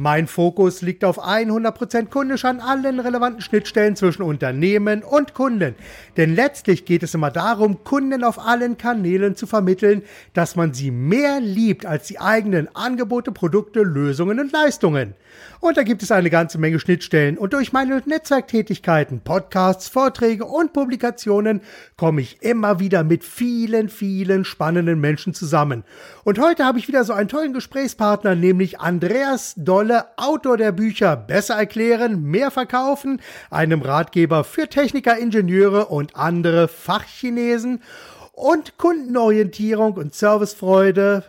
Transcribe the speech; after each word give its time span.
Mein 0.00 0.28
Fokus 0.28 0.80
liegt 0.80 1.04
auf 1.04 1.20
100% 1.20 2.06
kundisch 2.06 2.44
an 2.44 2.60
allen 2.60 3.00
relevanten 3.00 3.40
Schnittstellen 3.40 3.96
zwischen 3.96 4.22
Unternehmen 4.22 5.02
und 5.02 5.34
Kunden. 5.34 5.74
Denn 6.16 6.36
letztlich 6.36 6.84
geht 6.84 7.02
es 7.02 7.14
immer 7.14 7.32
darum, 7.32 7.82
Kunden 7.82 8.22
auf 8.22 8.38
allen 8.38 8.78
Kanälen 8.78 9.34
zu 9.34 9.48
vermitteln, 9.48 10.02
dass 10.34 10.54
man 10.54 10.72
sie 10.72 10.92
mehr 10.92 11.40
liebt 11.40 11.84
als 11.84 12.06
die 12.06 12.20
eigenen 12.20 12.68
Angebote, 12.76 13.32
Produkte, 13.32 13.82
Lösungen 13.82 14.38
und 14.38 14.52
Leistungen. 14.52 15.14
Und 15.58 15.76
da 15.76 15.82
gibt 15.82 16.04
es 16.04 16.12
eine 16.12 16.30
ganze 16.30 16.58
Menge 16.58 16.78
Schnittstellen. 16.78 17.36
Und 17.36 17.52
durch 17.52 17.72
meine 17.72 18.00
Netzwerktätigkeiten, 18.06 19.20
Podcasts, 19.20 19.88
Vorträge 19.88 20.44
und 20.44 20.72
Publikationen 20.72 21.60
komme 21.96 22.20
ich 22.20 22.40
immer 22.42 22.78
wieder 22.78 23.02
mit 23.02 23.24
vielen, 23.24 23.88
vielen 23.88 24.44
spannenden 24.44 25.00
Menschen 25.00 25.34
zusammen. 25.34 25.82
Und 26.22 26.38
heute 26.38 26.64
habe 26.64 26.78
ich 26.78 26.86
wieder 26.86 27.02
so 27.02 27.12
einen 27.12 27.28
tollen 27.28 27.52
Gesprächspartner, 27.52 28.36
nämlich 28.36 28.78
Andreas 28.78 29.54
Dolle, 29.88 30.04
Autor 30.16 30.58
der 30.58 30.72
Bücher 30.72 31.16
Besser 31.16 31.54
erklären, 31.54 32.22
mehr 32.22 32.50
verkaufen, 32.50 33.22
einem 33.50 33.80
Ratgeber 33.80 34.44
für 34.44 34.68
Techniker, 34.68 35.16
Ingenieure 35.16 35.86
und 35.86 36.14
andere 36.14 36.68
Fachchinesen 36.68 37.82
und 38.32 38.76
Kundenorientierung 38.76 39.94
und 39.94 40.14
Servicefreude 40.14 41.24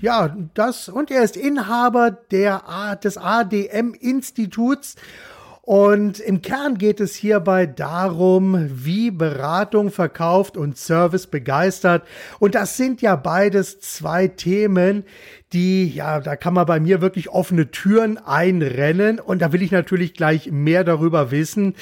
ja, 0.00 0.34
das 0.54 0.88
und 0.88 1.10
er 1.10 1.24
ist 1.24 1.36
Inhaber 1.36 2.10
der, 2.10 2.62
des 3.02 3.18
ADM-Instituts. 3.18 4.96
Und 5.66 6.20
im 6.20 6.42
Kern 6.42 6.76
geht 6.76 7.00
es 7.00 7.14
hierbei 7.14 7.64
darum, 7.64 8.68
wie 8.70 9.10
Beratung 9.10 9.90
verkauft 9.90 10.58
und 10.58 10.76
Service 10.76 11.26
begeistert. 11.26 12.06
Und 12.38 12.54
das 12.54 12.76
sind 12.76 13.00
ja 13.00 13.16
beides 13.16 13.80
zwei 13.80 14.28
Themen, 14.28 15.04
die, 15.54 15.88
ja, 15.88 16.20
da 16.20 16.36
kann 16.36 16.52
man 16.52 16.66
bei 16.66 16.80
mir 16.80 17.00
wirklich 17.00 17.30
offene 17.30 17.70
Türen 17.70 18.18
einrennen. 18.18 19.18
Und 19.18 19.40
da 19.40 19.54
will 19.54 19.62
ich 19.62 19.70
natürlich 19.70 20.12
gleich 20.12 20.50
mehr 20.50 20.84
darüber 20.84 21.30
wissen. 21.30 21.74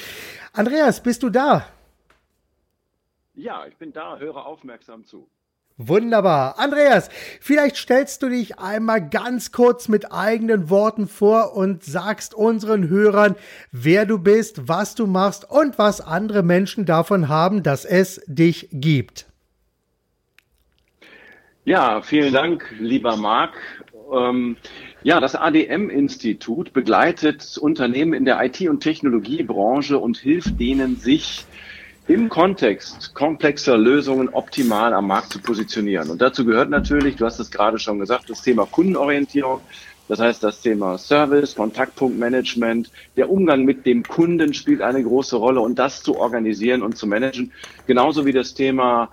Andreas, 0.53 1.03
bist 1.03 1.21
du 1.21 1.29
da? 1.29 1.67
Ja, 3.33 3.65
ich 3.67 3.75
bin 3.75 3.91
da, 3.91 4.17
höre 4.17 4.45
aufmerksam 4.45 5.03
zu. 5.03 5.27
Wunderbar. 5.77 6.59
Andreas, 6.59 7.09
vielleicht 7.41 7.77
stellst 7.77 8.21
du 8.21 8.29
dich 8.29 8.59
einmal 8.59 9.09
ganz 9.09 9.51
kurz 9.51 9.87
mit 9.87 10.11
eigenen 10.11 10.69
Worten 10.69 11.07
vor 11.07 11.55
und 11.55 11.83
sagst 11.83 12.35
unseren 12.35 12.89
Hörern, 12.89 13.35
wer 13.71 14.05
du 14.05 14.19
bist, 14.19 14.67
was 14.67 14.93
du 14.93 15.07
machst 15.07 15.49
und 15.49 15.79
was 15.79 15.99
andere 15.99 16.43
Menschen 16.43 16.85
davon 16.85 17.27
haben, 17.27 17.63
dass 17.63 17.85
es 17.85 18.21
dich 18.27 18.69
gibt. 18.71 19.25
Ja, 21.65 22.01
vielen 22.01 22.33
Dank, 22.33 22.71
lieber 22.77 23.17
Marc. 23.17 23.53
Ähm, 24.13 24.57
ja, 25.01 25.19
das 25.19 25.33
ADM-Institut 25.35 26.73
begleitet 26.73 27.57
Unternehmen 27.57 28.13
in 28.13 28.25
der 28.25 28.43
IT- 28.43 28.69
und 28.69 28.81
Technologiebranche 28.81 29.97
und 29.97 30.17
hilft 30.17 30.59
denen, 30.59 30.97
sich 30.97 31.45
im 32.07 32.29
Kontext 32.29 33.13
komplexer 33.13 33.77
Lösungen 33.77 34.29
optimal 34.29 34.93
am 34.93 35.07
Markt 35.07 35.31
zu 35.31 35.39
positionieren. 35.39 36.09
Und 36.09 36.21
dazu 36.21 36.45
gehört 36.45 36.69
natürlich, 36.69 37.15
du 37.15 37.25
hast 37.25 37.39
es 37.39 37.49
gerade 37.49 37.79
schon 37.79 37.99
gesagt, 37.99 38.29
das 38.29 38.41
Thema 38.41 38.65
Kundenorientierung. 38.65 39.61
Das 40.09 40.19
heißt, 40.19 40.43
das 40.43 40.61
Thema 40.61 40.97
Service, 40.97 41.55
Kontaktpunktmanagement, 41.55 42.91
der 43.15 43.29
Umgang 43.29 43.63
mit 43.63 43.85
dem 43.85 44.03
Kunden 44.03 44.53
spielt 44.53 44.81
eine 44.81 45.01
große 45.01 45.37
Rolle 45.37 45.61
und 45.61 45.79
das 45.79 46.03
zu 46.03 46.17
organisieren 46.17 46.81
und 46.81 46.97
zu 46.97 47.07
managen. 47.07 47.53
Genauso 47.87 48.25
wie 48.25 48.33
das 48.33 48.53
Thema 48.53 49.09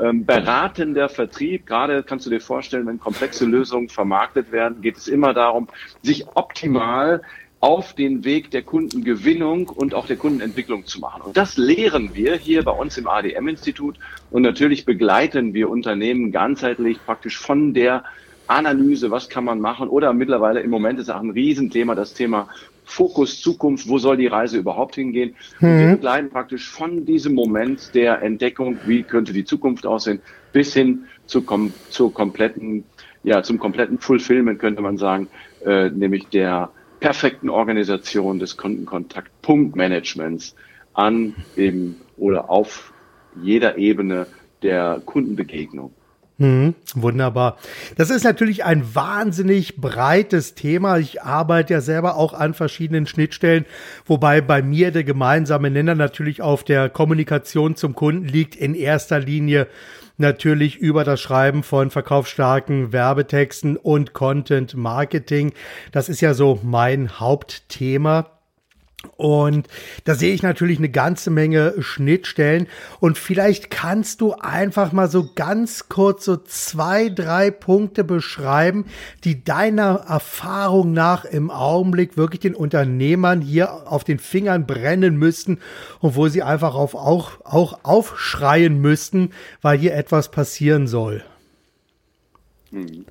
ähm, 0.00 0.24
beratender 0.24 1.08
Vertrieb. 1.08 1.66
Gerade 1.66 2.02
kannst 2.02 2.26
du 2.26 2.30
dir 2.30 2.40
vorstellen, 2.40 2.86
wenn 2.86 2.98
komplexe 2.98 3.44
Lösungen 3.44 3.88
vermarktet 3.88 4.50
werden, 4.50 4.80
geht 4.80 4.96
es 4.96 5.06
immer 5.06 5.34
darum, 5.34 5.68
sich 6.02 6.26
optimal 6.34 7.22
auf 7.62 7.94
den 7.94 8.24
Weg 8.24 8.50
der 8.50 8.62
Kundengewinnung 8.62 9.68
und 9.68 9.94
auch 9.94 10.08
der 10.08 10.16
Kundenentwicklung 10.16 10.84
zu 10.84 10.98
machen. 10.98 11.22
Und 11.22 11.36
das 11.36 11.56
lehren 11.56 12.10
wir 12.12 12.34
hier 12.34 12.64
bei 12.64 12.72
uns 12.72 12.98
im 12.98 13.06
ADM-Institut. 13.06 13.98
Und 14.32 14.42
natürlich 14.42 14.84
begleiten 14.84 15.54
wir 15.54 15.70
Unternehmen 15.70 16.32
ganzheitlich 16.32 16.98
praktisch 17.06 17.38
von 17.38 17.72
der 17.72 18.02
Analyse, 18.48 19.12
was 19.12 19.28
kann 19.28 19.44
man 19.44 19.60
machen, 19.60 19.88
oder 19.88 20.12
mittlerweile 20.12 20.58
im 20.58 20.70
Moment 20.70 20.98
ist 20.98 21.08
auch 21.08 21.20
ein 21.20 21.30
Riesenthema 21.30 21.94
das 21.94 22.14
Thema 22.14 22.48
Fokus 22.84 23.40
Zukunft, 23.40 23.88
wo 23.88 23.96
soll 23.98 24.16
die 24.16 24.26
Reise 24.26 24.58
überhaupt 24.58 24.96
hingehen? 24.96 25.36
Mhm. 25.60 25.68
Und 25.68 25.78
wir 25.78 25.88
begleiten 25.92 26.30
praktisch 26.30 26.68
von 26.68 27.06
diesem 27.06 27.32
Moment 27.32 27.94
der 27.94 28.22
Entdeckung, 28.22 28.76
wie 28.86 29.04
könnte 29.04 29.32
die 29.32 29.44
Zukunft 29.44 29.86
aussehen, 29.86 30.20
bis 30.52 30.74
hin 30.74 31.04
zu 31.26 31.42
kom 31.42 31.72
zur 31.90 32.12
kompletten, 32.12 32.82
ja, 33.22 33.44
zum 33.44 33.60
kompletten 33.60 34.00
Fulfillment 34.00 34.58
könnte 34.58 34.82
man 34.82 34.96
sagen, 34.96 35.28
äh, 35.64 35.90
nämlich 35.90 36.26
der 36.26 36.72
perfekten 37.02 37.50
Organisation 37.50 38.38
des 38.38 38.56
Kundenkontaktpunktmanagements 38.56 40.54
an 40.94 41.34
dem 41.56 41.96
oder 42.16 42.48
auf 42.48 42.94
jeder 43.42 43.76
Ebene 43.76 44.26
der 44.62 45.02
Kundenbegegnung. 45.04 45.92
Hm, 46.38 46.74
wunderbar. 46.94 47.58
Das 47.96 48.10
ist 48.10 48.22
natürlich 48.24 48.64
ein 48.64 48.94
wahnsinnig 48.94 49.76
breites 49.80 50.54
Thema. 50.54 50.98
Ich 50.98 51.22
arbeite 51.22 51.74
ja 51.74 51.80
selber 51.80 52.16
auch 52.16 52.34
an 52.34 52.54
verschiedenen 52.54 53.06
Schnittstellen, 53.06 53.66
wobei 54.06 54.40
bei 54.40 54.62
mir 54.62 54.92
der 54.92 55.04
gemeinsame 55.04 55.70
Nenner 55.70 55.94
natürlich 55.94 56.40
auf 56.40 56.64
der 56.64 56.88
Kommunikation 56.88 57.76
zum 57.76 57.94
Kunden 57.94 58.26
liegt 58.26 58.54
in 58.54 58.74
erster 58.74 59.18
Linie 59.18 59.66
natürlich 60.22 60.78
über 60.78 61.04
das 61.04 61.20
Schreiben 61.20 61.62
von 61.62 61.90
verkaufsstarken 61.90 62.92
Werbetexten 62.92 63.76
und 63.76 64.14
Content 64.14 64.74
Marketing. 64.74 65.52
Das 65.92 66.08
ist 66.08 66.22
ja 66.22 66.32
so 66.32 66.58
mein 66.62 67.20
Hauptthema. 67.20 68.31
Und 69.16 69.68
da 70.04 70.14
sehe 70.14 70.34
ich 70.34 70.42
natürlich 70.42 70.78
eine 70.78 70.88
ganze 70.88 71.30
Menge 71.30 71.74
Schnittstellen. 71.80 72.66
Und 73.00 73.18
vielleicht 73.18 73.70
kannst 73.70 74.20
du 74.20 74.34
einfach 74.34 74.92
mal 74.92 75.08
so 75.08 75.30
ganz 75.34 75.88
kurz 75.88 76.24
so 76.24 76.36
zwei, 76.36 77.08
drei 77.08 77.50
Punkte 77.50 78.04
beschreiben, 78.04 78.86
die 79.24 79.44
deiner 79.44 80.04
Erfahrung 80.08 80.92
nach 80.92 81.24
im 81.24 81.50
Augenblick 81.50 82.16
wirklich 82.16 82.40
den 82.40 82.54
Unternehmern 82.54 83.40
hier 83.40 83.90
auf 83.90 84.04
den 84.04 84.18
Fingern 84.18 84.66
brennen 84.66 85.16
müssten 85.16 85.58
und 86.00 86.16
wo 86.16 86.28
sie 86.28 86.42
einfach 86.42 86.74
auf, 86.74 86.94
auch, 86.94 87.32
auch 87.44 87.80
aufschreien 87.82 88.80
müssten, 88.80 89.30
weil 89.60 89.78
hier 89.78 89.94
etwas 89.94 90.30
passieren 90.30 90.86
soll. 90.86 91.22
Hm. 92.72 93.04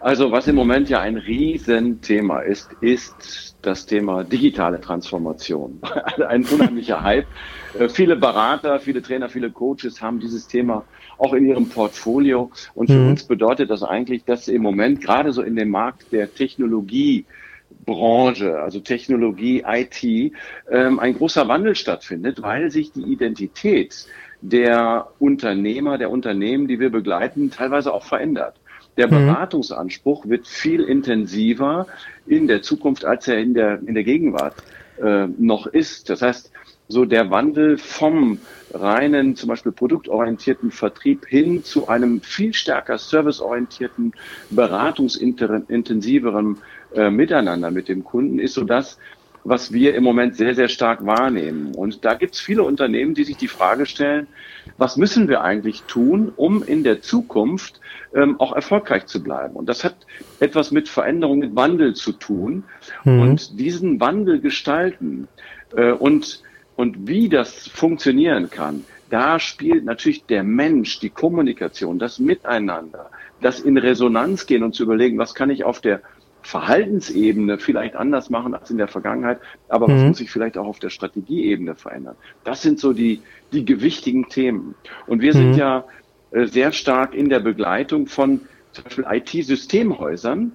Also 0.00 0.32
was 0.32 0.48
im 0.48 0.56
Moment 0.56 0.88
ja 0.88 1.00
ein 1.00 1.16
Riesenthema 1.16 2.40
ist, 2.40 2.70
ist 2.80 3.56
das 3.60 3.84
Thema 3.86 4.24
digitale 4.24 4.80
Transformation. 4.80 5.78
ein 6.28 6.44
unheimlicher 6.46 7.02
Hype. 7.02 7.26
Äh, 7.78 7.88
viele 7.88 8.16
Berater, 8.16 8.80
viele 8.80 9.02
Trainer, 9.02 9.28
viele 9.28 9.50
Coaches 9.50 10.00
haben 10.00 10.18
dieses 10.18 10.48
Thema 10.48 10.84
auch 11.18 11.34
in 11.34 11.46
ihrem 11.46 11.68
Portfolio. 11.68 12.50
Und 12.74 12.88
für 12.88 12.98
mhm. 12.98 13.10
uns 13.10 13.24
bedeutet 13.24 13.70
das 13.70 13.82
eigentlich, 13.82 14.24
dass 14.24 14.48
im 14.48 14.62
Moment 14.62 15.02
gerade 15.02 15.32
so 15.32 15.42
in 15.42 15.56
dem 15.56 15.68
Markt 15.68 16.10
der 16.10 16.34
Technologie 16.34 17.26
Branche, 17.84 18.60
also 18.60 18.80
Technologie, 18.80 19.64
IT, 19.66 20.32
ähm, 20.70 20.98
ein 20.98 21.14
großer 21.14 21.48
Wandel 21.48 21.74
stattfindet, 21.74 22.42
weil 22.42 22.70
sich 22.70 22.92
die 22.92 23.02
Identität 23.02 24.06
der 24.40 25.08
Unternehmer, 25.18 25.98
der 25.98 26.10
Unternehmen, 26.10 26.66
die 26.66 26.80
wir 26.80 26.90
begleiten, 26.90 27.50
teilweise 27.50 27.92
auch 27.92 28.04
verändert. 28.04 28.56
Der 28.96 29.06
mhm. 29.06 29.26
Beratungsanspruch 29.26 30.28
wird 30.28 30.46
viel 30.46 30.82
intensiver 30.82 31.86
in 32.26 32.46
der 32.46 32.62
Zukunft, 32.62 33.04
als 33.04 33.28
er 33.28 33.38
in 33.38 33.54
der, 33.54 33.80
in 33.86 33.94
der 33.94 34.04
Gegenwart 34.04 34.54
äh, 35.02 35.26
noch 35.38 35.66
ist. 35.66 36.10
Das 36.10 36.22
heißt, 36.22 36.50
so 36.88 37.04
der 37.06 37.30
Wandel 37.30 37.78
vom 37.78 38.38
reinen, 38.74 39.36
zum 39.36 39.48
Beispiel 39.48 39.72
produktorientierten 39.72 40.70
Vertrieb 40.70 41.26
hin 41.26 41.64
zu 41.64 41.88
einem 41.88 42.20
viel 42.20 42.52
stärker 42.52 42.98
serviceorientierten, 42.98 44.12
beratungsintensiveren 44.50 46.58
äh, 46.94 47.10
Miteinander 47.10 47.70
mit 47.70 47.88
dem 47.88 48.04
Kunden 48.04 48.38
ist 48.38 48.52
so 48.54 48.64
das, 48.64 48.98
was 49.44 49.72
wir 49.72 49.94
im 49.94 50.04
Moment 50.04 50.36
sehr, 50.36 50.54
sehr 50.54 50.68
stark 50.68 51.04
wahrnehmen. 51.04 51.74
Und 51.74 52.04
da 52.04 52.14
gibt 52.14 52.34
es 52.34 52.40
viele 52.40 52.62
Unternehmen, 52.62 53.14
die 53.14 53.24
sich 53.24 53.36
die 53.36 53.48
Frage 53.48 53.86
stellen, 53.86 54.28
was 54.78 54.96
müssen 54.96 55.28
wir 55.28 55.42
eigentlich 55.42 55.82
tun, 55.82 56.32
um 56.36 56.62
in 56.62 56.84
der 56.84 57.02
Zukunft 57.02 57.80
ähm, 58.14 58.38
auch 58.40 58.52
erfolgreich 58.52 59.06
zu 59.06 59.22
bleiben? 59.22 59.54
Und 59.54 59.68
das 59.68 59.82
hat 59.82 59.96
etwas 60.38 60.70
mit 60.70 60.88
Veränderung, 60.88 61.40
mit 61.40 61.56
Wandel 61.56 61.94
zu 61.94 62.12
tun. 62.12 62.64
Mhm. 63.04 63.20
Und 63.20 63.58
diesen 63.58 64.00
Wandel 64.00 64.40
gestalten 64.40 65.28
äh, 65.76 65.92
und, 65.92 66.42
und 66.76 67.08
wie 67.08 67.28
das 67.28 67.68
funktionieren 67.68 68.50
kann, 68.50 68.84
da 69.10 69.38
spielt 69.38 69.84
natürlich 69.84 70.24
der 70.24 70.42
Mensch, 70.42 70.98
die 71.00 71.10
Kommunikation, 71.10 71.98
das 71.98 72.18
Miteinander, 72.18 73.10
das 73.42 73.60
in 73.60 73.76
Resonanz 73.76 74.46
gehen 74.46 74.62
und 74.62 74.74
zu 74.74 74.84
überlegen, 74.84 75.18
was 75.18 75.34
kann 75.34 75.50
ich 75.50 75.64
auf 75.64 75.80
der 75.80 76.00
Verhaltensebene 76.42 77.58
vielleicht 77.58 77.94
anders 77.94 78.30
machen 78.30 78.54
als 78.54 78.70
in 78.70 78.78
der 78.78 78.88
Vergangenheit, 78.88 79.38
aber 79.68 79.88
mhm. 79.88 79.92
was 79.94 80.02
muss 80.02 80.18
sich 80.18 80.30
vielleicht 80.30 80.58
auch 80.58 80.66
auf 80.66 80.78
der 80.78 80.90
Strategieebene 80.90 81.74
verändern? 81.74 82.16
Das 82.44 82.62
sind 82.62 82.78
so 82.78 82.92
die, 82.92 83.20
die 83.52 83.64
gewichtigen 83.64 84.28
Themen. 84.28 84.74
Und 85.06 85.20
wir 85.20 85.34
mhm. 85.34 85.38
sind 85.38 85.56
ja 85.56 85.84
äh, 86.32 86.46
sehr 86.46 86.72
stark 86.72 87.14
in 87.14 87.28
der 87.28 87.40
Begleitung 87.40 88.06
von 88.06 88.40
zum 88.72 88.84
Beispiel 88.84 89.04
IT-Systemhäusern, 89.08 90.52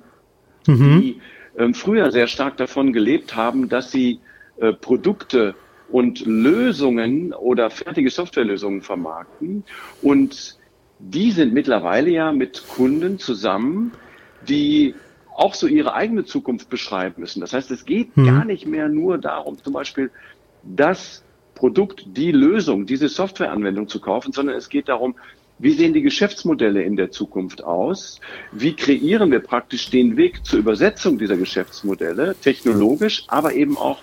mhm. 0.67 1.01
die 1.01 1.21
äh, 1.55 1.73
früher 1.73 2.11
sehr 2.11 2.27
stark 2.27 2.57
davon 2.57 2.93
gelebt 2.93 3.35
haben, 3.35 3.69
dass 3.69 3.91
sie 3.91 4.19
äh, 4.59 4.73
Produkte 4.73 5.55
und 5.89 6.25
Lösungen 6.25 7.33
oder 7.33 7.69
fertige 7.69 8.09
Softwarelösungen 8.09 8.81
vermarkten. 8.81 9.63
Und 10.01 10.57
die 10.99 11.31
sind 11.31 11.53
mittlerweile 11.53 12.09
ja 12.09 12.31
mit 12.31 12.67
Kunden 12.67 13.19
zusammen, 13.19 13.91
die 14.47 14.95
auch 15.37 15.53
so 15.53 15.67
ihre 15.67 15.93
eigene 15.93 16.25
Zukunft 16.25 16.67
beschreiben 16.67 17.21
müssen. 17.21 17.41
Das 17.41 17.53
heißt, 17.53 17.69
es 17.69 17.85
geht 17.85 18.15
hm. 18.15 18.25
gar 18.25 18.43
nicht 18.43 18.65
mehr 18.65 18.89
nur 18.89 19.19
darum, 19.19 19.57
zum 19.63 19.71
Beispiel 19.71 20.09
das 20.63 21.23
Produkt, 21.53 22.05
die 22.07 22.31
Lösung, 22.31 22.87
diese 22.87 23.07
Softwareanwendung 23.07 23.87
zu 23.87 24.01
kaufen, 24.01 24.31
sondern 24.31 24.55
es 24.55 24.67
geht 24.67 24.89
darum, 24.89 25.15
wie 25.59 25.71
sehen 25.71 25.93
die 25.93 26.01
Geschäftsmodelle 26.01 26.83
in 26.83 26.95
der 26.95 27.11
Zukunft 27.11 27.63
aus? 27.63 28.19
Wie 28.51 28.75
kreieren 28.75 29.31
wir 29.31 29.39
praktisch 29.39 29.89
den 29.89 30.17
Weg 30.17 30.45
zur 30.45 30.59
Übersetzung 30.59 31.17
dieser 31.17 31.37
Geschäftsmodelle, 31.37 32.35
technologisch, 32.41 33.23
aber 33.27 33.53
eben 33.53 33.77
auch 33.77 33.99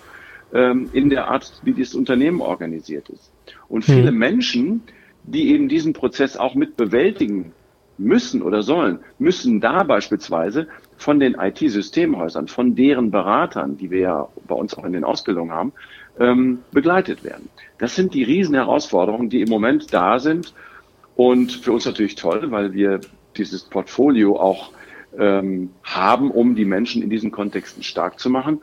ähm, 0.53 0.89
in 0.93 1.09
der 1.09 1.27
Art, 1.29 1.51
wie 1.63 1.73
das 1.73 1.95
Unternehmen 1.95 2.41
organisiert 2.41 3.09
ist? 3.09 3.31
Und 3.67 3.83
viele 3.83 4.09
hm. 4.09 4.17
Menschen, 4.17 4.83
die 5.23 5.49
eben 5.49 5.67
diesen 5.67 5.91
Prozess 5.91 6.37
auch 6.37 6.55
mit 6.55 6.77
bewältigen 6.77 7.51
müssen 7.97 8.41
oder 8.41 8.61
sollen, 8.61 8.99
müssen 9.19 9.61
da 9.61 9.83
beispielsweise 9.83 10.67
von 10.97 11.19
den 11.19 11.35
IT-Systemhäusern, 11.35 12.47
von 12.47 12.75
deren 12.75 13.11
Beratern, 13.11 13.77
die 13.77 13.91
wir 13.91 13.99
ja 13.99 14.27
bei 14.47 14.55
uns 14.55 14.73
auch 14.75 14.85
in 14.85 14.93
den 14.93 15.03
Ausbildungen 15.03 15.51
haben, 15.51 15.73
ähm, 16.19 16.59
begleitet 16.71 17.23
werden. 17.23 17.49
Das 17.77 17.95
sind 17.95 18.13
die 18.13 18.23
riesen 18.23 18.55
Herausforderungen, 18.55 19.29
die 19.29 19.41
im 19.41 19.49
Moment 19.49 19.93
da 19.93 20.19
sind 20.19 20.53
und 21.15 21.51
für 21.51 21.73
uns 21.73 21.85
natürlich 21.85 22.15
toll, 22.15 22.51
weil 22.51 22.73
wir 22.73 23.01
dieses 23.35 23.63
Portfolio 23.63 24.37
auch 24.37 24.71
ähm, 25.17 25.71
haben, 25.83 26.31
um 26.31 26.55
die 26.55 26.65
Menschen 26.65 27.01
in 27.01 27.09
diesen 27.09 27.31
Kontexten 27.31 27.83
stark 27.83 28.19
zu 28.19 28.29
machen. 28.29 28.61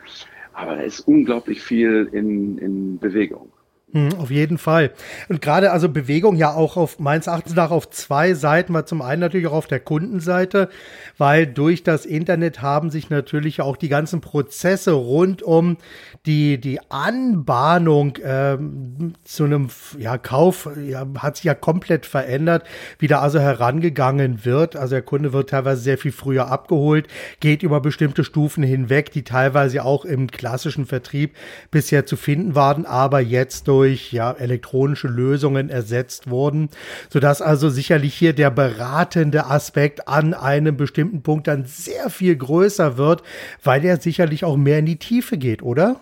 Aber 0.52 0.76
da 0.76 0.82
ist 0.82 1.00
unglaublich 1.00 1.62
viel 1.62 2.08
in, 2.12 2.58
in 2.58 2.98
Bewegung. 2.98 3.50
Hm, 3.94 4.14
auf 4.18 4.30
jeden 4.30 4.56
Fall. 4.56 4.92
Und 5.28 5.42
gerade 5.42 5.70
also 5.70 5.90
Bewegung 5.90 6.36
ja 6.36 6.54
auch 6.54 6.78
auf 6.78 6.98
meines 6.98 7.26
Erachtens 7.26 7.54
nach 7.54 7.70
auf 7.70 7.90
zwei 7.90 8.32
Seiten, 8.32 8.72
weil 8.72 8.86
zum 8.86 9.02
einen 9.02 9.20
natürlich 9.20 9.48
auch 9.48 9.52
auf 9.52 9.66
der 9.66 9.80
Kundenseite, 9.80 10.70
weil 11.18 11.46
durch 11.46 11.82
das 11.82 12.06
Internet 12.06 12.62
haben 12.62 12.88
sich 12.90 13.10
natürlich 13.10 13.60
auch 13.60 13.76
die 13.76 13.90
ganzen 13.90 14.22
Prozesse 14.22 14.92
rund 14.92 15.42
um 15.42 15.76
die, 16.24 16.58
die 16.58 16.80
Anbahnung 16.88 18.14
ähm, 18.24 19.12
zu 19.24 19.44
einem 19.44 19.68
ja, 19.98 20.16
Kauf 20.16 20.70
ja, 20.82 21.06
hat 21.18 21.36
sich 21.36 21.44
ja 21.44 21.54
komplett 21.54 22.06
verändert, 22.06 22.64
wie 22.98 23.08
da 23.08 23.20
also 23.20 23.40
herangegangen 23.40 24.46
wird. 24.46 24.74
Also 24.74 24.94
der 24.94 25.02
Kunde 25.02 25.34
wird 25.34 25.50
teilweise 25.50 25.82
sehr 25.82 25.98
viel 25.98 26.12
früher 26.12 26.50
abgeholt, 26.50 27.08
geht 27.40 27.62
über 27.62 27.82
bestimmte 27.82 28.24
Stufen 28.24 28.62
hinweg, 28.62 29.12
die 29.12 29.22
teilweise 29.22 29.84
auch 29.84 30.06
im 30.06 30.28
klassischen 30.28 30.86
Vertrieb 30.86 31.36
bisher 31.70 32.06
zu 32.06 32.16
finden 32.16 32.54
waren, 32.54 32.86
aber 32.86 33.20
jetzt 33.20 33.68
durch 33.68 33.81
durch 33.82 34.12
ja, 34.12 34.30
elektronische 34.30 35.08
Lösungen 35.08 35.68
ersetzt 35.68 36.30
wurden, 36.30 36.68
sodass 37.10 37.42
also 37.42 37.68
sicherlich 37.68 38.14
hier 38.14 38.32
der 38.32 38.50
beratende 38.50 39.46
Aspekt 39.46 40.06
an 40.06 40.34
einem 40.34 40.76
bestimmten 40.76 41.22
Punkt 41.22 41.48
dann 41.48 41.64
sehr 41.64 42.08
viel 42.08 42.36
größer 42.36 42.96
wird, 42.96 43.24
weil 43.64 43.84
er 43.84 43.96
sicherlich 43.96 44.44
auch 44.44 44.56
mehr 44.56 44.78
in 44.78 44.86
die 44.86 44.98
Tiefe 44.98 45.36
geht, 45.36 45.64
oder? 45.64 45.96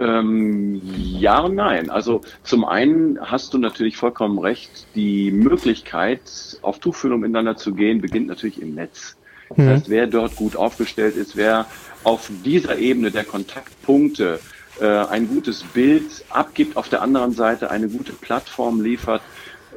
Ähm, 0.00 0.82
ja 0.82 1.38
und 1.38 1.54
nein. 1.54 1.88
Also 1.88 2.22
zum 2.42 2.64
einen 2.64 3.20
hast 3.20 3.54
du 3.54 3.58
natürlich 3.58 3.96
vollkommen 3.96 4.40
recht, 4.40 4.88
die 4.96 5.30
Möglichkeit, 5.30 6.58
auf 6.62 6.80
Tuchfühlung 6.80 7.20
miteinander 7.20 7.56
zu 7.56 7.74
gehen, 7.74 8.00
beginnt 8.00 8.26
natürlich 8.26 8.60
im 8.60 8.74
Netz. 8.74 9.16
Das 9.50 9.58
mhm. 9.58 9.68
heißt, 9.68 9.88
wer 9.88 10.08
dort 10.08 10.34
gut 10.34 10.56
aufgestellt 10.56 11.16
ist, 11.16 11.36
wer 11.36 11.66
auf 12.02 12.28
dieser 12.44 12.76
Ebene 12.76 13.12
der 13.12 13.24
Kontaktpunkte 13.24 14.40
ein 14.80 15.28
gutes 15.28 15.62
Bild 15.62 16.24
abgibt, 16.30 16.76
auf 16.76 16.88
der 16.88 17.02
anderen 17.02 17.32
Seite 17.32 17.70
eine 17.70 17.88
gute 17.88 18.12
Plattform 18.12 18.80
liefert, 18.80 19.22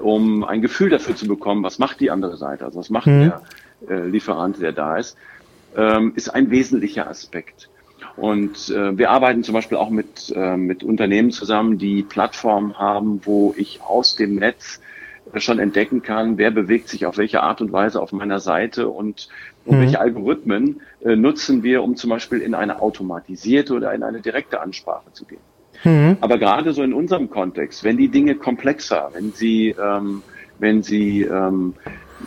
um 0.01 0.44
ein 0.44 0.61
Gefühl 0.61 0.89
dafür 0.89 1.15
zu 1.15 1.27
bekommen, 1.27 1.63
was 1.63 1.79
macht 1.79 2.00
die 2.00 2.11
andere 2.11 2.38
Seite, 2.38 2.65
also 2.65 2.79
was 2.79 2.89
macht 2.89 3.07
mhm. 3.07 3.19
der 3.19 3.41
äh, 3.89 4.07
Lieferant, 4.07 4.61
der 4.61 4.71
da 4.71 4.97
ist, 4.97 5.17
ähm, 5.75 6.13
ist 6.15 6.29
ein 6.29 6.50
wesentlicher 6.51 7.07
Aspekt. 7.07 7.69
Und 8.15 8.69
äh, 8.69 8.97
wir 8.97 9.09
arbeiten 9.09 9.44
zum 9.44 9.53
Beispiel 9.53 9.77
auch 9.77 9.89
mit, 9.89 10.31
äh, 10.35 10.57
mit 10.57 10.83
Unternehmen 10.83 11.31
zusammen, 11.31 11.77
die 11.77 12.03
Plattformen 12.03 12.77
haben, 12.77 13.21
wo 13.23 13.53
ich 13.57 13.81
aus 13.81 14.15
dem 14.15 14.35
Netz 14.35 14.81
schon 15.35 15.59
entdecken 15.59 16.01
kann, 16.01 16.37
wer 16.37 16.51
bewegt 16.51 16.89
sich 16.89 17.05
auf 17.05 17.17
welche 17.17 17.41
Art 17.41 17.61
und 17.61 17.71
Weise 17.71 18.01
auf 18.01 18.11
meiner 18.11 18.39
Seite 18.39 18.89
und, 18.89 19.29
und 19.65 19.77
mhm. 19.77 19.81
welche 19.81 19.99
Algorithmen 19.99 20.81
äh, 21.03 21.15
nutzen 21.15 21.63
wir, 21.63 21.83
um 21.83 21.95
zum 21.95 22.09
Beispiel 22.09 22.39
in 22.39 22.53
eine 22.53 22.81
automatisierte 22.81 23.73
oder 23.73 23.93
in 23.93 24.03
eine 24.03 24.21
direkte 24.21 24.61
Ansprache 24.61 25.11
zu 25.13 25.25
gehen. 25.25 25.41
Mhm. 25.83 26.17
Aber 26.21 26.37
gerade 26.37 26.73
so 26.73 26.83
in 26.83 26.93
unserem 26.93 27.29
Kontext, 27.29 27.83
wenn 27.83 27.97
die 27.97 28.09
Dinge 28.09 28.35
komplexer, 28.35 29.09
wenn 29.13 29.31
sie, 29.31 29.75
ähm, 29.79 30.23
wenn 30.59 30.83
sie 30.83 31.23
ähm, 31.23 31.73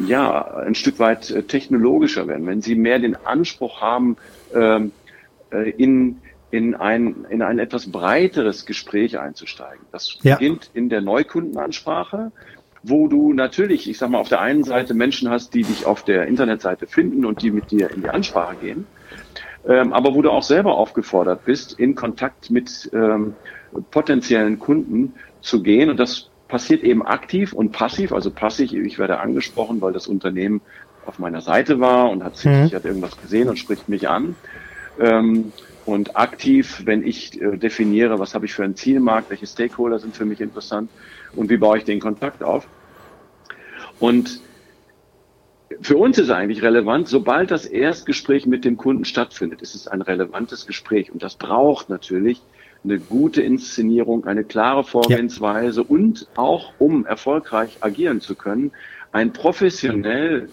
ja 0.07 0.57
ein 0.57 0.75
Stück 0.75 0.99
weit 0.99 1.31
äh, 1.31 1.43
technologischer 1.43 2.27
werden, 2.27 2.47
wenn 2.47 2.61
sie 2.61 2.75
mehr 2.75 2.99
den 2.99 3.17
Anspruch 3.17 3.81
haben, 3.81 4.17
ähm, 4.55 4.93
äh, 5.51 5.71
in 5.71 6.19
in 6.51 6.75
ein, 6.75 7.27
in 7.29 7.43
ein 7.43 7.59
etwas 7.59 7.91
breiteres 7.91 8.67
Gespräch 8.67 9.19
einzusteigen. 9.19 9.85
Das 9.93 10.19
ja. 10.23 10.37
beginnt 10.37 10.71
in 10.75 10.89
der 10.89 11.01
Neukundenansprache, 11.01 12.31
wo 12.89 13.09
du 13.09 13.33
natürlich, 13.33 13.91
ich 13.91 13.99
sag 13.99 14.11
mal, 14.11 14.19
auf 14.19 14.29
der 14.29 14.41
einen 14.41 14.65
Seite 14.65 14.95
Menschen 14.95 15.29
hast, 15.29 15.55
die 15.55 15.63
dich 15.63 15.87
auf 15.87 16.05
der 16.05 16.27
Internetseite 16.27 16.87
finden 16.87 17.25
und 17.25 17.43
die 17.43 17.51
mit 17.51 17.71
dir 17.71 17.91
in 17.91 18.03
die 18.03 18.09
Ansprache 18.09 18.57
gehen, 18.57 18.87
ähm, 19.69 19.93
aber 19.93 20.15
wo 20.15 20.23
du 20.23 20.31
auch 20.31 20.43
selber 20.43 20.77
aufgefordert 20.77 21.45
bist, 21.45 21.79
in 21.79 21.95
Kontakt 21.95 22.51
mit 22.51 22.89
ähm, 22.93 23.35
potenziellen 23.91 24.59
Kunden 24.59 25.15
zu 25.41 25.63
gehen. 25.63 25.91
Und 25.91 25.99
das 25.99 26.31
passiert 26.49 26.85
eben 26.85 27.05
aktiv 27.05 27.53
und 27.53 27.73
passiv. 27.73 28.13
Also 28.13 28.31
passiv, 28.31 28.73
ich 28.73 28.99
werde 28.99 29.19
angesprochen, 29.19 29.81
weil 29.81 29.93
das 29.93 30.07
Unternehmen 30.07 30.61
auf 31.05 31.19
meiner 31.19 31.41
Seite 31.41 31.81
war 31.81 32.11
und 32.11 32.23
hat, 32.23 32.37
sich, 32.37 32.51
mhm. 32.51 32.73
hat 32.73 32.85
irgendwas 32.85 33.21
gesehen 33.21 33.49
und 33.49 33.59
spricht 33.59 33.89
mich 33.89 34.09
an. 34.09 34.37
Ähm, 35.01 35.53
und 35.85 36.17
aktiv, 36.17 36.83
wenn 36.85 37.07
ich 37.07 37.41
äh, 37.41 37.57
definiere, 37.57 38.19
was 38.19 38.35
habe 38.35 38.47
ich 38.47 38.55
für 38.55 38.65
einen 38.65 38.75
Zielmarkt, 38.75 39.31
welche 39.31 39.47
Stakeholder 39.47 39.99
sind 39.99 40.17
für 40.17 40.25
mich 40.25 40.41
interessant 40.41 40.91
und 41.35 41.49
wie 41.49 41.57
baue 41.57 41.79
ich 41.79 41.85
den 41.85 42.01
Kontakt 42.01 42.43
auf. 42.43 42.67
Und 43.99 44.41
für 45.81 45.97
uns 45.97 46.19
ist 46.19 46.31
eigentlich 46.31 46.63
relevant, 46.63 47.09
sobald 47.09 47.51
das 47.51 47.67
Erstgespräch 47.67 48.47
mit 48.47 48.65
dem 48.65 48.77
Kunden 48.77 49.05
stattfindet, 49.05 49.63
ist 49.63 49.75
es 49.75 49.89
ein 49.89 50.03
relevantes 50.03 50.67
Gespräch. 50.67 51.11
Und 51.13 51.23
das 51.23 51.37
braucht 51.37 51.89
natürlich 51.89 52.41
eine 52.85 52.99
gute 52.99 53.43
Inszenierung, 53.43 54.27
eine 54.27 54.45
klare 54.45 54.85
Vorgehensweise 54.85 55.83
ja. 55.83 55.87
und 55.89 56.29
auch, 56.37 56.73
um 56.79 57.05
erfolgreich 57.05 57.79
agieren 57.81 58.21
zu 58.21 58.37
können, 58.37 58.73
ein 59.13 59.33
professionell 59.33 60.49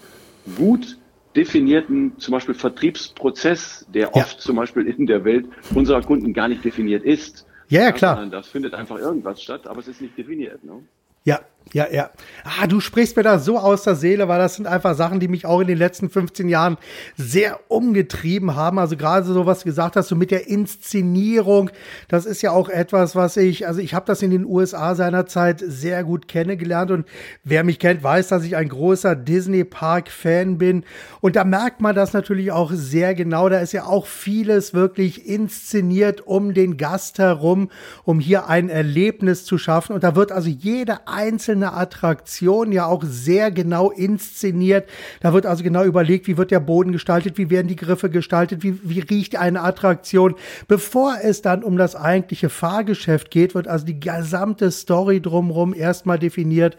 gut 0.56 0.98
definierten 1.36 2.18
zum 2.18 2.32
Beispiel 2.32 2.54
Vertriebsprozess, 2.54 3.86
der 3.92 4.02
ja. 4.02 4.12
oft 4.12 4.40
zum 4.40 4.56
Beispiel 4.56 4.86
in 4.86 5.06
der 5.06 5.24
Welt 5.24 5.46
unserer 5.74 6.02
Kunden 6.02 6.32
gar 6.32 6.48
nicht 6.48 6.64
definiert 6.64 7.04
ist. 7.04 7.46
Ja, 7.68 7.82
ja, 7.82 7.92
klar. 7.92 8.26
Das 8.26 8.48
findet 8.48 8.74
einfach 8.74 8.98
irgendwas 8.98 9.42
statt, 9.42 9.66
aber 9.66 9.80
es 9.80 9.88
ist 9.88 10.00
nicht 10.00 10.16
definiert. 10.16 10.62
Ne? 10.64 10.82
Ja, 11.24 11.40
ja, 11.72 11.88
ja. 11.90 12.10
Ah, 12.44 12.68
du 12.68 12.78
sprichst 12.78 13.16
mir 13.16 13.24
da 13.24 13.40
so 13.40 13.58
aus 13.58 13.82
der 13.82 13.96
Seele, 13.96 14.28
weil 14.28 14.38
das 14.38 14.54
sind 14.54 14.68
einfach 14.68 14.94
Sachen, 14.94 15.18
die 15.18 15.26
mich 15.26 15.44
auch 15.44 15.60
in 15.60 15.66
den 15.66 15.76
letzten 15.78 16.08
15 16.08 16.48
Jahren 16.48 16.76
sehr 17.16 17.58
umgetrieben 17.66 18.54
haben. 18.54 18.78
Also 18.78 18.96
gerade 18.96 19.26
so, 19.26 19.44
was 19.44 19.64
gesagt 19.64 19.96
hast, 19.96 20.06
so 20.06 20.14
mit 20.14 20.30
der 20.30 20.46
Inszenierung, 20.46 21.70
das 22.06 22.26
ist 22.26 22.42
ja 22.42 22.52
auch 22.52 22.68
etwas, 22.68 23.16
was 23.16 23.36
ich, 23.36 23.66
also 23.66 23.80
ich 23.80 23.92
habe 23.92 24.06
das 24.06 24.22
in 24.22 24.30
den 24.30 24.44
USA 24.44 24.94
seinerzeit 24.94 25.64
sehr 25.66 26.04
gut 26.04 26.28
kennengelernt 26.28 26.92
und 26.92 27.06
wer 27.42 27.64
mich 27.64 27.80
kennt, 27.80 28.04
weiß, 28.04 28.28
dass 28.28 28.44
ich 28.44 28.54
ein 28.54 28.68
großer 28.68 29.16
Disney 29.16 29.64
Park 29.64 30.10
Fan 30.10 30.58
bin 30.58 30.84
und 31.20 31.34
da 31.34 31.42
merkt 31.42 31.80
man 31.80 31.96
das 31.96 32.12
natürlich 32.12 32.52
auch 32.52 32.70
sehr 32.72 33.16
genau. 33.16 33.48
Da 33.48 33.58
ist 33.58 33.72
ja 33.72 33.86
auch 33.86 34.06
vieles 34.06 34.74
wirklich 34.74 35.26
inszeniert 35.26 36.24
um 36.24 36.54
den 36.54 36.76
Gast 36.76 37.18
herum, 37.18 37.70
um 38.04 38.20
hier 38.20 38.48
ein 38.48 38.68
Erlebnis 38.68 39.44
zu 39.44 39.58
schaffen 39.58 39.94
und 39.94 40.04
da 40.04 40.14
wird 40.14 40.30
also 40.30 40.48
jede 40.48 41.08
einzelne 41.08 41.53
Attraktion 41.62 42.72
ja 42.72 42.86
auch 42.86 43.02
sehr 43.04 43.50
genau 43.50 43.90
inszeniert. 43.90 44.88
Da 45.20 45.32
wird 45.32 45.46
also 45.46 45.62
genau 45.62 45.84
überlegt, 45.84 46.26
wie 46.26 46.36
wird 46.36 46.50
der 46.50 46.60
Boden 46.60 46.92
gestaltet, 46.92 47.38
wie 47.38 47.50
werden 47.50 47.68
die 47.68 47.76
Griffe 47.76 48.10
gestaltet, 48.10 48.62
wie, 48.62 48.78
wie 48.82 49.00
riecht 49.00 49.36
eine 49.36 49.62
Attraktion. 49.62 50.34
Bevor 50.68 51.16
es 51.22 51.42
dann 51.42 51.62
um 51.62 51.76
das 51.76 51.96
eigentliche 51.96 52.48
Fahrgeschäft 52.48 53.30
geht, 53.30 53.54
wird 53.54 53.68
also 53.68 53.86
die 53.86 54.00
gesamte 54.00 54.70
Story 54.70 55.20
drumherum 55.20 55.74
erstmal 55.74 56.18
definiert. 56.18 56.76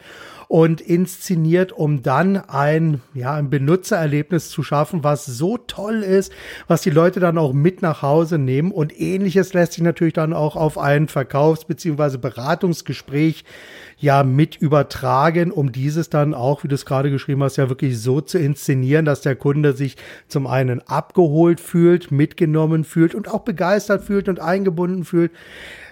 und 0.48 0.82
inszeniert, 0.82 1.72
um 1.72 2.04
dann 2.04 2.38
ein, 2.38 3.02
ja, 3.14 3.34
ein 3.34 3.50
Benutzererlebnis 3.50 4.50
zu 4.50 4.64
schaffen, 4.64 5.04
was 5.04 5.26
so 5.26 5.58
toll 5.58 6.04
ist, 6.04 6.32
was 6.68 6.82
die 6.82 6.90
Leute 6.90 7.20
dann 7.20 7.38
auch 7.38 7.54
mit 7.54 7.82
nach 7.82 8.02
Hause 8.02 8.38
nehmen. 8.38 8.72
Und 8.72 9.00
ähnliches 9.00 9.54
lässt 9.54 9.74
sich 9.74 9.84
natürlich 9.84 10.14
dann 10.14 10.34
auch 10.34 10.56
auf 10.56 10.78
ein 10.78 11.08
Verkaufs- 11.08 11.66
bzw. 11.66 12.18
Beratungsgespräch 12.18 13.44
ja 13.98 14.24
mit 14.24 14.56
übertragen, 14.56 15.52
um 15.52 15.72
dieses 15.72 16.10
dann 16.10 16.34
auch, 16.34 16.64
wie 16.64 16.68
du 16.68 16.76
es 16.76 16.86
gerade 16.86 17.12
geschrieben 17.12 17.44
hast, 17.44 17.58
ja 17.58 17.70
wirklich 17.70 18.00
so 18.00 18.22
zu 18.22 18.38
inszenieren, 18.38 19.06
dass 19.06 19.22
der 19.22 19.36
Kunde 19.36 19.74
sich 19.74 19.98
zum 20.28 20.48
einen 20.48 20.82
abgeholt 20.82 21.60
fühlt, 21.60 22.12
mitgenommen 22.12 22.84
fühlt 22.84 23.16
und 23.16 23.28
auch 23.28 23.42
begeistert 23.42 24.04
fühlt 24.04 24.30
und 24.30 24.40
eingebunden 24.40 25.06
fühlt. 25.06 25.32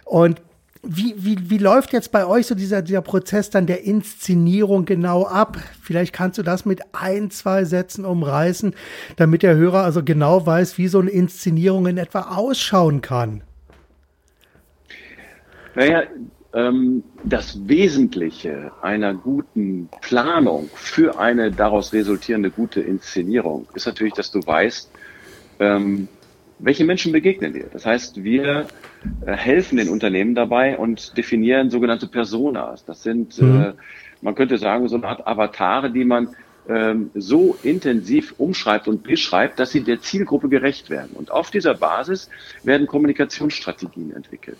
Und 0.05 0.41
wie, 0.85 1.15
wie, 1.17 1.49
wie 1.49 1.59
läuft 1.59 1.93
jetzt 1.93 2.11
bei 2.11 2.25
euch 2.25 2.45
so 2.45 2.55
dieser, 2.55 2.81
dieser 2.81 3.01
Prozess 3.01 3.49
dann 3.49 3.67
der 3.67 3.83
Inszenierung 3.85 4.83
genau 4.83 5.25
ab? 5.25 5.57
Vielleicht 5.81 6.11
kannst 6.11 6.37
du 6.37 6.43
das 6.43 6.65
mit 6.65 6.81
ein, 6.91 7.31
zwei 7.31 7.63
Sätzen 7.63 8.03
umreißen, 8.03 8.75
damit 9.15 9.43
der 9.43 9.55
Hörer 9.55 9.83
also 9.83 10.03
genau 10.03 10.45
weiß, 10.45 10.77
wie 10.77 10.89
so 10.89 10.99
eine 10.99 11.09
Inszenierung 11.09 11.87
in 11.87 11.97
etwa 11.97 12.35
ausschauen 12.35 13.01
kann. 13.01 13.43
Naja, 15.75 16.03
das 17.23 17.67
Wesentliche 17.67 18.71
einer 18.83 19.15
guten 19.15 19.89
Planung 20.01 20.69
für 20.75 21.19
eine 21.19 21.51
daraus 21.51 21.93
resultierende 21.93 22.51
gute 22.51 22.79
Inszenierung 22.79 23.65
ist 23.73 23.87
natürlich, 23.87 24.13
dass 24.13 24.29
du 24.29 24.39
weißt, 24.45 24.91
ähm, 25.59 26.07
welche 26.59 26.85
Menschen 26.85 27.11
begegnen 27.11 27.53
dir. 27.53 27.65
Das 27.73 27.87
heißt, 27.87 28.23
wir 28.23 28.67
äh, 29.25 29.31
helfen 29.33 29.77
den 29.77 29.89
Unternehmen 29.89 30.35
dabei 30.35 30.77
und 30.77 31.17
definieren 31.17 31.71
sogenannte 31.71 32.07
Personas. 32.07 32.85
Das 32.85 33.01
sind, 33.01 33.41
mhm. 33.41 33.61
äh, 33.61 33.73
man 34.21 34.35
könnte 34.35 34.59
sagen, 34.59 34.87
so 34.87 34.95
eine 34.95 35.07
Art 35.07 35.25
Avatare, 35.25 35.91
die 35.91 36.05
man 36.05 36.29
ähm, 36.69 37.09
so 37.15 37.57
intensiv 37.63 38.35
umschreibt 38.37 38.87
und 38.87 39.03
beschreibt, 39.03 39.59
dass 39.59 39.71
sie 39.71 39.83
der 39.83 40.01
Zielgruppe 40.01 40.49
gerecht 40.49 40.89
werden. 40.89 41.09
Und 41.15 41.31
auf 41.31 41.51
dieser 41.51 41.73
Basis 41.73 42.29
werden 42.63 42.87
Kommunikationsstrategien 42.87 44.15
entwickelt. 44.15 44.57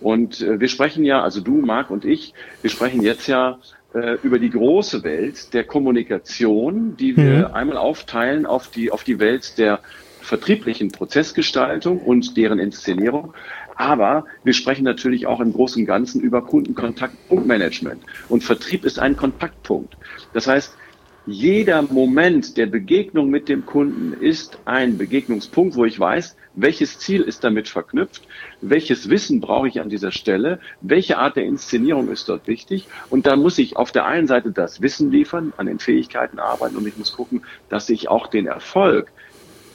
Und 0.00 0.40
äh, 0.40 0.60
wir 0.60 0.68
sprechen 0.68 1.04
ja, 1.04 1.22
also 1.22 1.40
du, 1.40 1.56
Marc 1.56 1.90
und 1.90 2.04
ich, 2.04 2.34
wir 2.62 2.70
sprechen 2.70 3.02
jetzt 3.02 3.26
ja 3.26 3.58
äh, 3.94 4.16
über 4.22 4.38
die 4.38 4.50
große 4.50 5.02
Welt 5.02 5.52
der 5.54 5.64
Kommunikation, 5.64 6.96
die 6.96 7.16
wir 7.16 7.48
mhm. 7.48 7.54
einmal 7.54 7.76
aufteilen 7.76 8.46
auf 8.46 8.68
die, 8.68 8.90
auf 8.90 9.04
die 9.04 9.18
Welt 9.18 9.58
der 9.58 9.80
vertrieblichen 10.20 10.90
Prozessgestaltung 10.90 11.98
und 12.00 12.36
deren 12.36 12.58
Inszenierung. 12.58 13.32
Aber 13.76 14.26
wir 14.44 14.52
sprechen 14.52 14.84
natürlich 14.84 15.26
auch 15.26 15.40
im 15.40 15.52
Großen 15.52 15.82
und 15.82 15.86
Ganzen 15.86 16.20
über 16.20 16.42
Kundenkontaktpunktmanagement. 16.42 18.02
Und 18.28 18.44
Vertrieb 18.44 18.84
ist 18.84 18.98
ein 18.98 19.16
Kontaktpunkt. 19.16 19.96
Das 20.34 20.46
heißt, 20.46 20.76
jeder 21.30 21.82
Moment 21.82 22.56
der 22.56 22.66
Begegnung 22.66 23.28
mit 23.28 23.48
dem 23.50 23.66
Kunden 23.66 24.14
ist 24.14 24.58
ein 24.64 24.96
Begegnungspunkt, 24.96 25.76
wo 25.76 25.84
ich 25.84 26.00
weiß, 26.00 26.36
welches 26.54 26.98
Ziel 26.98 27.20
ist 27.20 27.44
damit 27.44 27.68
verknüpft, 27.68 28.26
welches 28.62 29.10
Wissen 29.10 29.40
brauche 29.40 29.68
ich 29.68 29.80
an 29.80 29.90
dieser 29.90 30.10
Stelle, 30.10 30.58
welche 30.80 31.18
Art 31.18 31.36
der 31.36 31.44
Inszenierung 31.44 32.08
ist 32.08 32.28
dort 32.28 32.46
wichtig. 32.46 32.88
Und 33.10 33.26
da 33.26 33.36
muss 33.36 33.58
ich 33.58 33.76
auf 33.76 33.92
der 33.92 34.06
einen 34.06 34.26
Seite 34.26 34.52
das 34.52 34.80
Wissen 34.80 35.10
liefern, 35.10 35.52
an 35.58 35.66
den 35.66 35.78
Fähigkeiten 35.78 36.38
arbeiten 36.38 36.76
und 36.76 36.86
ich 36.86 36.96
muss 36.96 37.12
gucken, 37.12 37.44
dass 37.68 37.90
ich 37.90 38.08
auch 38.08 38.28
den 38.28 38.46
Erfolg, 38.46 39.12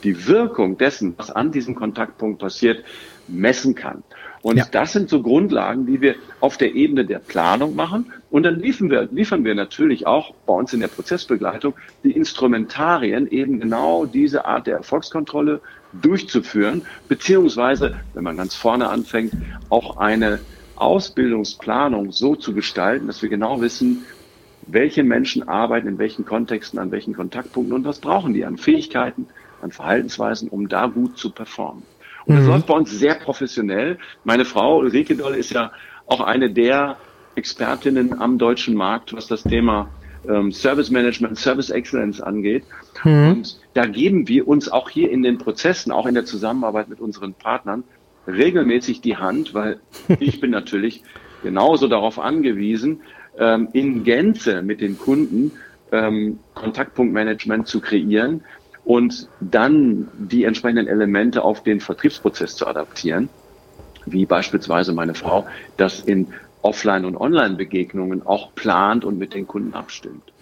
die 0.03 0.27
Wirkung 0.27 0.77
dessen, 0.77 1.13
was 1.17 1.29
an 1.29 1.51
diesem 1.51 1.75
Kontaktpunkt 1.75 2.39
passiert, 2.39 2.83
messen 3.27 3.75
kann. 3.75 4.03
Und 4.43 4.57
ja. 4.57 4.65
das 4.69 4.91
sind 4.91 5.09
so 5.09 5.23
Grundlagen, 5.23 5.85
die 5.85 6.01
wir 6.01 6.15
auf 6.41 6.57
der 6.57 6.75
Ebene 6.75 7.05
der 7.05 7.19
Planung 7.19 7.75
machen. 7.75 8.12
Und 8.29 8.43
dann 8.43 8.59
liefern 8.59 8.89
wir, 8.89 9.07
liefern 9.09 9.45
wir 9.45 9.55
natürlich 9.55 10.05
auch 10.05 10.33
bei 10.45 10.53
uns 10.53 10.73
in 10.73 10.81
der 10.81 10.89
Prozessbegleitung 10.89 11.73
die 12.03 12.12
Instrumentarien, 12.12 13.31
eben 13.31 13.62
genau 13.62 14.05
diese 14.05 14.43
Art 14.43 14.67
der 14.67 14.75
Erfolgskontrolle 14.75 15.62
durchzuführen, 15.93 16.81
beziehungsweise, 17.07 17.95
wenn 18.13 18.25
man 18.25 18.35
ganz 18.35 18.53
vorne 18.53 18.89
anfängt, 18.89 19.33
auch 19.69 19.95
eine 19.95 20.39
Ausbildungsplanung 20.75 22.12
so 22.12 22.35
zu 22.35 22.53
gestalten, 22.53 23.07
dass 23.07 23.21
wir 23.21 23.29
genau 23.29 23.62
wissen, 23.62 24.03
welche 24.67 25.03
Menschen 25.03 25.47
arbeiten 25.47 25.88
in 25.88 25.97
welchen 26.00 26.25
Kontexten, 26.25 26.79
an 26.79 26.91
welchen 26.91 27.13
Kontaktpunkten 27.13 27.73
und 27.73 27.85
was 27.85 28.00
brauchen 28.00 28.33
die 28.33 28.43
an 28.43 28.57
Fähigkeiten, 28.57 29.27
an 29.62 29.71
Verhaltensweisen, 29.71 30.50
um 30.50 30.67
da 30.67 30.88
gut 30.88 31.17
zu 31.17 31.31
performen. 31.31 31.83
Und 32.25 32.36
das 32.36 32.46
mhm. 32.46 32.51
läuft 32.51 32.68
bei 32.68 32.74
uns 32.74 32.92
sehr 32.92 33.15
professionell. 33.15 33.98
Meine 34.24 34.46
Frau 34.46 34.80
Ulrike 34.80 35.15
Doll 35.15 35.36
ist 35.36 35.51
ja 35.51 35.72
auch 36.08 36.22
eine 36.22 36.50
der 36.50 36.98
Expertinnen 37.36 38.20
am 38.20 38.38
deutschen 38.38 38.75
Markt, 38.75 39.13
was 39.13 39.27
das 39.27 39.44
Thema 39.44 39.89
ähm, 40.27 40.51
Service 40.51 40.89
Management, 40.89 41.38
Service 41.38 41.70
Excellence 41.70 42.22
angeht. 42.22 42.63
Mhm. 43.03 43.32
Und 43.32 43.60
da 43.74 43.86
geben 43.86 44.27
wir 44.27 44.48
uns 44.48 44.70
auch 44.70 44.89
hier 44.89 45.10
in 45.12 45.24
den 45.24 45.38
Prozessen, 45.38 45.92
auch 45.92 46.06
in 46.06 46.13
der 46.13 46.25
Zusammenarbeit 46.25 46.89
mit 46.89 47.00
unseren 47.00 47.34
Partnern, 47.34 47.84
regelmäßig 48.27 49.01
die 49.01 49.18
Hand, 49.18 49.53
weil 49.53 49.80
ich 50.20 50.39
bin 50.39 50.51
natürlich 50.51 51.03
genauso 51.42 51.88
darauf 51.88 52.20
angewiesen, 52.20 53.01
ähm, 53.38 53.70
in 53.74 54.03
Gänze 54.03 54.62
mit 54.62 54.82
den 54.82 54.98
Kunden 54.98 55.51
ähm, 55.92 56.39
Kontaktpunktmanagement 56.53 57.68
zu 57.68 57.80
kreieren, 57.80 58.44
und 58.85 59.27
dann 59.39 60.09
die 60.17 60.43
entsprechenden 60.43 60.87
Elemente 60.87 61.43
auf 61.43 61.63
den 61.63 61.79
Vertriebsprozess 61.79 62.55
zu 62.55 62.67
adaptieren, 62.67 63.29
wie 64.05 64.25
beispielsweise 64.25 64.93
meine 64.93 65.13
Frau 65.13 65.45
das 65.77 66.01
in 66.01 66.33
Offline- 66.61 67.05
und 67.05 67.17
Online-Begegnungen 67.17 68.25
auch 68.25 68.53
plant 68.55 69.05
und 69.05 69.17
mit 69.17 69.33
den 69.33 69.47
Kunden 69.47 69.73
abstimmt. 69.73 70.33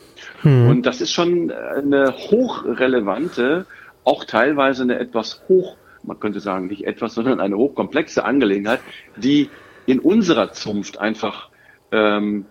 Hm. 0.42 0.70
Und 0.70 0.86
das 0.86 1.02
ist 1.02 1.12
schon 1.12 1.52
eine 1.52 2.14
hochrelevante, 2.14 3.66
auch 4.04 4.26
teilweise 4.26 4.84
eine 4.84 5.00
etwas 5.00 5.42
hoch, 5.48 5.78
man 6.04 6.20
könnte 6.20 6.40
sagen 6.40 6.68
nicht 6.68 6.86
etwas, 6.86 7.14
sondern 7.14 7.40
eine 7.40 7.58
hochkomplexe 7.58 8.24
Angelegenheit, 8.24 8.80
die 9.18 9.50
in 9.86 10.00
unserer 10.00 10.52
Zunft 10.54 11.00
einfach 11.00 11.50
ähm, 11.92 12.46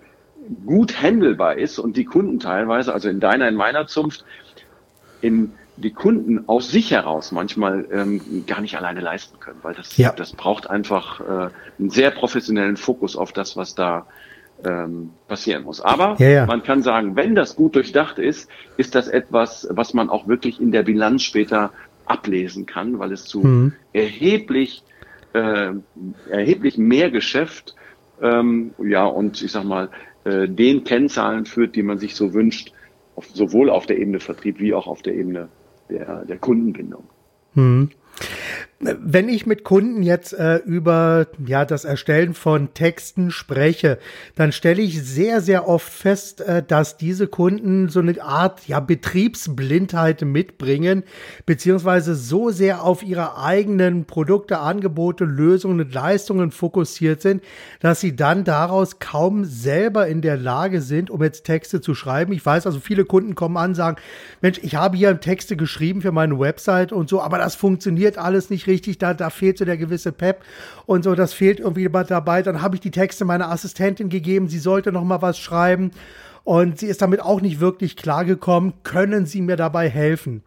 gut 0.66 1.00
handelbar 1.02 1.56
ist 1.56 1.78
und 1.78 1.96
die 1.96 2.04
Kunden 2.04 2.38
teilweise, 2.38 2.92
also 2.92 3.08
in 3.08 3.20
deiner, 3.20 3.48
in 3.48 3.54
meiner 3.54 3.86
Zunft, 3.86 4.24
in 5.20 5.52
die 5.80 5.92
Kunden 5.92 6.48
aus 6.48 6.70
sich 6.70 6.90
heraus 6.90 7.32
manchmal 7.32 7.86
ähm, 7.90 8.44
gar 8.46 8.60
nicht 8.60 8.76
alleine 8.76 9.00
leisten 9.00 9.40
können, 9.40 9.58
weil 9.62 9.74
das, 9.74 9.96
ja. 9.96 10.12
das 10.12 10.32
braucht 10.32 10.68
einfach 10.68 11.20
äh, 11.20 11.50
einen 11.78 11.90
sehr 11.90 12.10
professionellen 12.10 12.76
Fokus 12.76 13.16
auf 13.16 13.32
das, 13.32 13.56
was 13.56 13.74
da 13.74 14.06
ähm, 14.64 15.10
passieren 15.26 15.64
muss. 15.64 15.80
Aber 15.80 16.16
ja, 16.18 16.28
ja. 16.28 16.46
man 16.46 16.62
kann 16.62 16.82
sagen, 16.82 17.16
wenn 17.16 17.34
das 17.34 17.56
gut 17.56 17.74
durchdacht 17.74 18.18
ist, 18.18 18.50
ist 18.76 18.94
das 18.94 19.08
etwas, 19.08 19.66
was 19.70 19.94
man 19.94 20.10
auch 20.10 20.28
wirklich 20.28 20.60
in 20.60 20.72
der 20.72 20.82
Bilanz 20.82 21.22
später 21.22 21.72
ablesen 22.04 22.66
kann, 22.66 22.98
weil 22.98 23.12
es 23.12 23.24
zu 23.24 23.40
mhm. 23.40 23.72
erheblich, 23.92 24.82
äh, 25.32 25.72
erheblich 26.28 26.76
mehr 26.76 27.10
Geschäft, 27.10 27.74
ähm, 28.20 28.74
ja, 28.78 29.06
und 29.06 29.40
ich 29.40 29.52
sag 29.52 29.64
mal, 29.64 29.88
äh, 30.24 30.48
den 30.48 30.84
Kennzahlen 30.84 31.46
führt, 31.46 31.74
die 31.76 31.82
man 31.82 31.98
sich 31.98 32.14
so 32.14 32.34
wünscht, 32.34 32.72
auf, 33.16 33.26
sowohl 33.32 33.70
auf 33.70 33.86
der 33.86 33.98
Ebene 33.98 34.20
Vertrieb 34.20 34.60
wie 34.60 34.74
auch 34.74 34.86
auf 34.86 35.02
der 35.02 35.14
Ebene 35.14 35.48
der, 35.90 36.24
der 36.24 36.38
Kundenbindung. 36.38 37.04
Hm. 37.54 37.90
Wenn 38.82 39.28
ich 39.28 39.44
mit 39.44 39.62
Kunden 39.62 40.02
jetzt 40.02 40.32
äh, 40.32 40.56
über 40.56 41.26
ja 41.44 41.66
das 41.66 41.84
Erstellen 41.84 42.32
von 42.32 42.72
Texten 42.72 43.30
spreche, 43.30 43.98
dann 44.36 44.52
stelle 44.52 44.80
ich 44.80 45.02
sehr 45.02 45.42
sehr 45.42 45.68
oft 45.68 45.92
fest, 45.92 46.40
äh, 46.40 46.62
dass 46.66 46.96
diese 46.96 47.26
Kunden 47.26 47.90
so 47.90 48.00
eine 48.00 48.22
Art 48.22 48.66
ja 48.68 48.80
Betriebsblindheit 48.80 50.22
mitbringen, 50.22 51.02
beziehungsweise 51.44 52.14
so 52.14 52.48
sehr 52.48 52.82
auf 52.82 53.02
ihre 53.02 53.36
eigenen 53.36 54.06
Produkte, 54.06 54.60
Angebote, 54.60 55.26
Lösungen 55.26 55.80
und 55.80 55.92
Leistungen 55.92 56.50
fokussiert 56.50 57.20
sind, 57.20 57.42
dass 57.80 58.00
sie 58.00 58.16
dann 58.16 58.44
daraus 58.44 58.98
kaum 58.98 59.44
selber 59.44 60.06
in 60.06 60.22
der 60.22 60.38
Lage 60.38 60.80
sind, 60.80 61.10
um 61.10 61.22
jetzt 61.22 61.44
Texte 61.44 61.82
zu 61.82 61.94
schreiben. 61.94 62.32
Ich 62.32 62.46
weiß 62.46 62.64
also, 62.64 62.80
viele 62.80 63.04
Kunden 63.04 63.34
kommen 63.34 63.58
an, 63.58 63.74
sagen, 63.74 64.00
Mensch, 64.40 64.58
ich 64.62 64.76
habe 64.76 64.96
hier 64.96 65.20
Texte 65.20 65.58
geschrieben 65.58 66.00
für 66.00 66.12
meine 66.12 66.38
Website 66.40 66.94
und 66.94 67.10
so, 67.10 67.20
aber 67.20 67.36
das 67.36 67.56
funktioniert 67.56 68.16
alles 68.16 68.48
nicht 68.48 68.69
richtig, 68.70 68.98
da, 68.98 69.12
da 69.12 69.28
fehlt 69.28 69.58
so 69.58 69.64
der 69.64 69.76
gewisse 69.76 70.12
Pep 70.12 70.42
und 70.86 71.04
so, 71.04 71.14
das 71.14 71.32
fehlt 71.32 71.60
irgendwie 71.60 71.88
dabei. 71.88 72.42
Dann 72.42 72.62
habe 72.62 72.76
ich 72.76 72.80
die 72.80 72.90
Texte 72.90 73.24
meiner 73.24 73.50
Assistentin 73.50 74.08
gegeben, 74.08 74.48
sie 74.48 74.58
sollte 74.58 74.92
noch 74.92 75.04
mal 75.04 75.20
was 75.20 75.38
schreiben 75.38 75.90
und 76.44 76.78
sie 76.78 76.86
ist 76.86 77.02
damit 77.02 77.20
auch 77.20 77.40
nicht 77.40 77.60
wirklich 77.60 77.96
klargekommen. 77.96 78.74
Können 78.82 79.26
Sie 79.26 79.42
mir 79.42 79.56
dabei 79.56 79.88
helfen? 79.88 80.42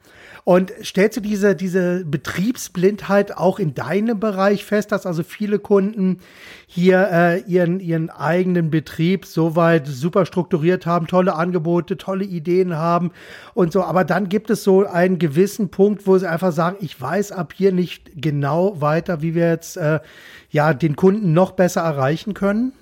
Und 0.45 0.73
stellst 0.83 1.15
du 1.15 1.21
diese, 1.21 1.55
diese 1.55 2.03
Betriebsblindheit 2.03 3.37
auch 3.37 3.59
in 3.59 3.73
deinem 3.73 4.19
Bereich 4.19 4.65
fest, 4.65 4.91
dass 4.91 5.05
also 5.05 5.23
viele 5.23 5.57
Kunden 5.57 6.19
hier 6.67 7.07
äh, 7.11 7.39
ihren, 7.43 7.79
ihren 7.79 8.09
eigenen 8.09 8.69
Betrieb 8.69 9.25
soweit 9.25 9.87
super 9.87 10.25
strukturiert 10.25 10.85
haben, 10.85 11.07
tolle 11.07 11.35
Angebote, 11.35 11.95
tolle 11.95 12.25
Ideen 12.25 12.75
haben 12.75 13.11
und 13.53 13.71
so. 13.71 13.83
Aber 13.83 14.03
dann 14.03 14.27
gibt 14.27 14.49
es 14.49 14.65
so 14.65 14.85
einen 14.85 15.17
gewissen 15.17 15.69
Punkt, 15.69 16.07
wo 16.07 16.17
sie 16.17 16.29
einfach 16.29 16.51
sagen, 16.51 16.75
ich 16.81 16.99
weiß 16.99 17.31
ab 17.31 17.53
hier 17.55 17.71
nicht 17.71 18.11
genau 18.21 18.81
weiter, 18.81 19.21
wie 19.21 19.35
wir 19.35 19.47
jetzt 19.47 19.77
äh, 19.77 20.01
ja 20.49 20.73
den 20.73 20.97
Kunden 20.97 21.31
noch 21.31 21.51
besser 21.51 21.81
erreichen 21.81 22.33
können? 22.33 22.73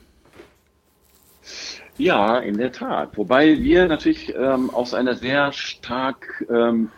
Ja, 2.02 2.40
in 2.40 2.58
der 2.58 2.72
Tat. 2.72 3.16
Wobei 3.16 3.62
wir 3.62 3.88
natürlich 3.88 4.34
ähm, 4.36 4.72
aus 4.72 4.96
einer 4.96 5.14
sehr 5.14 5.52
stark 5.52 6.44
ähm, 6.50 6.90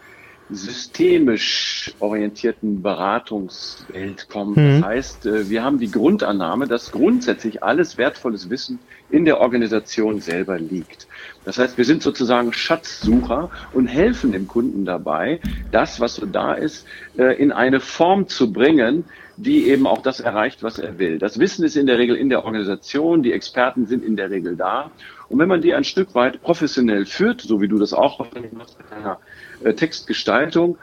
systemisch 0.49 1.93
orientierten 1.99 2.81
Beratungswelt 2.81 4.29
kommen. 4.29 4.53
Mhm. 4.55 4.81
Das 4.81 4.89
heißt, 4.89 5.25
äh, 5.25 5.49
wir 5.49 5.61
haben 5.61 5.77
die 5.77 5.91
Grundannahme, 5.91 6.67
dass 6.67 6.93
grundsätzlich 6.93 7.63
alles 7.63 7.97
wertvolles 7.97 8.49
Wissen 8.49 8.79
in 9.09 9.25
der 9.25 9.41
Organisation 9.41 10.21
selber 10.21 10.57
liegt. 10.57 11.07
Das 11.43 11.57
heißt, 11.57 11.77
wir 11.77 11.83
sind 11.83 12.01
sozusagen 12.01 12.53
Schatzsucher 12.53 13.49
und 13.73 13.87
helfen 13.87 14.31
dem 14.31 14.47
Kunden 14.47 14.85
dabei, 14.85 15.41
das, 15.71 15.99
was 15.99 16.15
so 16.15 16.25
da 16.25 16.53
ist, 16.53 16.87
äh, 17.17 17.35
in 17.41 17.51
eine 17.51 17.81
Form 17.81 18.29
zu 18.29 18.53
bringen, 18.53 19.03
die 19.37 19.67
eben 19.67 19.87
auch 19.87 20.01
das 20.01 20.19
erreicht, 20.19 20.63
was 20.63 20.79
er 20.79 20.99
will. 20.99 21.17
Das 21.17 21.39
Wissen 21.39 21.65
ist 21.65 21.75
in 21.75 21.87
der 21.87 21.97
Regel 21.97 22.15
in 22.15 22.29
der 22.29 22.45
Organisation, 22.45 23.23
die 23.23 23.33
Experten 23.33 23.85
sind 23.85 24.03
in 24.03 24.15
der 24.15 24.29
Regel 24.29 24.55
da. 24.55 24.91
Und 25.29 25.39
wenn 25.39 25.47
man 25.47 25.61
die 25.61 25.73
ein 25.73 25.83
Stück 25.83 26.13
weit 26.13 26.41
professionell 26.41 27.05
führt, 27.05 27.41
so 27.41 27.61
wie 27.61 27.67
du 27.67 27.79
das 27.79 27.93
auch 27.93 28.19
machst 28.19 28.77
mit 28.79 28.91
deiner 28.91 29.19
äh, 29.63 29.73
Textgestaltung, 29.73 30.77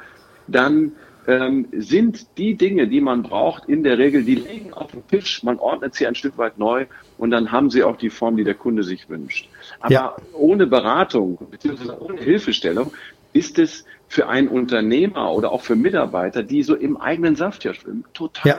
dann 0.49 0.93
ähm, 1.27 1.69
sind 1.73 2.39
die 2.39 2.55
Dinge, 2.55 2.89
die 2.89 3.01
man 3.01 3.23
braucht, 3.23 3.69
in 3.69 3.85
der 3.85 3.99
Regel, 3.99 4.25
die 4.25 4.35
liegen 4.35 4.73
auf 4.73 4.91
dem 4.91 5.07
Tisch, 5.07 5.43
man 5.43 5.59
ordnet 5.59 5.95
sie 5.95 6.07
ein 6.07 6.15
Stück 6.15 6.39
weit 6.39 6.59
neu 6.59 6.87
und 7.19 7.31
dann 7.31 7.53
haben 7.53 7.71
sie 7.71 7.85
auch 7.85 7.97
die 7.97 8.11
Form, 8.11 8.37
die 8.37 8.45
der 8.45 8.55
Kunde 8.55 8.83
sich 8.83 9.09
wünscht. 9.09 9.49
Aber 9.81 9.93
ja. 9.93 10.17
ohne 10.33 10.67
Beratung 10.67 11.39
bzw. 11.51 11.93
ohne 12.01 12.21
Hilfestellung 12.21 12.93
ist 13.33 13.59
es 13.59 13.85
für 14.11 14.29
einen 14.29 14.49
Unternehmer 14.49 15.33
oder 15.33 15.53
auch 15.53 15.63
für 15.63 15.77
Mitarbeiter, 15.77 16.43
die 16.43 16.65
so 16.65 16.75
im 16.75 16.97
eigenen 16.97 17.37
Saft 17.37 17.63
ja 17.63 17.73
schwimmen, 17.73 18.05
total 18.13 18.59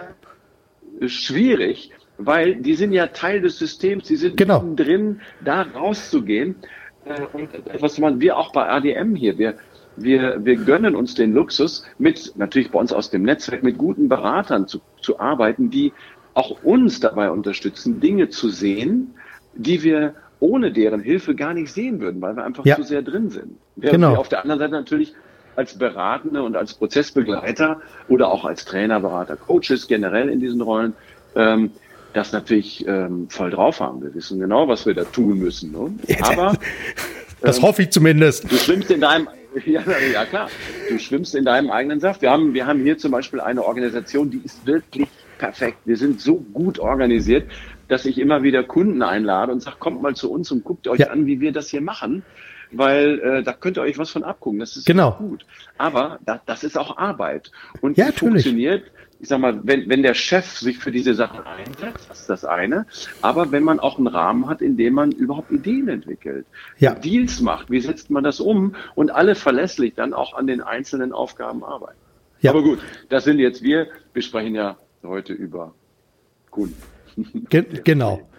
ja. 1.02 1.08
schwierig, 1.10 1.92
weil 2.18 2.56
die 2.56 2.74
sind 2.74 2.94
ja 2.94 3.08
Teil 3.08 3.42
des 3.42 3.60
Systems, 3.60 4.08
die 4.08 4.16
sind 4.16 4.38
genau. 4.38 4.64
drin, 4.78 5.20
da 5.44 5.64
rauszugehen. 5.64 6.56
Äh, 7.04 7.24
und 7.34 7.50
was 7.82 7.98
man, 7.98 8.22
wir 8.22 8.38
auch 8.38 8.54
bei 8.54 8.70
ADM 8.70 9.14
hier, 9.14 9.38
wir, 9.38 9.56
wir, 9.98 10.38
wir 10.46 10.56
gönnen 10.56 10.96
uns 10.96 11.16
den 11.16 11.34
Luxus, 11.34 11.86
mit, 12.00 12.32
natürlich 12.38 12.72
bei 12.72 12.80
uns 12.80 12.94
aus 12.94 13.10
dem 13.10 13.24
Netzwerk, 13.24 13.62
mit 13.62 13.78
guten 13.78 14.08
Beratern 14.08 14.70
zu, 14.70 14.80
zu 15.02 15.20
arbeiten, 15.20 15.70
die 15.70 15.92
auch 16.34 16.64
uns 16.64 17.02
dabei 17.02 17.30
unterstützen, 17.30 18.00
Dinge 18.00 18.30
zu 18.30 18.48
sehen, 18.48 19.16
die 19.54 19.84
wir 19.84 20.16
ohne 20.40 20.72
deren 20.72 21.02
Hilfe 21.02 21.36
gar 21.36 21.54
nicht 21.54 21.74
sehen 21.74 22.00
würden, 22.00 22.22
weil 22.22 22.38
wir 22.38 22.46
einfach 22.46 22.66
ja. 22.66 22.78
zu 22.78 22.84
sehr 22.84 23.02
drin 23.02 23.30
sind. 23.30 23.58
Wir, 23.76 23.92
genau. 23.92 24.14
wir 24.14 24.20
auf 24.20 24.30
der 24.30 24.44
anderen 24.44 24.60
Seite 24.60 24.72
natürlich 24.72 25.14
als 25.56 25.78
Beratende 25.78 26.44
und 26.44 26.56
als 26.56 26.74
Prozessbegleiter 26.74 27.82
oder 28.08 28.30
auch 28.30 28.46
als 28.46 28.66
Trainer, 28.66 29.00
Berater, 29.00 29.36
Coaches 29.36 29.88
generell 29.88 30.30
in 30.30 30.40
diesen 30.40 30.62
Rollen 30.62 30.94
ähm, 31.36 31.72
das 32.14 32.32
natürlich 32.32 32.86
ähm, 32.88 33.28
voll 33.30 33.52
drauf 33.52 33.80
haben. 33.80 34.02
Wir 34.02 34.14
wissen 34.14 34.40
genau, 34.40 34.68
was 34.68 34.86
wir 34.86 34.94
da 34.94 35.04
tun 35.06 35.40
müssen. 35.40 35.72
Ne? 35.72 35.94
Aber 36.22 36.54
das 37.42 37.58
ähm, 37.58 37.64
hoffe 37.64 37.84
ich 37.84 37.92
zumindest. 37.92 38.52
Du 38.52 38.56
schwimmst 38.56 38.92
in 38.92 39.02
deinem 39.02 39.28
ja, 39.66 39.82
ja 40.14 40.26
klar, 40.26 40.50
du 40.90 40.98
schwimmst 40.98 41.36
in 41.36 41.46
deinem 41.46 41.72
eigenen 41.72 42.00
Saft. 42.00 42.22
Wir 42.22 42.32
haben, 42.32 42.54
wir 42.54 42.66
haben 42.68 42.82
hier 42.82 42.98
zum 42.98 43.12
Beispiel 43.12 43.42
eine 43.42 43.64
Organisation, 43.64 44.30
die 44.30 44.42
ist 44.44 44.66
wirklich 44.66 45.08
perfekt. 45.38 45.80
Wir 45.86 45.98
sind 45.98 46.22
so 46.22 46.36
gut 46.36 46.80
organisiert, 46.80 47.50
dass 47.88 48.06
ich 48.06 48.18
immer 48.18 48.44
wieder 48.44 48.64
Kunden 48.64 49.02
einlade 49.02 49.52
und 49.52 49.62
sage, 49.62 49.78
kommt 49.80 50.02
mal 50.02 50.16
zu 50.16 50.32
uns 50.32 50.52
und 50.52 50.64
guckt 50.64 50.88
euch 50.88 51.00
ja. 51.00 51.08
an, 51.08 51.26
wie 51.26 51.42
wir 51.42 51.52
das 51.52 51.70
hier 51.70 51.82
machen 51.82 52.24
weil 52.72 53.20
äh, 53.20 53.44
da 53.44 53.54
könnt 53.54 53.78
ihr 53.78 53.82
euch 53.82 53.98
was 53.98 54.10
von 54.10 54.24
abgucken. 54.24 54.60
Das 54.60 54.78
ist 54.78 54.86
genau. 54.86 55.14
gut. 55.14 55.46
Aber 55.78 56.20
da, 56.26 56.42
das 56.46 56.64
ist 56.64 56.78
auch 56.78 56.98
Arbeit. 56.98 57.52
Und 57.82 57.98
ja, 57.98 58.12
funktioniert, 58.12 58.84
ich 59.20 59.28
sag 59.28 59.40
mal, 59.40 59.60
wenn, 59.64 59.88
wenn 59.88 60.02
der 60.02 60.14
Chef 60.14 60.58
sich 60.58 60.80
für 60.80 60.92
diese 60.92 61.14
Sachen 61.14 61.42
einsetzt, 61.46 62.10
das 62.10 62.22
ist 62.22 62.30
das 62.30 62.46
eine. 62.46 62.88
Aber 63.22 63.52
wenn 63.52 63.64
man 63.64 63.80
auch 63.80 63.98
einen 63.98 64.08
Rahmen 64.08 64.48
hat, 64.48 64.62
in 64.62 64.78
dem 64.78 64.96
man 64.96 65.12
überhaupt 65.12 65.52
Ideen 65.52 65.88
entwickelt, 65.88 66.46
ja. 66.80 66.96
Deals 66.96 67.40
macht, 67.42 67.70
wie 67.70 67.80
setzt 67.80 68.10
man 68.10 68.24
das 68.24 68.40
um 68.40 68.76
und 68.96 69.12
alle 69.12 69.36
verlässlich 69.36 69.94
dann 69.96 70.14
auch 70.14 70.34
an 70.34 70.48
den 70.48 70.62
einzelnen 70.62 71.14
Aufgaben 71.14 71.64
arbeiten. 71.64 72.00
Ja. 72.42 72.52
Aber 72.52 72.64
gut, 72.64 72.80
das 73.10 73.24
sind 73.24 73.40
jetzt 73.40 73.62
wir. 73.62 73.88
Wir 74.14 74.22
sprechen 74.24 74.56
ja 74.56 74.78
heute 75.04 75.34
über 75.34 75.76
Kunden. 76.50 76.76
Ge 77.50 77.64
genau. 77.84 78.22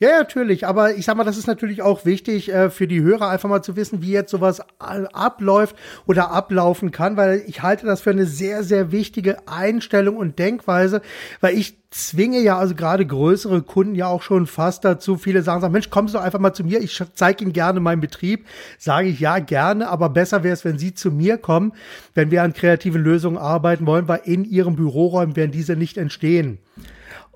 Ja, 0.00 0.10
natürlich, 0.18 0.64
aber 0.64 0.94
ich 0.94 1.06
sag 1.06 1.16
mal, 1.16 1.24
das 1.24 1.36
ist 1.36 1.48
natürlich 1.48 1.82
auch 1.82 2.04
wichtig 2.04 2.52
äh, 2.52 2.70
für 2.70 2.86
die 2.86 3.02
Hörer 3.02 3.30
einfach 3.30 3.48
mal 3.48 3.62
zu 3.62 3.74
wissen, 3.74 4.00
wie 4.00 4.12
jetzt 4.12 4.30
sowas 4.30 4.62
abläuft 4.78 5.74
oder 6.06 6.30
ablaufen 6.30 6.92
kann, 6.92 7.16
weil 7.16 7.42
ich 7.46 7.62
halte 7.62 7.84
das 7.84 8.00
für 8.00 8.10
eine 8.10 8.26
sehr, 8.26 8.62
sehr 8.62 8.92
wichtige 8.92 9.48
Einstellung 9.48 10.16
und 10.16 10.38
Denkweise, 10.38 11.02
weil 11.40 11.58
ich 11.58 11.78
zwinge 11.90 12.38
ja 12.38 12.58
also 12.58 12.76
gerade 12.76 13.04
größere 13.04 13.62
Kunden 13.62 13.96
ja 13.96 14.06
auch 14.06 14.22
schon 14.22 14.46
fast 14.46 14.84
dazu. 14.84 15.16
Viele 15.16 15.42
sagen, 15.42 15.62
sagen 15.62 15.72
Mensch, 15.72 15.88
Sie 15.92 16.12
doch 16.12 16.22
einfach 16.22 16.38
mal 16.38 16.52
zu 16.52 16.62
mir, 16.62 16.80
ich 16.80 17.02
zeige 17.14 17.42
Ihnen 17.42 17.52
gerne 17.52 17.80
meinen 17.80 18.00
Betrieb. 18.00 18.46
Sage 18.78 19.08
ich 19.08 19.18
ja 19.18 19.40
gerne, 19.40 19.88
aber 19.88 20.10
besser 20.10 20.44
wäre 20.44 20.54
es, 20.54 20.64
wenn 20.64 20.78
Sie 20.78 20.94
zu 20.94 21.10
mir 21.10 21.38
kommen, 21.38 21.72
wenn 22.14 22.30
wir 22.30 22.44
an 22.44 22.52
kreativen 22.52 23.02
Lösungen 23.02 23.38
arbeiten 23.38 23.86
wollen, 23.86 24.06
weil 24.06 24.20
in 24.24 24.44
Ihren 24.44 24.76
Büroräumen 24.76 25.34
werden 25.34 25.50
diese 25.50 25.74
nicht 25.74 25.96
entstehen. 25.96 26.58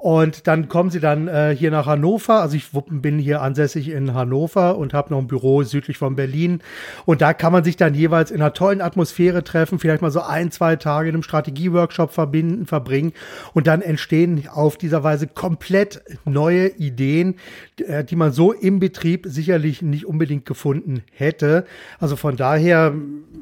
Und 0.03 0.49
dann 0.49 0.69
kommen 0.69 0.91
sie 0.91 0.99
dann 0.99 1.29
äh, 1.29 1.55
hier 1.57 1.71
nach 1.71 1.87
Hannover. 1.87 2.41
Also 2.41 2.57
ich 2.57 2.71
bin 2.73 3.21
hier 3.21 3.41
ansässig 3.41 3.89
in 3.89 4.15
Hannover 4.15 4.77
und 4.77 4.95
habe 4.95 5.13
noch 5.15 5.21
ein 5.21 5.29
Büro 5.29 5.63
südlich 5.63 5.97
von 5.97 6.17
Berlin. 6.17 6.61
Und 7.07 7.21
da 7.21 7.33
kann 7.33 7.53
man 7.53 7.63
sich 7.63 7.77
dann 7.77 7.95
jeweils 7.95 8.33
in 8.33 8.41
einer 8.41 8.53
tollen 8.53 8.81
Atmosphäre 8.81 9.45
treffen, 9.45 9.79
vielleicht 9.79 10.03
mal 10.03 10.11
so 10.11 10.21
ein, 10.21 10.51
zwei 10.51 10.75
Tage 10.75 11.09
in 11.09 11.15
einem 11.15 11.23
Strategieworkshop 11.23 12.11
verbinden, 12.11 12.67
verbringen. 12.67 13.13
Und 13.55 13.69
dann 13.69 13.81
entstehen 13.81 14.49
auf 14.53 14.77
dieser 14.77 15.05
Weise 15.05 15.29
komplett 15.29 16.03
neue 16.25 16.67
Ideen, 16.67 17.37
äh, 17.77 18.03
die 18.03 18.17
man 18.17 18.33
so 18.33 18.51
im 18.51 18.81
Betrieb 18.81 19.27
sicherlich 19.29 19.83
nicht 19.83 20.05
unbedingt 20.05 20.47
gefunden 20.47 21.05
hätte. 21.13 21.65
Also 22.01 22.17
von 22.17 22.35
daher 22.35 22.93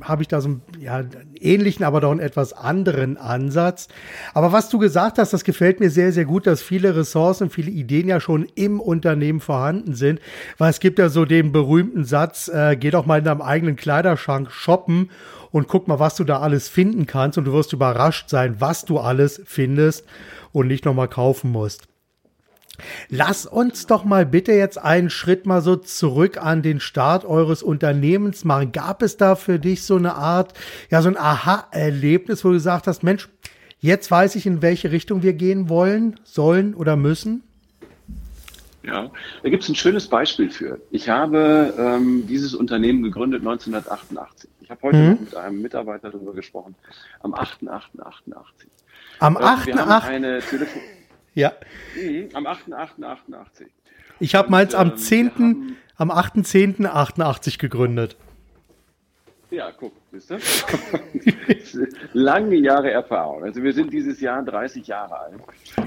habe 0.03 0.21
ich 0.21 0.29
da 0.29 0.43
so 0.43 0.49
einen, 0.51 0.63
ja, 0.79 0.97
einen 0.97 1.33
ähnlichen, 1.41 1.87
aber 1.87 2.03
doch 2.03 2.11
einen 2.11 2.21
etwas 2.21 2.53
anderen 2.53 3.17
Ansatz. 3.17 3.89
Aber 4.35 4.53
was 4.53 4.69
du 4.69 4.79
gesagt 4.79 5.17
hast, 5.17 5.33
das 5.33 5.45
gefällt 5.45 5.81
mir 5.81 5.89
sehr, 5.89 6.13
sehr 6.13 6.27
gut 6.27 6.50
dass 6.51 6.63
viele 6.63 6.97
Ressourcen, 6.97 7.51
viele 7.51 7.71
Ideen 7.71 8.09
ja 8.09 8.21
schon 8.21 8.47
im 8.55 8.81
Unternehmen 8.81 9.41
vorhanden 9.41 9.95
sind. 9.95 10.21
Weil 10.59 10.71
es 10.71 10.81
gibt 10.81 10.99
ja 10.99 11.09
so 11.09 11.25
den 11.25 11.53
berühmten 11.53 12.05
Satz, 12.05 12.49
äh, 12.49 12.77
geh 12.77 12.91
doch 12.91 13.07
mal 13.07 13.19
in 13.19 13.25
deinem 13.25 13.43
eigenen 13.43 13.77
Kleiderschrank 13.77 14.51
shoppen 14.51 15.11
und 15.51 15.69
guck 15.69 15.89
mal, 15.89 15.99
was 15.99 16.17
du 16.17 16.25
da 16.25 16.41
alles 16.41 16.69
finden 16.69 17.07
kannst 17.07 17.39
und 17.39 17.45
du 17.45 17.53
wirst 17.53 17.73
überrascht 17.73 18.29
sein, 18.29 18.57
was 18.61 18.85
du 18.85 18.99
alles 18.99 19.43
findest 19.45 20.05
und 20.53 20.67
nicht 20.67 20.85
nochmal 20.85 21.09
kaufen 21.09 21.51
musst. 21.51 21.89
Lass 23.09 23.47
uns 23.47 23.87
doch 23.87 24.05
mal 24.05 24.25
bitte 24.25 24.53
jetzt 24.53 24.79
einen 24.79 25.11
Schritt 25.11 25.47
mal 25.47 25.61
so 25.61 25.77
zurück 25.77 26.39
an 26.39 26.63
den 26.63 26.81
Start 26.81 27.25
eures 27.25 27.63
Unternehmens 27.63 28.45
machen. 28.45 28.73
Gab 28.73 29.03
es 29.03 29.17
da 29.17 29.37
für 29.37 29.59
dich 29.59 29.85
so 29.85 29.97
eine 29.97 30.15
Art, 30.15 30.55
ja, 30.91 31.03
so 31.03 31.09
ein 31.09 31.19
Aha-Erlebnis, 31.19 32.45
wo 32.45 32.49
du 32.49 32.55
gesagt 32.55 32.87
hast, 32.87 33.03
Mensch, 33.03 33.29
Jetzt 33.81 34.11
weiß 34.11 34.37
ich, 34.37 34.47
in 34.47 34.63
welche 34.63 34.93
Richtung 34.93 35.23
wir 35.23 35.33
gehen 35.33 35.69
wollen, 35.69 36.19
sollen 36.25 36.75
oder 36.75 36.97
müssen. 36.97 37.43
Ja, 38.83 39.11
da 39.43 39.49
gibt 39.49 39.63
es 39.63 39.69
ein 39.69 39.75
schönes 39.75 40.09
Beispiel 40.09 40.51
für. 40.51 40.81
Ich 40.91 41.09
habe 41.09 41.75
ähm, 41.79 42.27
dieses 42.27 42.55
Unternehmen 42.55 43.03
gegründet 43.03 43.41
1988. 43.41 44.49
Ich 44.61 44.71
habe 44.71 44.81
heute 44.83 44.97
mhm. 44.97 45.19
mit 45.21 45.35
einem 45.35 45.61
Mitarbeiter 45.61 46.11
darüber 46.11 46.33
gesprochen. 46.33 46.75
Am 47.21 47.35
8.8.88. 47.35 47.83
Am 49.19 49.37
8.8. 49.37 49.67
Wir 49.67 49.87
haben 49.87 50.07
eine 50.07 50.41
Telefon 50.41 50.83
ja. 51.35 51.53
Mhm, 51.97 52.29
am 52.35 52.47
8.8.88. 52.47 53.67
Ich 54.19 54.35
habe 54.35 54.51
meins 54.51 54.75
am 54.75 54.97
10. 54.97 55.33
Ähm, 55.39 55.77
am 55.97 56.11
8.10.88 56.11 57.59
gegründet. 57.59 58.17
Ja, 59.51 59.73
guck, 59.77 59.93
siehst 60.13 60.31
du? 60.31 60.39
Lange 62.13 62.55
Jahre 62.55 62.91
Erfahrung. 62.93 63.43
Also 63.43 63.63
wir 63.63 63.73
sind 63.73 63.93
dieses 63.93 64.21
Jahr 64.21 64.45
30 64.45 64.87
Jahre 64.87 65.19
alt. 65.19 65.35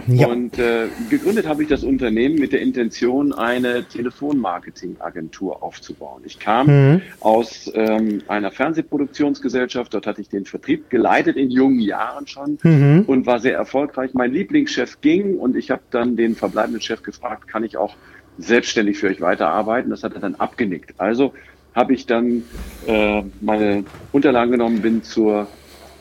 Ja. 0.07 0.27
Und 0.27 0.59
äh, 0.59 0.87
gegründet 1.09 1.47
habe 1.47 1.63
ich 1.63 1.69
das 1.69 1.83
Unternehmen 1.83 2.35
mit 2.35 2.51
der 2.51 2.61
Intention, 2.61 3.31
eine 3.31 3.85
Telefonmarketingagentur 3.85 5.63
aufzubauen. 5.63 6.23
Ich 6.25 6.39
kam 6.39 6.67
mhm. 6.67 7.01
aus 7.21 7.71
ähm, 7.73 8.21
einer 8.27 8.51
Fernsehproduktionsgesellschaft, 8.51 9.93
dort 9.93 10.07
hatte 10.07 10.19
ich 10.19 10.27
den 10.27 10.45
Vertrieb 10.45 10.89
geleitet 10.89 11.37
in 11.37 11.49
jungen 11.49 11.79
Jahren 11.79 12.27
schon 12.27 12.57
mhm. 12.63 13.05
und 13.07 13.25
war 13.25 13.39
sehr 13.39 13.55
erfolgreich. 13.55 14.13
Mein 14.13 14.33
Lieblingschef 14.33 14.99
ging 14.99 15.37
und 15.37 15.55
ich 15.55 15.71
habe 15.71 15.83
dann 15.89 16.17
den 16.17 16.35
verbleibenden 16.35 16.81
Chef 16.81 17.01
gefragt, 17.01 17.47
kann 17.47 17.63
ich 17.63 17.77
auch 17.77 17.95
selbstständig 18.37 18.97
für 18.97 19.07
euch 19.07 19.21
weiterarbeiten? 19.21 19.89
Das 19.89 20.03
hat 20.03 20.15
er 20.15 20.19
dann 20.19 20.35
abgenickt. 20.35 20.99
Also 20.99 21.33
habe 21.75 21.93
ich 21.93 22.05
dann 22.05 22.43
äh, 22.87 23.23
meine 23.41 23.83
Unterlagen 24.11 24.51
genommen, 24.51 24.81
bin 24.81 25.03
zur, 25.03 25.47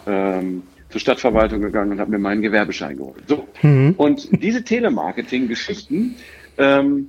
ähm, 0.06 0.62
zur 0.90 1.00
Stadtverwaltung 1.00 1.60
gegangen 1.60 1.92
und 1.92 2.00
habe 2.00 2.10
mir 2.10 2.18
meinen 2.18 2.42
Gewerbeschein 2.42 2.96
geholt. 2.96 3.22
So. 3.26 3.48
Mhm. 3.62 3.94
Und 3.96 4.28
diese 4.42 4.64
Telemarketing-Geschichten, 4.64 6.16
ähm, 6.58 7.08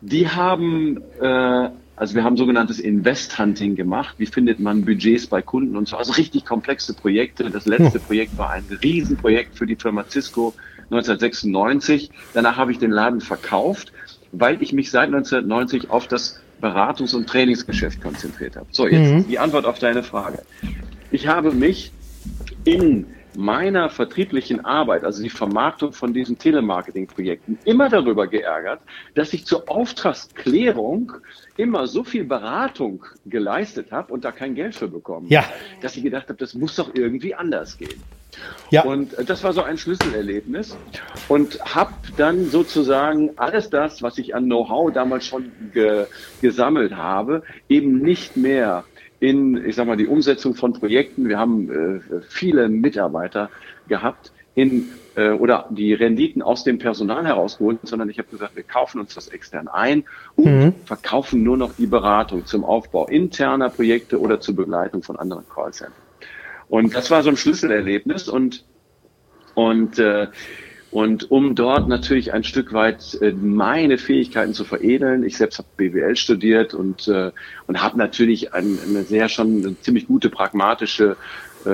die 0.00 0.28
haben, 0.28 1.00
äh, 1.20 1.68
also 1.94 2.14
wir 2.14 2.24
haben 2.24 2.36
sogenanntes 2.36 2.80
Invest-Hunting 2.80 3.76
gemacht. 3.76 4.16
Wie 4.18 4.26
findet 4.26 4.58
man 4.58 4.84
Budgets 4.84 5.28
bei 5.28 5.42
Kunden 5.42 5.76
und 5.76 5.86
so? 5.86 5.96
Also 5.96 6.12
richtig 6.12 6.44
komplexe 6.44 6.94
Projekte. 6.94 7.50
Das 7.50 7.66
letzte 7.66 7.98
mhm. 7.98 8.02
Projekt 8.02 8.36
war 8.38 8.50
ein 8.50 8.64
Riesenprojekt 8.82 9.56
für 9.56 9.66
die 9.66 9.76
Firma 9.76 10.04
Cisco 10.08 10.54
1996. 10.90 12.10
Danach 12.34 12.56
habe 12.56 12.72
ich 12.72 12.78
den 12.78 12.90
Laden 12.90 13.20
verkauft 13.20 13.92
weil 14.32 14.62
ich 14.62 14.72
mich 14.72 14.90
seit 14.90 15.06
1990 15.06 15.90
auf 15.90 16.08
das 16.08 16.40
Beratungs- 16.62 17.14
und 17.14 17.28
Trainingsgeschäft 17.28 18.00
konzentriert 18.00 18.56
habe. 18.56 18.66
So, 18.70 18.86
jetzt 18.86 19.10
mhm. 19.10 19.28
die 19.28 19.38
Antwort 19.38 19.66
auf 19.66 19.78
deine 19.78 20.02
Frage. 20.02 20.42
Ich 21.10 21.26
habe 21.26 21.52
mich 21.52 21.92
in 22.64 23.06
meiner 23.36 23.90
vertrieblichen 23.90 24.64
Arbeit, 24.64 25.04
also 25.04 25.22
die 25.22 25.30
Vermarktung 25.30 25.92
von 25.92 26.12
diesen 26.12 26.38
Telemarketing-Projekten, 26.38 27.58
immer 27.64 27.88
darüber 27.88 28.26
geärgert, 28.26 28.80
dass 29.14 29.32
ich 29.32 29.46
zur 29.46 29.68
Auftragsklärung 29.70 31.12
immer 31.56 31.86
so 31.86 32.04
viel 32.04 32.24
Beratung 32.24 33.04
geleistet 33.26 33.92
habe 33.92 34.12
und 34.12 34.24
da 34.24 34.32
kein 34.32 34.54
Geld 34.54 34.74
für 34.74 34.88
bekommen, 34.88 35.28
ja. 35.28 35.44
dass 35.80 35.96
ich 35.96 36.02
gedacht 36.02 36.28
habe, 36.28 36.38
das 36.38 36.54
muss 36.54 36.76
doch 36.76 36.94
irgendwie 36.94 37.34
anders 37.34 37.78
gehen. 37.78 38.02
Ja. 38.70 38.84
Und 38.84 39.14
das 39.28 39.44
war 39.44 39.52
so 39.52 39.62
ein 39.62 39.76
Schlüsselerlebnis 39.76 40.76
und 41.28 41.60
habe 41.62 41.92
dann 42.16 42.46
sozusagen 42.46 43.30
alles 43.36 43.68
das, 43.68 44.02
was 44.02 44.16
ich 44.16 44.34
an 44.34 44.44
Know-how 44.44 44.92
damals 44.92 45.26
schon 45.26 45.52
ge 45.72 46.06
gesammelt 46.40 46.96
habe, 46.96 47.42
eben 47.68 47.98
nicht 47.98 48.36
mehr 48.36 48.84
in, 49.22 49.64
ich 49.64 49.76
sag 49.76 49.86
mal, 49.86 49.96
die 49.96 50.08
Umsetzung 50.08 50.56
von 50.56 50.72
Projekten. 50.72 51.28
Wir 51.28 51.38
haben 51.38 51.70
äh, 51.70 52.20
viele 52.28 52.68
Mitarbeiter 52.68 53.50
gehabt 53.86 54.32
in 54.56 54.88
äh, 55.14 55.30
oder 55.30 55.66
die 55.70 55.94
Renditen 55.94 56.42
aus 56.42 56.64
dem 56.64 56.78
Personal 56.78 57.24
herausgeholt, 57.24 57.78
sondern 57.84 58.10
ich 58.10 58.18
habe 58.18 58.28
gesagt, 58.28 58.56
wir 58.56 58.64
kaufen 58.64 59.00
uns 59.00 59.14
das 59.14 59.28
extern 59.28 59.68
ein 59.68 60.04
und 60.34 60.44
mhm. 60.44 60.74
verkaufen 60.86 61.44
nur 61.44 61.56
noch 61.56 61.72
die 61.74 61.86
Beratung 61.86 62.46
zum 62.46 62.64
Aufbau 62.64 63.06
interner 63.06 63.70
Projekte 63.70 64.18
oder 64.20 64.40
zur 64.40 64.56
Begleitung 64.56 65.04
von 65.04 65.16
anderen 65.16 65.44
Callcentern. 65.48 65.94
Und 66.68 66.92
das 66.92 67.12
war 67.12 67.22
so 67.22 67.30
ein 67.30 67.36
Schlüsselerlebnis 67.36 68.28
und 68.28 68.64
und 69.54 70.00
äh, 70.00 70.28
und 70.92 71.30
um 71.30 71.54
dort 71.54 71.88
natürlich 71.88 72.34
ein 72.34 72.44
Stück 72.44 72.74
weit 72.74 73.18
äh, 73.22 73.32
meine 73.32 73.96
Fähigkeiten 73.96 74.52
zu 74.52 74.64
veredeln, 74.64 75.24
ich 75.24 75.38
selbst 75.38 75.58
habe 75.58 75.68
BWL 75.78 76.16
studiert 76.16 76.74
und, 76.74 77.08
äh, 77.08 77.32
und 77.66 77.82
habe 77.82 77.96
natürlich 77.96 78.52
ein, 78.52 78.78
eine 78.86 79.02
sehr 79.02 79.30
schon 79.30 79.64
eine 79.64 79.80
ziemlich 79.80 80.06
gute 80.06 80.28
pragmatische 80.28 81.16
äh, 81.64 81.70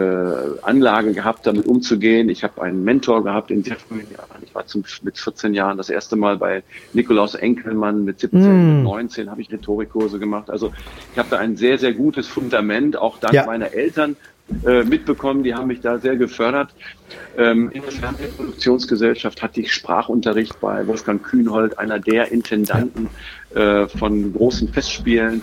Anlage 0.62 1.14
gehabt, 1.14 1.48
damit 1.48 1.66
umzugehen. 1.66 2.28
Ich 2.28 2.44
habe 2.44 2.62
einen 2.62 2.84
Mentor 2.84 3.24
gehabt 3.24 3.50
in 3.50 3.64
sehr 3.64 3.76
frühen 3.76 4.06
Jahren. 4.12 4.42
Ich 4.42 4.54
war 4.54 4.66
zum, 4.66 4.84
mit 5.02 5.18
14 5.18 5.52
Jahren 5.52 5.78
das 5.78 5.90
erste 5.90 6.14
Mal 6.14 6.36
bei 6.36 6.62
Nikolaus 6.92 7.34
Enkelmann, 7.34 8.04
mit 8.04 8.20
17, 8.20 8.40
mm. 8.40 8.76
mit 8.76 8.84
19 8.84 9.30
habe 9.30 9.40
ich 9.40 9.50
Rhetorikkurse 9.50 10.20
gemacht. 10.20 10.48
Also 10.48 10.72
ich 11.12 11.18
habe 11.18 11.28
da 11.30 11.38
ein 11.38 11.56
sehr, 11.56 11.78
sehr 11.78 11.92
gutes 11.92 12.28
Fundament, 12.28 12.96
auch 12.96 13.18
dank 13.18 13.34
ja. 13.34 13.46
meiner 13.46 13.72
Eltern, 13.72 14.16
äh, 14.66 14.82
mitbekommen, 14.84 15.42
die 15.42 15.54
haben 15.54 15.66
mich 15.68 15.80
da 15.80 15.98
sehr 15.98 16.16
gefördert. 16.16 16.74
Ähm, 17.36 17.70
in 17.72 17.82
der 17.82 17.92
Fernsehproduktionsgesellschaft 17.92 19.42
hatte 19.42 19.60
ich 19.60 19.72
Sprachunterricht 19.72 20.60
bei 20.60 20.86
Wolfgang 20.86 21.22
Kühnhold, 21.22 21.78
einer 21.78 21.98
der 21.98 22.32
Intendanten 22.32 23.08
äh, 23.54 23.86
von 23.86 24.32
großen 24.32 24.68
Festspielen. 24.68 25.42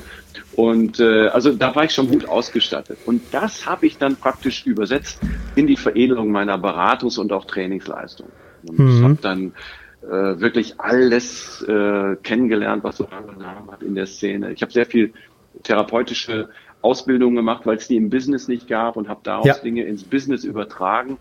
Und 0.56 1.00
äh, 1.00 1.28
also 1.28 1.54
da 1.54 1.76
war 1.76 1.84
ich 1.84 1.92
schon 1.92 2.10
gut 2.10 2.28
ausgestattet. 2.28 2.98
Und 3.06 3.22
das 3.32 3.66
habe 3.66 3.86
ich 3.86 3.98
dann 3.98 4.16
praktisch 4.16 4.66
übersetzt 4.66 5.20
in 5.56 5.68
die 5.68 5.78
Veredelung 5.78 6.32
meiner 6.32 6.58
Beratungs- 6.58 7.20
und 7.20 7.32
auch 7.32 7.46
Trainingsleistung. 7.46 8.28
Und 8.68 8.80
mhm. 8.80 9.04
habe 9.04 9.18
dann 9.22 9.54
äh, 10.02 10.40
wirklich 10.40 10.80
alles 10.80 11.62
äh, 11.68 12.16
kennengelernt, 12.24 12.84
was 12.84 12.98
so 12.98 13.08
Namen 13.38 13.72
hat 13.72 13.84
in 13.84 13.96
der 13.96 14.06
Szene. 14.08 14.52
Ich 14.52 14.62
habe 14.62 14.72
sehr 14.72 14.86
viel 14.86 15.14
therapeutische 15.64 16.50
Ausbildung 16.86 17.36
gemacht, 17.36 17.66
weil 17.66 17.78
es 17.78 17.88
die 17.88 17.98
im 17.98 18.10
Business 18.10 18.48
nicht 18.48 18.68
gab 18.68 18.96
und 18.96 19.10
habe 19.10 19.22
daraus 19.24 19.48
ja. 19.48 19.58
Dinge 19.58 19.84
ins 19.84 20.04
Business 20.04 20.44
übertragen. 20.44 21.18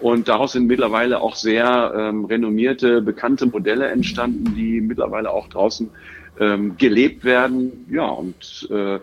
Und 0.00 0.28
daraus 0.28 0.52
sind 0.52 0.66
mittlerweile 0.66 1.20
auch 1.20 1.34
sehr 1.34 1.92
ähm, 1.96 2.24
renommierte, 2.26 3.02
bekannte 3.02 3.46
Modelle 3.46 3.88
entstanden, 3.88 4.54
die 4.54 4.80
mittlerweile 4.80 5.30
auch 5.30 5.48
draußen 5.48 5.90
ähm, 6.38 6.76
gelebt 6.76 7.24
werden. 7.24 7.86
Ja, 7.90 8.04
und 8.04 8.68
äh, 8.70 9.00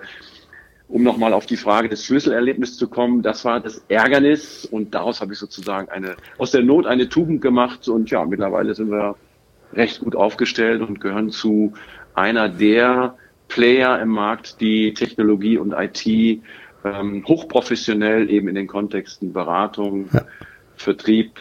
um 0.88 1.04
nochmal 1.04 1.34
auf 1.34 1.46
die 1.46 1.58
Frage 1.58 1.90
des 1.90 2.06
Schlüsselerlebnisses 2.06 2.78
zu 2.78 2.88
kommen, 2.88 3.22
das 3.22 3.44
war 3.44 3.60
das 3.60 3.84
Ärgernis 3.90 4.66
und 4.66 4.96
daraus 4.96 5.20
habe 5.20 5.34
ich 5.34 5.40
sozusagen 5.40 5.90
eine, 5.90 6.16
aus 6.38 6.52
der 6.52 6.64
Not 6.64 6.86
eine 6.86 7.10
Tugend 7.10 7.42
gemacht 7.42 7.88
und 7.90 8.10
ja, 8.10 8.24
mittlerweile 8.24 8.74
sind 8.74 8.90
wir 8.90 9.16
recht 9.74 10.00
gut 10.00 10.16
aufgestellt 10.16 10.82
und 10.82 11.02
gehören 11.02 11.30
zu 11.30 11.74
einer 12.14 12.48
der 12.48 13.16
Player 13.48 14.02
im 14.02 14.10
Markt, 14.10 14.60
die 14.62 14.94
Technologie 14.94 15.58
und 15.58 15.74
IT 15.74 16.42
ähm, 16.86 17.24
hochprofessionell 17.28 18.30
eben 18.30 18.48
in 18.48 18.56
den 18.56 18.68
Kontexten 18.68 19.34
Beratung, 19.34 20.10
ja. 20.14 20.26
Vertrieb, 20.76 21.40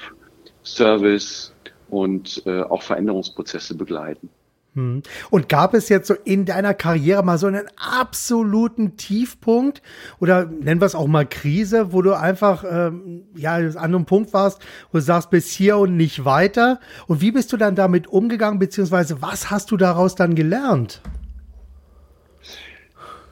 Service 0.64 1.54
und 1.88 2.42
äh, 2.46 2.62
auch 2.62 2.82
Veränderungsprozesse 2.82 3.76
begleiten. 3.76 4.28
Hm. 4.74 5.02
Und 5.30 5.48
gab 5.48 5.72
es 5.72 5.88
jetzt 5.88 6.06
so 6.06 6.14
in 6.24 6.44
deiner 6.44 6.74
Karriere 6.74 7.22
mal 7.22 7.38
so 7.38 7.46
einen 7.46 7.66
absoluten 7.76 8.96
Tiefpunkt 8.96 9.80
oder 10.20 10.44
nennen 10.44 10.80
wir 10.80 10.86
es 10.86 10.94
auch 10.94 11.06
mal 11.06 11.24
Krise, 11.24 11.92
wo 11.92 12.02
du 12.02 12.12
einfach 12.12 12.62
ähm, 12.68 13.22
ja 13.34 13.54
an 13.54 13.76
einem 13.76 14.04
Punkt 14.04 14.34
warst, 14.34 14.60
wo 14.92 14.98
du 14.98 15.02
sagst 15.02 15.30
bis 15.30 15.50
hier 15.50 15.78
und 15.78 15.96
nicht 15.96 16.26
weiter? 16.26 16.78
Und 17.06 17.22
wie 17.22 17.32
bist 17.32 17.52
du 17.54 17.56
dann 17.56 17.74
damit 17.74 18.06
umgegangen 18.06 18.58
beziehungsweise 18.58 19.22
was 19.22 19.50
hast 19.50 19.70
du 19.70 19.78
daraus 19.78 20.14
dann 20.14 20.34
gelernt? 20.34 21.00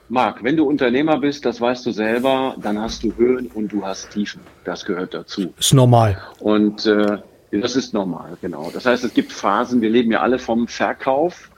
Marc, 0.07 0.43
wenn 0.43 0.55
du 0.55 0.67
Unternehmer 0.67 1.17
bist, 1.17 1.45
das 1.45 1.59
weißt 1.59 1.85
du 1.85 1.91
selber, 1.91 2.55
dann 2.61 2.79
hast 2.79 3.03
du 3.03 3.15
Höhen 3.17 3.47
und 3.47 3.71
du 3.71 3.83
hast 3.83 4.11
Tiefen. 4.11 4.41
Das 4.63 4.85
gehört 4.85 5.13
dazu. 5.13 5.53
Ist 5.57 5.73
normal. 5.73 6.21
Und 6.39 6.85
äh, 6.85 7.17
das 7.51 7.75
ist 7.75 7.93
normal, 7.93 8.37
genau. 8.41 8.69
Das 8.71 8.85
heißt, 8.85 9.03
es 9.03 9.13
gibt 9.13 9.31
Phasen, 9.31 9.81
wir 9.81 9.89
leben 9.89 10.11
ja 10.11 10.21
alle 10.21 10.37
vom 10.37 10.67
Verkauf. 10.67 11.49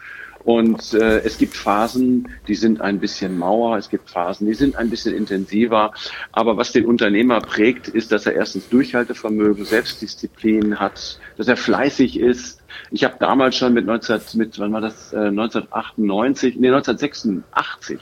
Und 0.43 0.93
äh, 0.93 1.19
es 1.25 1.37
gibt 1.37 1.57
Phasen, 1.57 2.29
die 2.47 2.55
sind 2.55 2.79
ein 2.79 2.99
bisschen 2.99 3.37
mauer, 3.37 3.77
es 3.77 3.89
gibt 3.89 4.09
Phasen, 4.09 4.47
die 4.47 4.53
sind 4.53 4.77
ein 4.77 4.89
bisschen 4.89 5.13
intensiver. 5.13 5.91
Aber 6.31 6.55
was 6.55 6.71
den 6.71 6.85
Unternehmer 6.85 7.41
prägt, 7.41 7.89
ist, 7.89 8.13
dass 8.13 8.25
er 8.27 8.33
erstens 8.33 8.69
Durchhaltevermögen, 8.69 9.65
Selbstdisziplin 9.65 10.79
hat, 10.79 11.19
dass 11.35 11.49
er 11.49 11.57
fleißig 11.57 12.17
ist. 12.17 12.61
Ich 12.91 13.03
habe 13.03 13.15
damals 13.19 13.57
schon 13.57 13.73
mit 13.73 13.85
19, 13.85 14.21
mit 14.35 14.57
wann 14.57 14.71
war 14.71 14.79
das, 14.79 15.11
äh, 15.11 15.17
1998, 15.17 16.55
nee 16.55 16.67
1986 16.67 17.99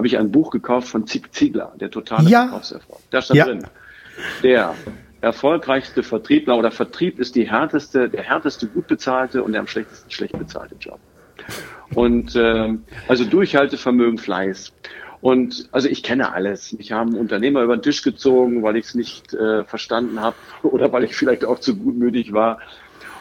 habe 0.00 0.06
ich 0.06 0.16
ein 0.16 0.32
Buch 0.32 0.50
gekauft 0.50 0.88
von 0.88 1.06
Zig 1.06 1.30
Ziegler, 1.30 1.72
der 1.78 1.90
totale 1.90 2.26
ja. 2.26 2.44
Verkaufserfolg. 2.44 3.00
Da 3.10 3.20
stand 3.20 3.36
ja. 3.36 3.44
drin. 3.44 3.66
Der 4.42 4.74
erfolgreichste 5.20 6.02
Vertriebler 6.02 6.56
oder 6.56 6.70
Vertrieb 6.70 7.18
ist 7.18 7.34
die 7.36 7.50
härteste, 7.50 8.08
der 8.08 8.22
härteste 8.22 8.66
gut 8.66 8.86
bezahlte 8.86 9.42
und 9.42 9.52
der 9.52 9.60
am 9.60 9.66
schlechtesten 9.66 10.10
schlecht 10.10 10.38
bezahlte 10.38 10.74
Job. 10.80 10.98
Und 11.94 12.34
ähm, 12.34 12.84
also 13.08 13.26
Durchhaltevermögen, 13.26 14.16
Fleiß. 14.16 14.72
Und 15.20 15.68
also 15.70 15.86
ich 15.86 16.02
kenne 16.02 16.32
alles. 16.32 16.72
Mich 16.72 16.92
haben 16.92 17.12
Unternehmer 17.12 17.62
über 17.62 17.76
den 17.76 17.82
Tisch 17.82 18.00
gezogen, 18.00 18.62
weil 18.62 18.76
ich 18.76 18.86
es 18.86 18.94
nicht 18.94 19.34
äh, 19.34 19.64
verstanden 19.64 20.22
habe 20.22 20.36
oder 20.62 20.90
weil 20.92 21.04
ich 21.04 21.14
vielleicht 21.14 21.44
auch 21.44 21.58
zu 21.58 21.76
gutmütig 21.76 22.32
war. 22.32 22.58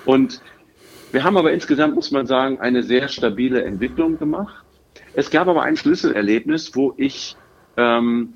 Und 0.05 0.39
wir 1.11 1.25
haben 1.25 1.35
aber 1.35 1.51
insgesamt, 1.51 1.93
muss 1.93 2.11
man 2.11 2.25
sagen, 2.25 2.61
eine 2.61 2.83
sehr 2.83 3.09
stabile 3.09 3.65
Entwicklung 3.65 4.17
gemacht. 4.17 4.63
Es 5.13 5.29
gab 5.29 5.47
aber 5.47 5.63
ein 5.63 5.77
Schlüsselerlebnis, 5.77 6.75
wo 6.75 6.93
ich 6.97 7.35
ähm, 7.77 8.33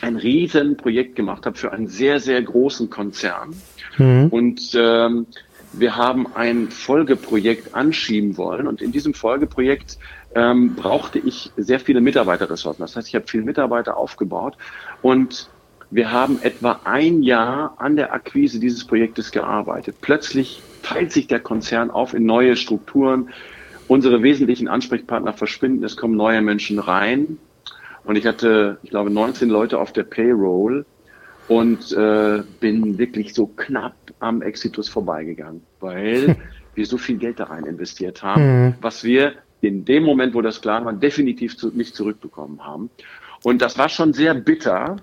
ein 0.00 0.16
Riesenprojekt 0.16 1.16
gemacht 1.16 1.46
habe 1.46 1.56
für 1.56 1.72
einen 1.72 1.86
sehr, 1.86 2.20
sehr 2.20 2.42
großen 2.42 2.90
Konzern. 2.90 3.54
Mhm. 3.98 4.28
Und 4.28 4.72
ähm, 4.74 5.26
wir 5.72 5.96
haben 5.96 6.26
ein 6.34 6.70
Folgeprojekt 6.70 7.74
anschieben 7.74 8.36
wollen. 8.36 8.66
Und 8.66 8.82
in 8.82 8.92
diesem 8.92 9.14
Folgeprojekt 9.14 9.98
ähm, 10.34 10.74
brauchte 10.74 11.18
ich 11.18 11.50
sehr 11.56 11.80
viele 11.80 12.00
Mitarbeiterressourcen. 12.00 12.82
Das 12.82 12.96
heißt, 12.96 13.08
ich 13.08 13.14
habe 13.14 13.26
viele 13.26 13.44
Mitarbeiter 13.44 13.96
aufgebaut 13.96 14.56
und 15.00 15.48
wir 15.90 16.10
haben 16.10 16.40
etwa 16.40 16.80
ein 16.84 17.22
Jahr 17.22 17.74
an 17.78 17.96
der 17.96 18.14
Akquise 18.14 18.58
dieses 18.58 18.86
Projektes 18.86 19.30
gearbeitet. 19.30 19.96
Plötzlich 20.00 20.62
teilt 20.82 21.12
sich 21.12 21.26
der 21.26 21.40
Konzern 21.40 21.90
auf 21.90 22.14
in 22.14 22.24
neue 22.24 22.56
Strukturen 22.56 23.28
unsere 23.92 24.22
wesentlichen 24.22 24.68
Ansprechpartner 24.68 25.34
verschwinden, 25.34 25.84
es 25.84 25.98
kommen 25.98 26.16
neue 26.16 26.40
Menschen 26.40 26.78
rein. 26.78 27.36
Und 28.04 28.16
ich 28.16 28.26
hatte, 28.26 28.78
ich 28.82 28.88
glaube, 28.88 29.10
19 29.10 29.50
Leute 29.50 29.78
auf 29.78 29.92
der 29.92 30.04
Payroll 30.04 30.86
und 31.46 31.92
äh, 31.92 32.42
bin 32.58 32.96
wirklich 32.96 33.34
so 33.34 33.46
knapp 33.46 33.94
am 34.18 34.40
Exitus 34.40 34.88
vorbeigegangen, 34.88 35.62
weil 35.80 36.36
wir 36.74 36.86
so 36.86 36.96
viel 36.96 37.18
Geld 37.18 37.38
da 37.38 37.44
rein 37.44 37.66
investiert 37.66 38.22
haben, 38.22 38.44
mhm. 38.44 38.74
was 38.80 39.04
wir 39.04 39.34
in 39.60 39.84
dem 39.84 40.04
Moment, 40.04 40.32
wo 40.32 40.40
das 40.40 40.62
klar 40.62 40.82
war, 40.86 40.94
definitiv 40.94 41.58
zu, 41.58 41.68
nicht 41.68 41.94
zurückbekommen 41.94 42.64
haben. 42.64 42.88
Und 43.44 43.60
das 43.60 43.76
war 43.76 43.90
schon 43.90 44.14
sehr 44.14 44.32
bitter. 44.32 44.96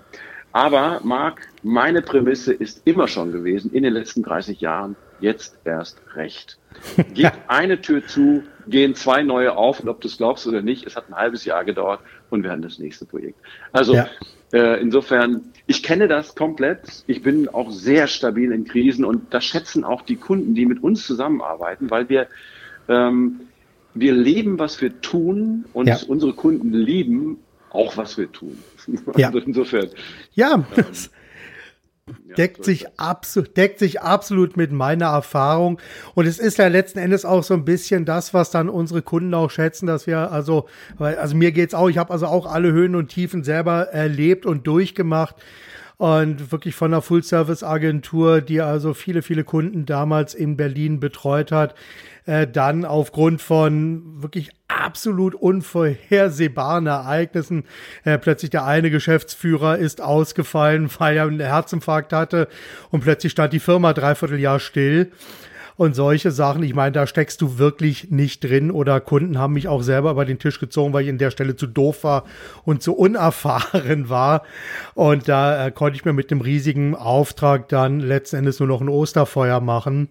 Aber, 0.50 1.00
Marc, 1.04 1.42
meine 1.62 2.02
Prämisse 2.02 2.52
ist 2.52 2.82
immer 2.86 3.06
schon 3.06 3.30
gewesen, 3.30 3.72
in 3.72 3.84
den 3.84 3.92
letzten 3.92 4.24
30 4.24 4.60
Jahren, 4.60 4.96
jetzt 5.20 5.56
erst 5.64 6.00
recht. 6.16 6.58
Geht 7.14 7.32
eine 7.46 7.80
Tür 7.80 8.04
zu, 8.06 8.42
gehen 8.66 8.94
zwei 8.94 9.22
neue 9.22 9.56
auf 9.56 9.80
und 9.80 9.88
ob 9.88 10.00
du 10.00 10.08
es 10.08 10.16
glaubst 10.16 10.46
oder 10.46 10.62
nicht, 10.62 10.86
es 10.86 10.96
hat 10.96 11.08
ein 11.08 11.14
halbes 11.14 11.44
Jahr 11.44 11.64
gedauert 11.64 12.00
und 12.30 12.42
wir 12.42 12.50
hatten 12.50 12.62
das 12.62 12.78
nächste 12.78 13.06
Projekt. 13.06 13.38
Also 13.72 13.94
ja. 13.94 14.08
äh, 14.52 14.80
insofern, 14.80 15.42
ich 15.66 15.82
kenne 15.82 16.08
das 16.08 16.34
komplett. 16.34 17.04
Ich 17.06 17.22
bin 17.22 17.48
auch 17.48 17.70
sehr 17.70 18.06
stabil 18.06 18.52
in 18.52 18.64
Krisen 18.64 19.04
und 19.04 19.32
das 19.32 19.44
schätzen 19.44 19.84
auch 19.84 20.02
die 20.02 20.16
Kunden, 20.16 20.54
die 20.54 20.66
mit 20.66 20.82
uns 20.82 21.06
zusammenarbeiten, 21.06 21.90
weil 21.90 22.08
wir 22.08 22.28
ähm, 22.88 23.40
wir 23.94 24.12
leben, 24.12 24.58
was 24.58 24.80
wir 24.80 25.00
tun 25.00 25.64
und 25.72 25.88
Ja. 25.88 25.98
unsere 26.06 26.32
Kunden 26.32 26.72
lieben 26.72 27.38
auch, 27.70 27.96
was 27.96 28.18
wir 28.18 28.30
tun. 28.30 28.58
Ja. 29.16 29.26
Also 29.28 29.38
insofern. 29.38 29.88
Ja, 30.34 30.64
das 30.74 31.10
ja, 32.28 32.34
deckt 32.34 32.64
sich, 32.64 32.86
deckt 33.56 33.78
sich 33.78 34.00
absolut 34.02 34.56
mit 34.56 34.72
meiner 34.72 35.06
Erfahrung. 35.06 35.80
Und 36.14 36.26
es 36.26 36.38
ist 36.38 36.58
ja 36.58 36.68
letzten 36.68 36.98
Endes 36.98 37.24
auch 37.24 37.42
so 37.42 37.54
ein 37.54 37.64
bisschen 37.64 38.04
das, 38.04 38.34
was 38.34 38.50
dann 38.50 38.68
unsere 38.68 39.02
Kunden 39.02 39.34
auch 39.34 39.50
schätzen, 39.50 39.86
dass 39.86 40.06
wir, 40.06 40.30
also, 40.32 40.68
weil, 40.98 41.16
also 41.16 41.36
mir 41.36 41.52
geht's 41.52 41.74
auch, 41.74 41.88
ich 41.88 41.98
habe 41.98 42.12
also 42.12 42.26
auch 42.26 42.46
alle 42.46 42.72
Höhen 42.72 42.94
und 42.94 43.08
Tiefen 43.08 43.44
selber 43.44 43.88
erlebt 43.88 44.46
und 44.46 44.66
durchgemacht. 44.66 45.36
Und 46.00 46.50
wirklich 46.50 46.74
von 46.74 46.94
einer 46.94 47.02
Full-Service-Agentur, 47.02 48.40
die 48.40 48.62
also 48.62 48.94
viele, 48.94 49.20
viele 49.20 49.44
Kunden 49.44 49.84
damals 49.84 50.32
in 50.32 50.56
Berlin 50.56 50.98
betreut 50.98 51.52
hat, 51.52 51.74
äh, 52.24 52.46
dann 52.46 52.86
aufgrund 52.86 53.42
von 53.42 54.22
wirklich 54.22 54.48
absolut 54.66 55.34
unvorhersehbaren 55.34 56.86
Ereignissen 56.86 57.64
äh, 58.04 58.16
plötzlich 58.16 58.50
der 58.50 58.64
eine 58.64 58.90
Geschäftsführer 58.90 59.76
ist 59.76 60.00
ausgefallen, 60.00 60.88
weil 60.98 61.18
er 61.18 61.26
einen 61.26 61.38
Herzinfarkt 61.38 62.14
hatte 62.14 62.48
und 62.88 63.00
plötzlich 63.00 63.32
stand 63.32 63.52
die 63.52 63.60
Firma 63.60 63.92
dreiviertel 63.92 64.40
Jahr 64.40 64.58
still. 64.58 65.12
Und 65.80 65.96
solche 65.96 66.30
Sachen, 66.30 66.62
ich 66.62 66.74
meine, 66.74 66.92
da 66.92 67.06
steckst 67.06 67.40
du 67.40 67.56
wirklich 67.56 68.10
nicht 68.10 68.44
drin 68.44 68.70
oder 68.70 69.00
Kunden 69.00 69.38
haben 69.38 69.54
mich 69.54 69.66
auch 69.66 69.80
selber 69.80 70.10
über 70.10 70.26
den 70.26 70.38
Tisch 70.38 70.60
gezogen, 70.60 70.92
weil 70.92 71.04
ich 71.04 71.08
in 71.08 71.16
der 71.16 71.30
Stelle 71.30 71.56
zu 71.56 71.66
doof 71.66 72.04
war 72.04 72.24
und 72.64 72.82
zu 72.82 72.94
unerfahren 72.94 74.08
war. 74.10 74.42
Und 74.92 75.26
da 75.26 75.68
äh, 75.68 75.70
konnte 75.70 75.96
ich 75.96 76.04
mir 76.04 76.12
mit 76.12 76.30
dem 76.30 76.42
riesigen 76.42 76.94
Auftrag 76.94 77.70
dann 77.70 77.98
letzten 77.98 78.36
Endes 78.36 78.58
nur 78.58 78.68
noch 78.68 78.82
ein 78.82 78.90
Osterfeuer 78.90 79.60
machen. 79.60 80.10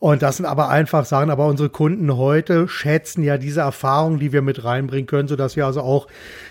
Und 0.00 0.22
das 0.22 0.38
sind 0.38 0.46
aber 0.46 0.70
einfach 0.70 1.04
Sachen, 1.04 1.28
aber 1.28 1.46
unsere 1.46 1.68
Kunden 1.68 2.16
heute 2.16 2.68
schätzen 2.68 3.22
ja 3.22 3.36
diese 3.36 3.60
Erfahrung, 3.60 4.18
die 4.18 4.32
wir 4.32 4.40
mit 4.40 4.64
reinbringen 4.64 5.06
können, 5.06 5.28
so 5.28 5.36
dass 5.36 5.56
wir 5.56 5.66
also 5.66 5.82
auch, 5.82 6.06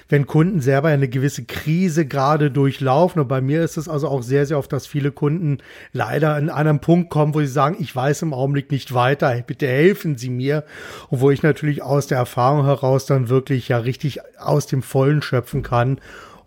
wenn 0.08 0.28
Kunden 0.28 0.62
selber 0.62 0.90
eine 0.90 1.08
gewisse 1.08 1.46
Krise 1.46 2.06
gerade 2.06 2.52
durchlaufen, 2.52 3.20
und 3.20 3.28
bei 3.28 3.42
mir 3.42 3.64
ist 3.64 3.78
es 3.78 3.90
also 3.90 4.08
auch 4.08 4.22
sehr, 4.22 4.46
sehr 4.46 4.60
oft, 4.60 4.72
dass 4.72 4.86
viele 4.86 5.12
Kunden 5.12 5.58
leider 5.94 6.36
an 6.36 6.52
einem 6.52 6.80
Punkt 6.80 7.10
kommen, 7.10 7.34
wo 7.34 7.40
sie 7.40 7.48
sagen, 7.48 7.78
ich 7.80 7.96
weiß 7.96 8.22
im 8.22 8.36
Augenblick 8.36 8.70
nicht 8.70 8.94
weiter, 8.94 9.36
bitte 9.48 9.66
helfen 9.66 10.16
Sie 10.16 10.30
mir. 10.30 10.64
Und 11.10 11.22
wo 11.22 11.32
ich 11.32 11.42
natürlich 11.42 11.82
aus 11.82 12.06
der 12.06 12.20
Erfahrung 12.20 12.66
heraus 12.66 13.08
dann 13.08 13.30
wirklich 13.30 13.70
ja 13.70 13.80
richtig 13.80 14.20
aus 14.40 14.68
dem 14.68 14.84
Vollen 14.84 15.24
schöpfen 15.24 15.64
kann 15.64 16.00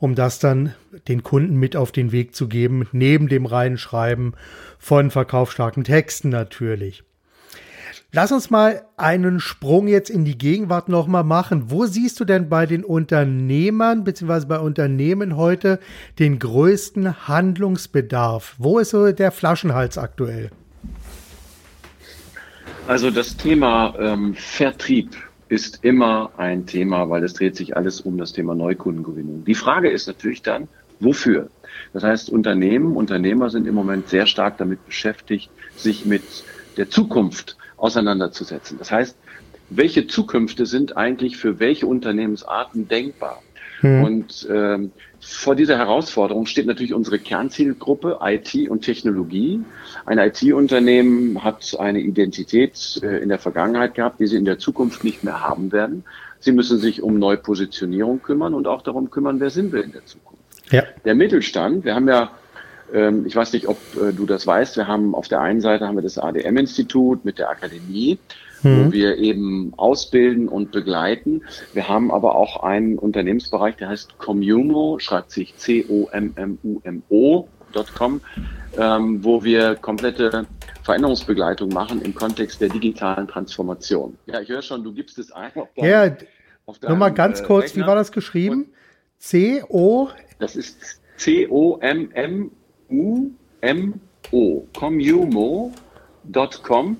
um 0.02 0.16
das 0.16 0.40
dann 0.40 0.74
den 1.06 1.22
Kunden 1.22 1.54
mit 1.56 1.76
auf 1.76 1.92
den 1.92 2.10
Weg 2.10 2.34
zu 2.34 2.48
geben, 2.48 2.88
neben 2.90 3.28
dem 3.28 3.46
Reinschreiben 3.46 4.34
von 4.76 5.12
verkaufsstarken 5.12 5.84
Texten 5.84 6.28
natürlich. 6.28 7.04
Lass 8.10 8.32
uns 8.32 8.50
mal 8.50 8.82
einen 8.96 9.38
Sprung 9.38 9.86
jetzt 9.86 10.10
in 10.10 10.24
die 10.24 10.36
Gegenwart 10.36 10.88
nochmal 10.88 11.22
machen. 11.22 11.70
Wo 11.70 11.86
siehst 11.86 12.18
du 12.18 12.24
denn 12.24 12.48
bei 12.48 12.66
den 12.66 12.84
Unternehmern 12.84 14.02
bzw. 14.02 14.46
bei 14.46 14.58
Unternehmen 14.58 15.36
heute 15.36 15.78
den 16.18 16.40
größten 16.40 17.28
Handlungsbedarf? 17.28 18.56
Wo 18.58 18.80
ist 18.80 18.90
so 18.90 19.12
der 19.12 19.30
Flaschenhals 19.30 19.98
aktuell? 19.98 20.50
Also 22.88 23.12
das 23.12 23.36
Thema 23.36 23.94
ähm, 24.00 24.34
Vertrieb 24.34 25.16
ist 25.52 25.80
immer 25.84 26.32
ein 26.38 26.64
Thema, 26.64 27.10
weil 27.10 27.22
es 27.24 27.34
dreht 27.34 27.56
sich 27.56 27.76
alles 27.76 28.00
um 28.00 28.16
das 28.16 28.32
Thema 28.32 28.54
Neukundengewinnung. 28.54 29.44
Die 29.44 29.54
Frage 29.54 29.90
ist 29.90 30.06
natürlich 30.06 30.40
dann, 30.40 30.66
wofür? 30.98 31.50
Das 31.92 32.02
heißt, 32.02 32.30
Unternehmen, 32.30 32.96
Unternehmer 32.96 33.50
sind 33.50 33.66
im 33.66 33.74
Moment 33.74 34.08
sehr 34.08 34.24
stark 34.24 34.56
damit 34.56 34.82
beschäftigt, 34.86 35.50
sich 35.76 36.06
mit 36.06 36.22
der 36.78 36.88
Zukunft 36.88 37.58
auseinanderzusetzen. 37.76 38.78
Das 38.78 38.90
heißt, 38.90 39.14
welche 39.68 40.06
Zukünfte 40.06 40.64
sind 40.64 40.96
eigentlich 40.96 41.36
für 41.36 41.60
welche 41.60 41.86
Unternehmensarten 41.86 42.88
denkbar? 42.88 43.42
Hm. 43.82 44.04
Und 44.04 44.48
ähm, 44.50 44.92
vor 45.20 45.54
dieser 45.56 45.76
Herausforderung 45.76 46.46
steht 46.46 46.66
natürlich 46.66 46.94
unsere 46.94 47.18
Kernzielgruppe 47.18 48.20
IT 48.22 48.68
und 48.68 48.82
Technologie. 48.82 49.60
Ein 50.06 50.18
IT-Unternehmen 50.18 51.42
hat 51.42 51.76
eine 51.78 52.00
Identität 52.00 53.00
äh, 53.02 53.18
in 53.18 53.28
der 53.28 53.38
Vergangenheit 53.38 53.94
gehabt, 53.94 54.20
die 54.20 54.26
sie 54.26 54.36
in 54.36 54.44
der 54.44 54.58
Zukunft 54.58 55.04
nicht 55.04 55.24
mehr 55.24 55.40
haben 55.40 55.72
werden. 55.72 56.04
Sie 56.38 56.52
müssen 56.52 56.78
sich 56.78 57.02
um 57.02 57.18
Neupositionierung 57.18 58.22
kümmern 58.22 58.54
und 58.54 58.66
auch 58.66 58.82
darum 58.82 59.10
kümmern, 59.10 59.40
wer 59.40 59.50
sind 59.50 59.72
wir 59.72 59.82
in 59.82 59.92
der 59.92 60.04
Zukunft. 60.06 60.42
Ja. 60.70 60.84
Der 61.04 61.14
Mittelstand, 61.14 61.84
wir 61.84 61.94
haben 61.94 62.08
ja, 62.08 62.30
ähm, 62.92 63.26
ich 63.26 63.34
weiß 63.34 63.52
nicht, 63.52 63.66
ob 63.66 63.78
äh, 63.96 64.12
du 64.12 64.26
das 64.26 64.46
weißt, 64.46 64.76
wir 64.76 64.86
haben 64.86 65.14
auf 65.14 65.26
der 65.26 65.40
einen 65.40 65.60
Seite 65.60 65.86
haben 65.86 65.96
wir 65.96 66.02
das 66.02 66.18
ADM-Institut 66.18 67.24
mit 67.24 67.38
der 67.38 67.50
Akademie, 67.50 68.18
Mhm. 68.62 68.86
wo 68.86 68.92
wir 68.92 69.16
eben 69.18 69.72
ausbilden 69.76 70.48
und 70.48 70.70
begleiten. 70.72 71.42
Wir 71.72 71.88
haben 71.88 72.10
aber 72.10 72.34
auch 72.36 72.62
einen 72.62 72.98
Unternehmensbereich, 72.98 73.76
der 73.76 73.88
heißt 73.88 74.18
Commumo, 74.18 74.98
schreibt 74.98 75.30
sich 75.32 75.56
C-O-M-M-U-M-O.com, 75.56 78.20
ähm, 78.78 79.24
wo 79.24 79.42
wir 79.44 79.74
komplette 79.76 80.46
Veränderungsbegleitung 80.82 81.68
machen 81.70 82.02
im 82.02 82.14
Kontext 82.14 82.60
der 82.60 82.68
digitalen 82.68 83.26
Transformation. 83.28 84.16
Ja, 84.26 84.40
ich 84.40 84.48
höre 84.48 84.62
schon, 84.62 84.82
du 84.84 84.92
gibst 84.92 85.18
es 85.18 85.30
ein. 85.32 85.50
Auf 85.54 85.68
deinem- 85.76 85.88
Ja, 85.88 86.16
nochmal 86.88 87.12
ganz 87.12 87.40
äh, 87.40 87.44
kurz, 87.44 87.64
Rechner. 87.66 87.84
wie 87.84 87.88
war 87.88 87.94
das 87.96 88.12
geschrieben? 88.12 88.66
C, 89.18 89.62
O, 89.68 90.08
Das 90.38 90.56
ist 90.56 91.00
C-O-M-M-U-M-O. 93.62 94.66
Commumo.com. 94.76 96.96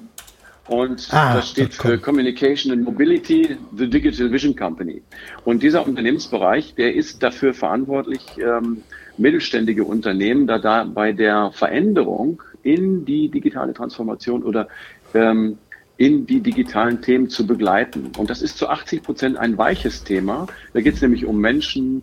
Und 0.69 1.09
Ah, 1.11 1.35
das 1.35 1.51
steht 1.51 1.75
für 1.75 1.99
Communication 1.99 2.73
and 2.73 2.85
Mobility, 2.85 3.57
the 3.77 3.89
Digital 3.89 4.31
Vision 4.31 4.55
Company. 4.55 5.03
Und 5.45 5.63
dieser 5.63 5.87
Unternehmensbereich, 5.87 6.75
der 6.77 6.95
ist 6.95 7.23
dafür 7.23 7.53
verantwortlich, 7.53 8.21
ähm, 8.39 8.83
mittelständige 9.19 9.85
Unternehmen 9.85 10.47
da, 10.47 10.59
da 10.59 10.85
bei 10.85 11.13
der 11.13 11.51
Veränderung 11.53 12.43
in 12.63 13.05
die 13.05 13.29
digitale 13.29 13.75
Transformation 13.75 14.43
oder 14.45 14.69
ähm, 15.15 15.59
in 15.97 16.27
die 16.27 16.41
digitalen 16.41 17.03
Themen 17.03 17.29
zu 17.29 17.47
begleiten. 17.47 18.13
Und 18.17 18.31
das 18.31 18.41
ist 18.41 18.57
zu 18.57 18.69
80 18.69 19.03
Prozent 19.03 19.37
ein 19.37 19.59
weiches 19.59 20.05
Thema. 20.05 20.47
Da 20.73 20.81
geht 20.81 20.95
es 20.95 21.03
nämlich 21.03 21.27
um 21.27 21.39
Menschen, 21.39 22.03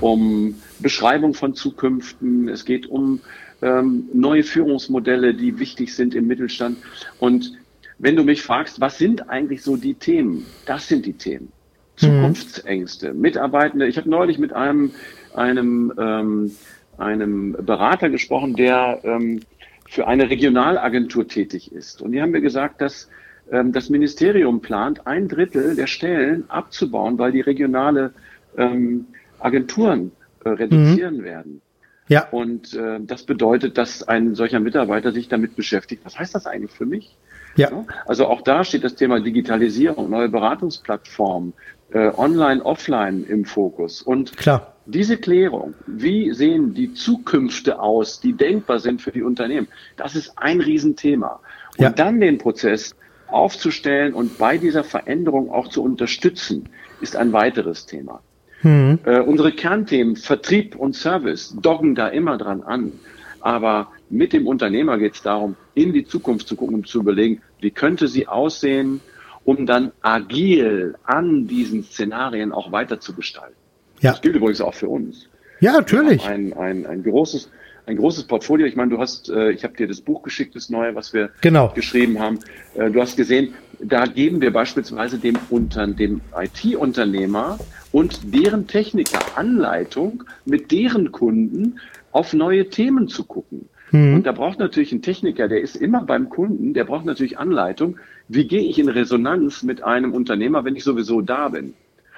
um 0.00 0.56
Beschreibung 0.80 1.34
von 1.34 1.54
Zukünften, 1.54 2.48
es 2.48 2.64
geht 2.64 2.86
um 2.86 3.20
ähm, 3.62 4.08
neue 4.12 4.44
Führungsmodelle, 4.44 5.34
die 5.34 5.58
wichtig 5.58 5.94
sind 5.94 6.14
im 6.14 6.26
Mittelstand. 6.26 6.78
Und 7.18 7.57
wenn 7.98 8.16
du 8.16 8.24
mich 8.24 8.42
fragst, 8.42 8.80
was 8.80 8.98
sind 8.98 9.28
eigentlich 9.28 9.62
so 9.62 9.76
die 9.76 9.94
Themen? 9.94 10.46
Das 10.66 10.88
sind 10.88 11.06
die 11.06 11.14
Themen. 11.14 11.52
Zukunftsängste, 11.96 13.12
Mitarbeitende. 13.12 13.88
Ich 13.88 13.96
habe 13.96 14.08
neulich 14.08 14.38
mit 14.38 14.52
einem, 14.52 14.92
einem, 15.34 15.92
ähm, 15.98 16.52
einem 16.96 17.56
Berater 17.60 18.08
gesprochen, 18.08 18.54
der 18.54 19.00
ähm, 19.02 19.40
für 19.88 20.06
eine 20.06 20.30
Regionalagentur 20.30 21.26
tätig 21.26 21.72
ist. 21.72 22.00
Und 22.00 22.12
die 22.12 22.22
haben 22.22 22.30
mir 22.30 22.40
gesagt, 22.40 22.80
dass 22.80 23.08
ähm, 23.50 23.72
das 23.72 23.90
Ministerium 23.90 24.60
plant, 24.60 25.06
ein 25.06 25.28
Drittel 25.28 25.74
der 25.74 25.86
Stellen 25.86 26.48
abzubauen, 26.48 27.18
weil 27.18 27.32
die 27.32 27.40
regionale 27.40 28.12
ähm, 28.56 29.06
Agenturen 29.40 30.12
äh, 30.44 30.50
reduzieren 30.50 31.24
werden. 31.24 31.62
ja, 32.08 32.28
Und 32.28 32.74
äh, 32.74 33.00
das 33.00 33.24
bedeutet, 33.24 33.76
dass 33.78 34.06
ein 34.06 34.34
solcher 34.34 34.60
Mitarbeiter 34.60 35.12
sich 35.12 35.28
damit 35.28 35.56
beschäftigt. 35.56 36.04
Was 36.04 36.18
heißt 36.18 36.34
das 36.34 36.46
eigentlich 36.46 36.72
für 36.72 36.86
mich? 36.86 37.16
Ja, 37.56 37.84
Also 38.06 38.26
auch 38.26 38.42
da 38.42 38.64
steht 38.64 38.84
das 38.84 38.94
Thema 38.94 39.20
Digitalisierung, 39.20 40.10
neue 40.10 40.28
Beratungsplattformen, 40.28 41.54
äh, 41.90 42.10
online, 42.16 42.64
offline 42.64 43.24
im 43.24 43.44
Fokus. 43.44 44.02
Und 44.02 44.36
klar. 44.36 44.74
diese 44.86 45.16
Klärung, 45.16 45.74
wie 45.86 46.32
sehen 46.32 46.74
die 46.74 46.92
Zukünfte 46.92 47.80
aus, 47.80 48.20
die 48.20 48.34
denkbar 48.34 48.78
sind 48.78 49.02
für 49.02 49.12
die 49.12 49.22
Unternehmen, 49.22 49.68
das 49.96 50.14
ist 50.14 50.32
ein 50.36 50.60
Riesenthema. 50.60 51.40
Und 51.76 51.84
Ja. 51.84 51.90
dann 51.90 52.20
den 52.20 52.38
Prozess 52.38 52.94
aufzustellen 53.28 54.14
und 54.14 54.38
bei 54.38 54.58
dieser 54.58 54.84
Veränderung 54.84 55.50
auch 55.50 55.68
zu 55.68 55.82
unterstützen, 55.82 56.68
ist 57.00 57.16
ein 57.16 57.32
weiteres 57.32 57.86
Thema. 57.86 58.20
Hm. 58.62 58.98
Äh, 59.04 59.20
unsere 59.20 59.52
Kernthemen 59.52 60.16
Vertrieb 60.16 60.74
und 60.74 60.94
Service 60.96 61.54
doggen 61.60 61.94
da 61.94 62.08
immer 62.08 62.38
dran 62.38 62.62
an. 62.62 62.92
Aber 63.40 63.88
mit 64.10 64.32
dem 64.32 64.46
Unternehmer 64.46 64.98
geht 64.98 65.14
es 65.14 65.22
darum, 65.22 65.56
in 65.74 65.92
die 65.92 66.04
Zukunft 66.04 66.48
zu 66.48 66.56
gucken 66.56 66.74
und 66.76 66.88
zu 66.88 67.00
überlegen, 67.00 67.42
wie 67.60 67.70
könnte 67.70 68.08
sie 68.08 68.26
aussehen, 68.26 69.00
um 69.44 69.66
dann 69.66 69.92
agil 70.02 70.94
an 71.04 71.46
diesen 71.46 71.82
Szenarien 71.84 72.52
auch 72.52 72.72
weiter 72.72 73.00
zu 73.00 73.14
gestalten. 73.14 73.54
Ja, 74.00 74.12
Das 74.12 74.20
gilt 74.20 74.36
übrigens 74.36 74.60
auch 74.60 74.74
für 74.74 74.88
uns. 74.88 75.28
ja, 75.60 75.72
natürlich. 75.72 76.24
Ein, 76.26 76.52
ein, 76.54 76.86
ein 76.86 77.02
großes 77.02 77.50
ein 77.86 77.96
großes 77.96 78.24
Portfolio. 78.24 78.66
Ich 78.66 78.76
meine, 78.76 78.90
du 78.90 78.98
hast, 78.98 79.30
äh, 79.30 79.50
ich 79.50 79.64
habe 79.64 79.74
dir 79.74 79.88
das 79.88 80.02
Buch 80.02 80.22
geschickt, 80.22 80.54
das 80.54 80.68
neue, 80.68 80.94
was 80.94 81.14
wir 81.14 81.30
Genau. 81.40 81.72
geschrieben 81.74 82.18
haben. 82.18 82.38
Äh, 82.74 82.90
du 82.90 83.00
hast 83.00 83.16
gesehen, 83.16 83.54
da 83.80 84.04
geben 84.04 84.42
wir 84.42 84.52
beispielsweise 84.52 85.16
dem, 85.16 85.38
unter, 85.48 85.86
dem 85.86 86.20
IT-Unternehmer 86.38 87.58
und 87.90 88.20
deren 88.34 88.66
Techniker 88.66 89.38
Anleitung, 89.38 90.24
mit 90.44 90.70
deren 90.70 91.12
Kunden 91.12 91.80
auf 92.12 92.34
neue 92.34 92.68
Themen 92.68 93.08
zu 93.08 93.24
gucken. 93.24 93.70
Mhm. 93.90 94.16
Und 94.16 94.26
da 94.26 94.32
braucht 94.32 94.58
natürlich 94.58 94.92
ein 94.92 95.02
Techniker, 95.02 95.48
der 95.48 95.60
ist 95.60 95.76
immer 95.76 96.02
beim 96.02 96.28
Kunden, 96.28 96.74
der 96.74 96.84
braucht 96.84 97.04
natürlich 97.04 97.38
Anleitung. 97.38 97.96
Wie 98.28 98.46
gehe 98.46 98.62
ich 98.62 98.78
in 98.78 98.88
Resonanz 98.88 99.62
mit 99.62 99.82
einem 99.82 100.12
Unternehmer, 100.12 100.64
wenn 100.64 100.76
ich 100.76 100.84
sowieso 100.84 101.20
da 101.20 101.48
bin? 101.48 101.74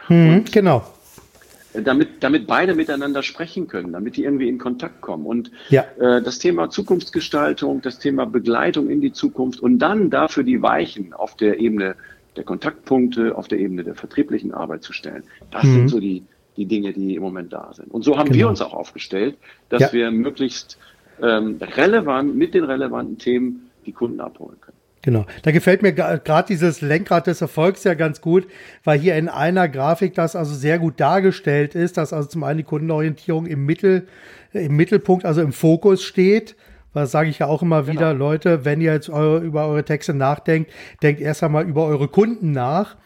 Mhm, 0.08 0.44
genau 0.50 0.84
damit, 1.72 2.22
damit 2.22 2.46
beide 2.46 2.74
miteinander 2.74 3.22
sprechen 3.22 3.68
können, 3.68 3.92
damit 3.92 4.16
die 4.16 4.24
irgendwie 4.24 4.48
in 4.48 4.58
Kontakt 4.58 5.00
kommen. 5.00 5.26
Und 5.26 5.50
ja. 5.68 5.84
äh, 5.98 6.22
das 6.22 6.38
Thema 6.38 6.70
Zukunftsgestaltung, 6.70 7.80
das 7.82 7.98
Thema 7.98 8.26
Begleitung 8.26 8.90
in 8.90 9.00
die 9.00 9.12
Zukunft 9.12 9.60
und 9.60 9.78
dann 9.78 10.10
dafür 10.10 10.42
die 10.42 10.62
Weichen 10.62 11.12
auf 11.12 11.36
der 11.36 11.60
Ebene 11.60 11.94
der 12.36 12.44
Kontaktpunkte, 12.44 13.36
auf 13.36 13.48
der 13.48 13.58
Ebene 13.58 13.84
der 13.84 13.94
vertrieblichen 13.94 14.52
Arbeit 14.52 14.82
zu 14.82 14.92
stellen. 14.92 15.24
Das 15.50 15.64
mhm. 15.64 15.72
sind 15.72 15.88
so 15.88 16.00
die, 16.00 16.24
die 16.56 16.66
Dinge, 16.66 16.92
die 16.92 17.14
im 17.14 17.22
Moment 17.22 17.52
da 17.52 17.72
sind. 17.72 17.90
Und 17.92 18.02
so 18.02 18.18
haben 18.18 18.26
genau. 18.26 18.38
wir 18.38 18.48
uns 18.48 18.60
auch 18.60 18.72
aufgestellt, 18.72 19.36
dass 19.68 19.82
ja. 19.82 19.92
wir 19.92 20.10
möglichst 20.10 20.78
ähm, 21.22 21.58
relevant 21.76 22.36
mit 22.36 22.54
den 22.54 22.64
relevanten 22.64 23.18
Themen 23.18 23.70
die 23.86 23.92
Kunden 23.92 24.20
abholen 24.20 24.60
können. 24.60 24.76
Genau. 25.02 25.24
Da 25.42 25.50
gefällt 25.50 25.80
mir 25.80 25.92
gerade 25.92 26.46
dieses 26.46 26.82
Lenkrad 26.82 27.26
des 27.26 27.40
Erfolgs 27.40 27.84
ja 27.84 27.94
ganz 27.94 28.20
gut, 28.20 28.46
weil 28.84 28.98
hier 28.98 29.16
in 29.16 29.28
einer 29.28 29.66
Grafik 29.68 30.14
das 30.14 30.36
also 30.36 30.54
sehr 30.54 30.78
gut 30.78 31.00
dargestellt 31.00 31.74
ist, 31.74 31.96
dass 31.96 32.12
also 32.12 32.28
zum 32.28 32.44
einen 32.44 32.58
die 32.58 32.64
Kundenorientierung 32.64 33.46
im 33.46 33.64
Mittel, 33.64 34.06
im 34.52 34.76
Mittelpunkt, 34.76 35.24
also 35.24 35.40
im 35.40 35.52
Fokus 35.52 36.02
steht. 36.02 36.54
Was 36.92 37.12
sage 37.12 37.30
ich 37.30 37.38
ja 37.38 37.46
auch 37.46 37.62
immer 37.62 37.86
wieder, 37.86 38.12
genau. 38.12 38.26
Leute, 38.26 38.64
wenn 38.64 38.80
ihr 38.80 38.92
jetzt 38.92 39.08
eure, 39.08 39.38
über 39.38 39.66
eure 39.68 39.84
Texte 39.84 40.12
nachdenkt, 40.12 40.70
denkt 41.02 41.20
erst 41.20 41.42
einmal 41.42 41.66
über 41.66 41.86
eure 41.86 42.08
Kunden 42.08 42.52
nach. 42.52 42.96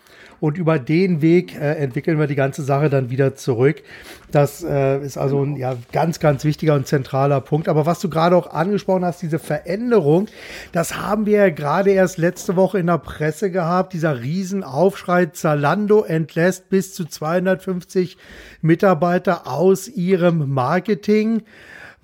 Und 0.45 0.59
über 0.59 0.79
den 0.79 1.23
Weg 1.23 1.59
äh, 1.59 1.77
entwickeln 1.77 2.19
wir 2.19 2.27
die 2.27 2.35
ganze 2.35 2.63
Sache 2.63 2.91
dann 2.91 3.09
wieder 3.09 3.35
zurück. 3.35 3.83
Das 4.31 4.63
äh, 4.63 5.03
ist 5.03 5.17
also 5.17 5.43
ein 5.43 5.57
ja, 5.57 5.75
ganz, 5.91 6.21
ganz 6.21 6.45
wichtiger 6.45 6.75
und 6.75 6.87
zentraler 6.87 7.41
Punkt. 7.41 7.67
Aber 7.67 7.87
was 7.87 7.99
du 8.01 8.11
gerade 8.11 8.37
auch 8.37 8.53
angesprochen 8.53 9.07
hast, 9.07 9.23
diese 9.23 9.39
Veränderung, 9.39 10.27
das 10.71 10.99
haben 10.99 11.25
wir 11.25 11.39
ja 11.39 11.49
gerade 11.49 11.93
erst 11.93 12.19
letzte 12.19 12.57
Woche 12.57 12.79
in 12.79 12.89
der 12.89 12.99
Presse 12.99 13.51
gehabt. 13.51 13.95
Dieser 13.95 14.21
Riesenaufschrei, 14.21 15.25
Zalando 15.33 16.03
entlässt 16.03 16.69
bis 16.69 16.93
zu 16.93 17.07
250 17.07 18.19
Mitarbeiter 18.61 19.47
aus 19.47 19.89
ihrem 19.89 20.51
Marketing 20.51 21.43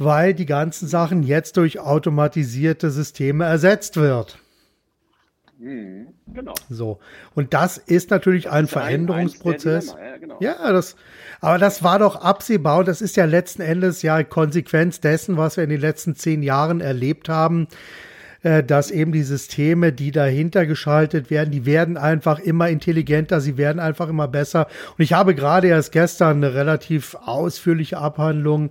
weil 0.03 0.33
die 0.33 0.47
ganzen 0.47 0.89
Sachen 0.89 1.23
jetzt 1.25 1.59
durch 1.59 1.79
automatisierte 1.79 2.91
Systeme 2.91 3.45
ersetzt 3.45 3.99
wird. 3.99 4.40
Mhm, 5.61 6.15
genau. 6.33 6.55
So. 6.71 7.01
Und 7.35 7.53
das 7.53 7.77
ist 7.77 8.11
natürlich 8.11 8.49
ein 8.51 8.65
das 8.65 8.73
Veränderungsprozess. 8.73 9.95
Ein 9.95 10.07
ja, 10.07 10.17
genau. 10.17 10.37
ja, 10.41 10.73
das, 10.73 10.97
aber 11.43 11.59
das 11.59 11.83
war 11.83 11.99
doch 11.99 12.17
absehbar 12.17 12.79
und 12.79 12.89
das 12.89 13.03
ist 13.03 13.17
ja 13.17 13.27
letzten 13.27 13.61
Endes 13.61 14.01
ja 14.01 14.23
Konsequenz 14.23 15.01
dessen, 15.01 15.37
was 15.37 15.59
wir 15.59 15.65
in 15.65 15.71
den 15.71 15.81
letzten 15.81 16.17
zehn 16.17 16.43
Jahren 16.43 16.81
erlebt 16.81 17.29
haben 17.29 17.69
äh, 18.43 18.65
dass 18.65 18.91
eben 18.91 19.13
die 19.13 19.23
Systeme, 19.23 19.93
die 19.93 20.13
dahinter 20.13 20.65
geschaltet 20.65 21.31
werden, 21.31 21.51
die 21.51 21.67
werden 21.67 21.99
einfach 21.99 22.39
immer 22.39 22.71
intelligenter, 22.71 23.41
sie 23.41 23.59
werden 23.59 23.79
einfach 23.79 24.09
immer 24.09 24.29
besser. 24.29 24.67
Und 24.97 25.03
ich 25.03 25.13
habe 25.13 25.35
gerade 25.35 25.69
erst 25.69 25.93
gestern 25.93 26.39
eine 26.39 26.55
relativ 26.55 27.17
ausführliche 27.23 27.99
Abhandlung 27.99 28.71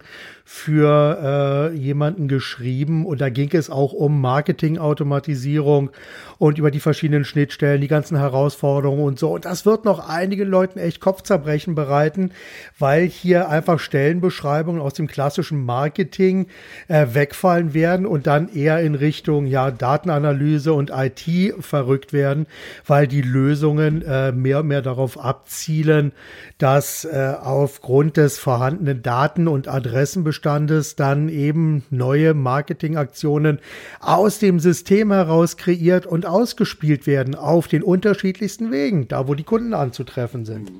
für 0.51 1.71
äh, 1.71 1.77
jemanden 1.77 2.27
geschrieben 2.27 3.05
und 3.05 3.21
da 3.21 3.29
ging 3.29 3.51
es 3.53 3.69
auch 3.69 3.93
um 3.93 4.19
Marketingautomatisierung 4.19 5.91
und 6.39 6.57
über 6.57 6.71
die 6.71 6.79
verschiedenen 6.79 7.23
Schnittstellen, 7.23 7.79
die 7.81 7.87
ganzen 7.87 8.17
Herausforderungen 8.17 9.03
und 9.03 9.19
so. 9.19 9.31
Und 9.31 9.45
das 9.45 9.67
wird 9.67 9.85
noch 9.85 10.09
einigen 10.09 10.49
Leuten 10.49 10.79
echt 10.79 11.01
Kopfzerbrechen 11.01 11.75
bereiten, 11.75 12.31
weil 12.79 13.05
hier 13.05 13.47
einfach 13.47 13.79
Stellenbeschreibungen 13.79 14.81
aus 14.81 14.95
dem 14.95 15.05
klassischen 15.05 15.63
Marketing 15.63 16.47
äh, 16.87 17.05
wegfallen 17.13 17.75
werden 17.75 18.07
und 18.07 18.25
dann 18.25 18.49
eher 18.49 18.79
in 18.79 18.95
Richtung 18.95 19.45
ja 19.45 19.69
Datenanalyse 19.69 20.73
und 20.73 20.89
IT 20.89 21.53
verrückt 21.59 22.11
werden, 22.11 22.47
weil 22.87 23.05
die 23.07 23.21
Lösungen 23.21 24.01
äh, 24.01 24.31
mehr 24.31 24.61
und 24.61 24.67
mehr 24.67 24.81
darauf 24.81 25.23
abzielen, 25.23 26.11
dass 26.57 27.05
äh, 27.05 27.35
aufgrund 27.39 28.17
des 28.17 28.39
vorhandenen 28.39 29.03
Daten- 29.03 29.47
und 29.47 29.67
Adressenbestands 29.67 30.38
Bestandes 30.39 30.95
dann 30.95 31.27
eben 31.27 31.83
neue 31.89 32.33
Marketingaktionen 32.33 33.59
aus 33.99 34.39
dem 34.39 34.61
System 34.61 35.11
heraus 35.11 35.57
kreiert 35.57 36.05
und 36.05 36.25
ausgespielt 36.25 37.07
werden 37.07 37.35
auf 37.35 37.67
den 37.67 37.83
unterschiedlichsten 37.83 38.71
Wegen, 38.71 39.09
da 39.09 39.27
wo 39.27 39.35
die 39.35 39.43
Kunden 39.43 39.73
anzutreffen 39.73 40.45
sind. 40.45 40.71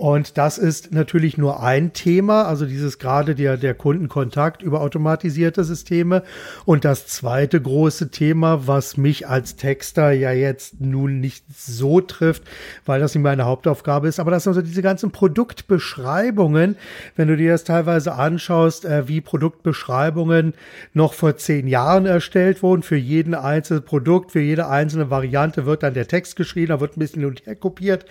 Und 0.00 0.38
das 0.38 0.56
ist 0.56 0.94
natürlich 0.94 1.36
nur 1.36 1.62
ein 1.62 1.92
Thema, 1.92 2.44
also 2.44 2.64
dieses 2.64 2.98
gerade 2.98 3.34
der, 3.34 3.58
der 3.58 3.74
Kundenkontakt 3.74 4.62
über 4.62 4.80
automatisierte 4.80 5.62
Systeme. 5.62 6.22
Und 6.64 6.86
das 6.86 7.06
zweite 7.06 7.60
große 7.60 8.10
Thema, 8.10 8.66
was 8.66 8.96
mich 8.96 9.28
als 9.28 9.56
Texter 9.56 10.10
ja 10.12 10.32
jetzt 10.32 10.80
nun 10.80 11.20
nicht 11.20 11.44
so 11.54 12.00
trifft, 12.00 12.44
weil 12.86 12.98
das 12.98 13.14
nicht 13.14 13.22
meine 13.22 13.44
Hauptaufgabe 13.44 14.08
ist, 14.08 14.20
aber 14.20 14.30
das 14.30 14.44
sind 14.44 14.52
also 14.52 14.62
diese 14.62 14.80
ganzen 14.80 15.10
Produktbeschreibungen. 15.10 16.76
Wenn 17.16 17.28
du 17.28 17.36
dir 17.36 17.52
das 17.52 17.64
teilweise 17.64 18.14
anschaust, 18.14 18.86
äh, 18.86 19.06
wie 19.06 19.20
Produktbeschreibungen 19.20 20.54
noch 20.94 21.12
vor 21.12 21.36
zehn 21.36 21.68
Jahren 21.68 22.06
erstellt 22.06 22.62
wurden, 22.62 22.82
für 22.82 22.96
jeden 22.96 23.34
einzelnen 23.34 23.84
Produkt, 23.84 24.32
für 24.32 24.40
jede 24.40 24.66
einzelne 24.66 25.10
Variante 25.10 25.66
wird 25.66 25.82
dann 25.82 25.92
der 25.92 26.08
Text 26.08 26.36
geschrieben, 26.36 26.68
da 26.68 26.80
wird 26.80 26.96
ein 26.96 27.00
bisschen 27.00 27.20
hin 27.20 27.28
und 27.28 27.44
her 27.44 27.54
kopiert. 27.54 28.06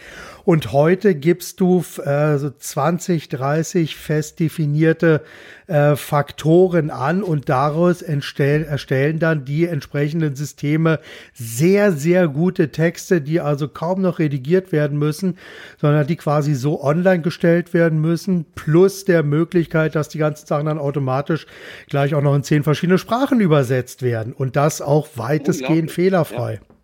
Und 0.49 0.73
heute 0.73 1.13
gibst 1.13 1.59
du 1.59 1.83
äh, 2.03 2.39
so 2.39 2.49
20, 2.49 3.29
30 3.29 3.95
fest 3.95 4.39
definierte 4.39 5.21
äh, 5.67 5.95
Faktoren 5.95 6.89
an 6.89 7.21
und 7.21 7.49
daraus 7.49 8.01
entstell, 8.01 8.63
erstellen 8.63 9.19
dann 9.19 9.45
die 9.45 9.67
entsprechenden 9.67 10.35
Systeme 10.35 11.01
sehr, 11.35 11.91
sehr 11.91 12.27
gute 12.27 12.71
Texte, 12.71 13.21
die 13.21 13.39
also 13.39 13.67
kaum 13.67 14.01
noch 14.01 14.17
redigiert 14.17 14.71
werden 14.71 14.97
müssen, 14.97 15.37
sondern 15.79 16.07
die 16.07 16.15
quasi 16.15 16.55
so 16.55 16.83
online 16.83 17.21
gestellt 17.21 17.75
werden 17.75 18.01
müssen, 18.01 18.47
plus 18.55 19.05
der 19.05 19.21
Möglichkeit, 19.21 19.93
dass 19.93 20.09
die 20.09 20.17
ganzen 20.17 20.47
Sachen 20.47 20.65
dann 20.65 20.79
automatisch 20.79 21.45
gleich 21.89 22.15
auch 22.15 22.23
noch 22.23 22.33
in 22.33 22.41
zehn 22.41 22.63
verschiedene 22.63 22.97
Sprachen 22.97 23.39
übersetzt 23.39 24.01
werden 24.01 24.33
und 24.33 24.55
das 24.55 24.81
auch 24.81 25.09
weitestgehend 25.15 25.91
fehlerfrei. 25.91 26.53
Ja. 26.53 26.78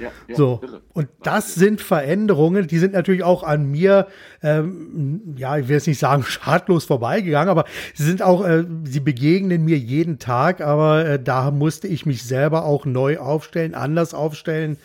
Ja, 0.00 0.10
ja, 0.28 0.36
so. 0.36 0.60
Irre. 0.62 0.80
Und 0.92 1.08
das 1.22 1.54
sind 1.54 1.80
Veränderungen, 1.80 2.66
die 2.66 2.78
sind 2.78 2.92
natürlich 2.92 3.22
auch 3.22 3.42
an 3.42 3.70
mir, 3.70 4.06
ähm, 4.42 5.34
ja, 5.36 5.56
ich 5.58 5.68
will 5.68 5.76
jetzt 5.76 5.86
nicht 5.86 5.98
sagen 5.98 6.22
schadlos 6.26 6.84
vorbeigegangen, 6.84 7.48
aber 7.48 7.64
sie 7.94 8.04
sind 8.04 8.22
auch, 8.22 8.44
äh, 8.44 8.64
sie 8.84 9.00
begegnen 9.00 9.64
mir 9.64 9.78
jeden 9.78 10.18
Tag, 10.18 10.60
aber 10.60 11.04
äh, 11.04 11.22
da 11.22 11.50
musste 11.50 11.88
ich 11.88 12.06
mich 12.06 12.22
selber 12.24 12.64
auch 12.64 12.84
neu 12.84 13.18
aufstellen, 13.18 13.74
anders 13.74 14.14
aufstellen. 14.14 14.76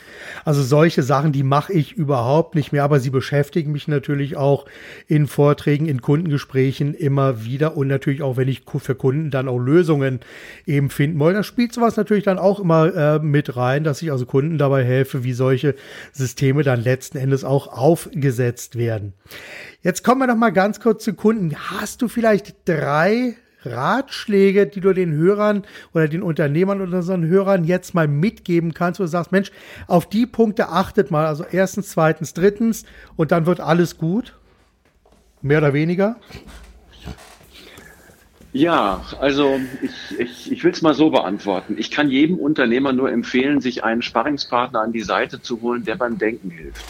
Also 0.45 0.63
solche 0.63 1.03
Sachen, 1.03 1.31
die 1.31 1.43
mache 1.43 1.73
ich 1.73 1.93
überhaupt 1.93 2.55
nicht 2.55 2.71
mehr, 2.71 2.83
aber 2.83 2.99
sie 2.99 3.09
beschäftigen 3.09 3.71
mich 3.71 3.87
natürlich 3.87 4.35
auch 4.37 4.65
in 5.07 5.27
Vorträgen, 5.27 5.87
in 5.87 6.01
Kundengesprächen 6.01 6.93
immer 6.93 7.43
wieder 7.43 7.77
und 7.77 7.87
natürlich 7.87 8.21
auch, 8.21 8.37
wenn 8.37 8.47
ich 8.47 8.63
für 8.77 8.95
Kunden 8.95 9.31
dann 9.31 9.47
auch 9.47 9.59
Lösungen 9.59 10.19
eben 10.65 10.89
finden 10.89 11.19
wollte. 11.19 11.37
Da 11.37 11.43
spielt 11.43 11.73
sowas 11.73 11.97
natürlich 11.97 12.23
dann 12.23 12.39
auch 12.39 12.59
immer 12.59 12.95
äh, 12.95 13.19
mit 13.19 13.55
rein, 13.55 13.83
dass 13.83 14.01
ich 14.01 14.11
also 14.11 14.25
Kunden 14.25 14.57
dabei 14.57 14.83
helfe, 14.83 15.02
helfe, 15.03 15.23
wie 15.23 15.33
solche 15.33 15.75
Systeme 16.13 16.63
dann 16.63 16.81
letzten 16.81 17.17
Endes 17.17 17.43
auch 17.43 17.67
aufgesetzt 17.67 18.77
werden. 18.77 19.13
Jetzt 19.81 20.03
kommen 20.03 20.21
wir 20.21 20.27
noch 20.27 20.37
mal 20.37 20.51
ganz 20.51 20.79
kurz 20.79 21.03
zu 21.03 21.13
Kunden. 21.13 21.53
Hast 21.55 22.01
du 22.01 22.07
vielleicht 22.07 22.55
drei 22.65 23.35
Ratschläge, 23.65 24.65
die 24.65 24.79
du 24.79 24.93
den 24.93 25.13
Hörern 25.13 25.63
oder 25.93 26.07
den 26.07 26.23
Unternehmern 26.23 26.81
oder 26.81 26.97
unseren 26.97 27.25
Hörern 27.25 27.65
jetzt 27.65 27.93
mal 27.93 28.07
mitgeben 28.07 28.73
kannst, 28.73 28.99
wo 28.99 29.03
du 29.03 29.09
sagst, 29.09 29.31
Mensch, 29.31 29.51
auf 29.87 30.07
die 30.07 30.25
Punkte 30.25 30.69
achtet 30.69 31.11
mal. 31.11 31.25
Also 31.25 31.45
erstens, 31.49 31.89
zweitens, 31.89 32.33
drittens 32.33 32.85
und 33.17 33.31
dann 33.31 33.45
wird 33.45 33.59
alles 33.59 33.97
gut. 33.97 34.37
Mehr 35.41 35.57
oder 35.57 35.73
weniger? 35.73 36.15
Ja, 38.53 39.03
also 39.19 39.59
ich, 39.81 40.19
ich, 40.19 40.51
ich 40.51 40.63
will 40.63 40.71
es 40.71 40.83
mal 40.83 40.93
so 40.93 41.09
beantworten. 41.09 41.75
Ich 41.79 41.89
kann 41.89 42.11
jedem 42.11 42.37
Unternehmer 42.37 42.93
nur 42.93 43.11
empfehlen, 43.11 43.61
sich 43.61 43.83
einen 43.83 44.03
Sparringspartner 44.03 44.79
an 44.79 44.93
die 44.93 45.01
Seite 45.01 45.41
zu 45.41 45.61
holen, 45.61 45.83
der 45.85 45.95
beim 45.95 46.19
Denken 46.19 46.51
hilft. 46.51 46.85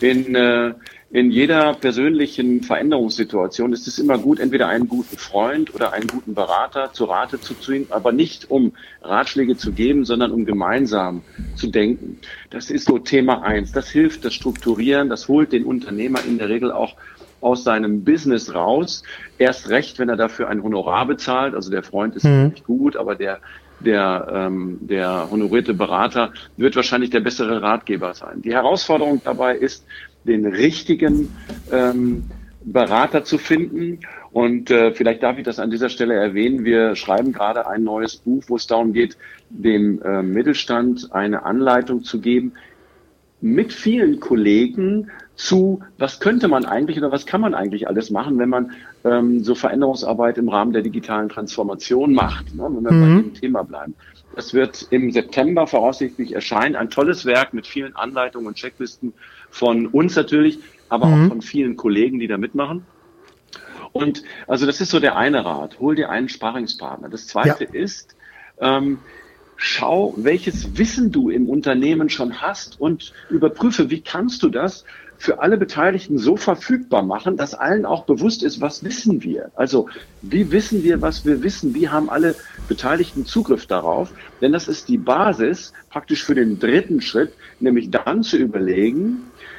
In, 0.00 0.36
äh, 0.36 0.74
in 1.10 1.32
jeder 1.32 1.74
persönlichen 1.74 2.62
Veränderungssituation 2.62 3.72
ist 3.72 3.88
es 3.88 3.98
immer 3.98 4.16
gut, 4.16 4.38
entweder 4.38 4.68
einen 4.68 4.88
guten 4.88 5.18
Freund 5.18 5.74
oder 5.74 5.92
einen 5.92 6.06
guten 6.06 6.34
Berater 6.34 6.92
zu 6.92 7.04
Rate 7.04 7.40
zu 7.40 7.54
ziehen, 7.54 7.88
aber 7.90 8.12
nicht 8.12 8.48
um 8.50 8.72
Ratschläge 9.02 9.56
zu 9.56 9.72
geben, 9.72 10.04
sondern 10.04 10.30
um 10.30 10.46
gemeinsam 10.46 11.22
zu 11.56 11.66
denken. 11.66 12.20
Das 12.50 12.70
ist 12.70 12.86
so 12.86 12.98
Thema 12.98 13.42
eins. 13.42 13.72
Das 13.72 13.90
hilft, 13.90 14.24
das 14.24 14.34
Strukturieren, 14.34 15.08
das 15.08 15.26
holt 15.26 15.52
den 15.52 15.64
Unternehmer 15.64 16.20
in 16.24 16.38
der 16.38 16.48
Regel 16.48 16.70
auch 16.70 16.94
aus 17.42 17.64
seinem 17.64 18.04
Business 18.04 18.54
raus. 18.54 19.02
Erst 19.38 19.68
recht, 19.68 19.98
wenn 19.98 20.08
er 20.08 20.16
dafür 20.16 20.48
ein 20.48 20.62
Honorar 20.62 21.06
bezahlt. 21.06 21.54
Also 21.54 21.70
der 21.70 21.82
Freund 21.82 22.16
ist 22.16 22.24
mhm. 22.24 22.48
nicht 22.48 22.64
gut, 22.64 22.96
aber 22.96 23.14
der 23.14 23.40
der, 23.80 24.28
ähm, 24.32 24.78
der 24.80 25.28
honorierte 25.30 25.74
Berater 25.74 26.32
wird 26.56 26.76
wahrscheinlich 26.76 27.10
der 27.10 27.20
bessere 27.20 27.62
Ratgeber 27.62 28.14
sein. 28.14 28.42
Die 28.42 28.52
Herausforderung 28.52 29.20
dabei 29.24 29.56
ist, 29.56 29.84
den 30.24 30.46
richtigen 30.46 31.34
ähm, 31.72 32.24
Berater 32.64 33.24
zu 33.24 33.38
finden. 33.38 34.00
Und 34.30 34.70
äh, 34.70 34.92
vielleicht 34.92 35.22
darf 35.22 35.36
ich 35.38 35.44
das 35.44 35.58
an 35.58 35.70
dieser 35.70 35.88
Stelle 35.88 36.14
erwähnen. 36.14 36.64
Wir 36.64 36.94
schreiben 36.94 37.32
gerade 37.32 37.66
ein 37.66 37.82
neues 37.82 38.16
Buch, 38.16 38.44
wo 38.46 38.56
es 38.56 38.66
darum 38.66 38.92
geht, 38.92 39.16
dem 39.50 40.00
äh, 40.02 40.22
Mittelstand 40.22 41.12
eine 41.12 41.44
Anleitung 41.44 42.04
zu 42.04 42.20
geben, 42.20 42.52
mit 43.40 43.72
vielen 43.72 44.20
Kollegen 44.20 45.10
zu, 45.34 45.80
was 45.98 46.20
könnte 46.20 46.48
man 46.48 46.64
eigentlich 46.64 46.98
oder 46.98 47.10
was 47.10 47.26
kann 47.26 47.40
man 47.40 47.54
eigentlich 47.54 47.88
alles 47.88 48.10
machen, 48.10 48.38
wenn 48.38 48.48
man 48.48 48.72
ähm, 49.04 49.42
so 49.42 49.54
Veränderungsarbeit 49.54 50.38
im 50.38 50.48
Rahmen 50.48 50.72
der 50.72 50.82
digitalen 50.82 51.28
Transformation 51.28 52.12
macht, 52.12 52.54
ne, 52.54 52.64
wenn 52.64 52.84
wir 52.84 52.92
mhm. 52.92 53.16
bei 53.16 53.22
dem 53.22 53.34
Thema 53.34 53.62
bleiben. 53.64 53.94
Das 54.34 54.54
wird 54.54 54.86
im 54.90 55.10
September 55.10 55.66
voraussichtlich 55.66 56.34
erscheinen. 56.34 56.76
Ein 56.76 56.90
tolles 56.90 57.24
Werk 57.24 57.54
mit 57.54 57.66
vielen 57.66 57.96
Anleitungen 57.96 58.46
und 58.46 58.56
Checklisten 58.56 59.12
von 59.50 59.86
uns 59.86 60.16
natürlich, 60.16 60.58
aber 60.88 61.06
mhm. 61.06 61.24
auch 61.24 61.28
von 61.28 61.42
vielen 61.42 61.76
Kollegen, 61.76 62.18
die 62.18 62.28
da 62.28 62.38
mitmachen. 62.38 62.86
Und 63.92 64.22
also 64.46 64.64
das 64.64 64.80
ist 64.80 64.90
so 64.90 65.00
der 65.00 65.16
eine 65.16 65.44
Rat. 65.44 65.78
Hol 65.80 65.94
dir 65.94 66.08
einen 66.10 66.28
Sparingspartner. 66.28 67.08
Das 67.08 67.26
zweite 67.26 67.64
ja. 67.64 67.70
ist, 67.72 68.16
ähm, 68.58 68.98
schau, 69.56 70.14
welches 70.16 70.78
Wissen 70.78 71.12
du 71.12 71.28
im 71.28 71.48
Unternehmen 71.48 72.08
schon 72.08 72.40
hast 72.40 72.80
und 72.80 73.12
überprüfe, 73.30 73.90
wie 73.90 74.00
kannst 74.00 74.42
du 74.42 74.48
das 74.48 74.84
für 75.22 75.38
alle 75.40 75.56
Beteiligten 75.56 76.18
so 76.18 76.36
verfügbar 76.36 77.04
machen, 77.04 77.36
dass 77.36 77.54
allen 77.54 77.86
auch 77.86 78.06
bewusst 78.06 78.42
ist, 78.42 78.60
was 78.60 78.82
wissen 78.82 79.22
wir. 79.22 79.52
Also 79.54 79.88
wie 80.20 80.50
wissen 80.50 80.82
wir, 80.82 81.00
was 81.00 81.24
wir 81.24 81.44
wissen? 81.44 81.76
Wie 81.76 81.88
haben 81.88 82.10
alle 82.10 82.34
Beteiligten 82.66 83.24
Zugriff 83.24 83.66
darauf? 83.66 84.12
Denn 84.40 84.50
das 84.50 84.66
ist 84.66 84.88
die 84.88 84.98
Basis 84.98 85.72
praktisch 85.90 86.24
für 86.24 86.34
den 86.34 86.58
dritten 86.58 87.00
Schritt, 87.00 87.34
nämlich 87.60 87.88
dann 87.92 88.24
zu 88.24 88.36
überlegen, 88.36 89.18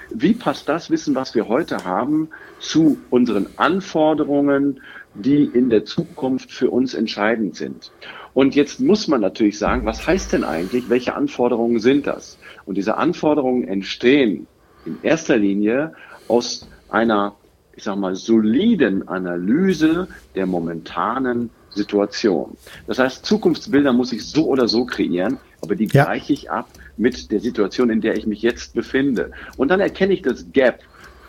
wie 0.09 0.33
passt 0.33 0.67
das 0.67 0.89
Wissen, 0.89 1.15
was 1.15 1.33
wir 1.33 1.47
heute 1.47 1.85
haben, 1.85 2.27
zu 2.59 2.97
unseren 3.09 3.47
Anforderungen, 3.55 4.81
die 5.13 5.45
in 5.45 5.69
der 5.69 5.85
Zukunft 5.85 6.51
für 6.51 6.71
uns 6.71 6.93
entscheidend 6.93 7.55
sind. 7.55 7.93
Und 8.33 8.53
jetzt 8.55 8.81
muss 8.81 9.07
man 9.07 9.21
natürlich 9.21 9.57
sagen, 9.57 9.85
was 9.85 10.05
heißt 10.05 10.33
denn 10.33 10.43
eigentlich, 10.43 10.89
welche 10.89 11.15
Anforderungen 11.15 11.79
sind 11.79 12.05
das? 12.05 12.37
Und 12.65 12.77
diese 12.77 12.97
Anforderungen 12.97 13.65
entstehen 13.65 14.47
in 14.85 14.97
erster 15.01 15.37
Linie 15.37 15.93
aus 16.27 16.67
einer, 16.89 17.35
ich 17.75 17.83
sag 17.83 17.97
mal, 17.97 18.15
soliden 18.15 19.07
Analyse 19.07 20.07
der 20.35 20.45
momentanen 20.45 21.49
Situation. 21.69 22.55
Das 22.87 22.99
heißt, 22.99 23.25
Zukunftsbilder 23.25 23.93
muss 23.93 24.11
ich 24.13 24.25
so 24.25 24.47
oder 24.47 24.67
so 24.67 24.85
kreieren, 24.85 25.37
aber 25.61 25.75
die 25.75 25.85
ja. 25.85 26.05
gleiche 26.05 26.33
ich 26.33 26.51
ab 26.51 26.69
mit 26.97 27.31
der 27.31 27.39
Situation, 27.39 27.89
in 27.89 28.01
der 28.01 28.15
ich 28.15 28.27
mich 28.27 28.41
jetzt 28.41 28.73
befinde. 28.73 29.31
Und 29.57 29.69
dann 29.69 29.79
erkenne 29.79 30.13
ich 30.13 30.21
das 30.21 30.45
Gap 30.51 30.83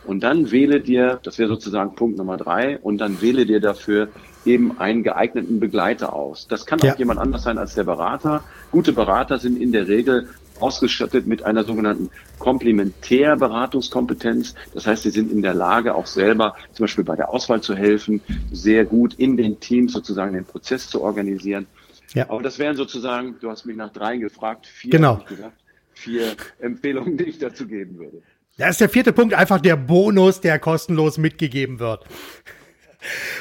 und 0.06 0.22
dann 0.22 0.50
wähle 0.50 0.80
dir, 0.80 1.18
das 1.22 1.38
wäre 1.38 1.48
sozusagen 1.48 1.94
Punkt 1.94 2.18
Nummer 2.18 2.36
drei, 2.36 2.78
und 2.78 2.98
dann 2.98 3.22
wähle 3.22 3.46
dir 3.46 3.60
dafür 3.60 4.08
eben 4.44 4.78
einen 4.78 5.02
geeigneten 5.02 5.60
Begleiter 5.60 6.12
aus. 6.12 6.46
Das 6.48 6.66
kann 6.66 6.80
auch 6.80 6.84
ja. 6.84 6.96
jemand 6.96 7.18
anders 7.18 7.44
sein 7.44 7.56
als 7.56 7.74
der 7.74 7.84
Berater. 7.84 8.44
Gute 8.70 8.92
Berater 8.92 9.38
sind 9.38 9.60
in 9.60 9.72
der 9.72 9.88
Regel 9.88 10.28
ausgestattet 10.60 11.26
mit 11.26 11.42
einer 11.42 11.64
sogenannten 11.64 12.10
Komplementärberatungskompetenz. 12.38 14.54
Das 14.72 14.86
heißt, 14.86 15.02
sie 15.02 15.10
sind 15.10 15.32
in 15.32 15.42
der 15.42 15.54
Lage, 15.54 15.94
auch 15.94 16.06
selber 16.06 16.54
zum 16.72 16.84
Beispiel 16.84 17.04
bei 17.04 17.16
der 17.16 17.30
Auswahl 17.30 17.60
zu 17.60 17.74
helfen, 17.74 18.20
sehr 18.52 18.84
gut 18.84 19.14
in 19.14 19.36
den 19.36 19.58
Teams 19.60 19.92
sozusagen 19.92 20.34
den 20.34 20.44
Prozess 20.44 20.88
zu 20.88 21.02
organisieren. 21.02 21.66
Ja. 22.14 22.30
Aber 22.30 22.42
das 22.42 22.58
wären 22.58 22.76
sozusagen, 22.76 23.36
du 23.40 23.50
hast 23.50 23.66
mich 23.66 23.76
nach 23.76 23.92
dreien 23.92 24.20
gefragt, 24.20 24.66
vier, 24.66 24.92
genau. 24.92 25.16
gesagt, 25.28 25.56
vier 25.94 26.36
Empfehlungen, 26.60 27.16
die 27.16 27.24
ich 27.24 27.38
dazu 27.38 27.66
geben 27.66 27.98
würde. 27.98 28.22
Das 28.56 28.70
ist 28.70 28.80
der 28.80 28.88
vierte 28.88 29.12
Punkt, 29.12 29.34
einfach 29.34 29.60
der 29.60 29.76
Bonus, 29.76 30.40
der 30.40 30.60
kostenlos 30.60 31.18
mitgegeben 31.18 31.80
wird. 31.80 32.04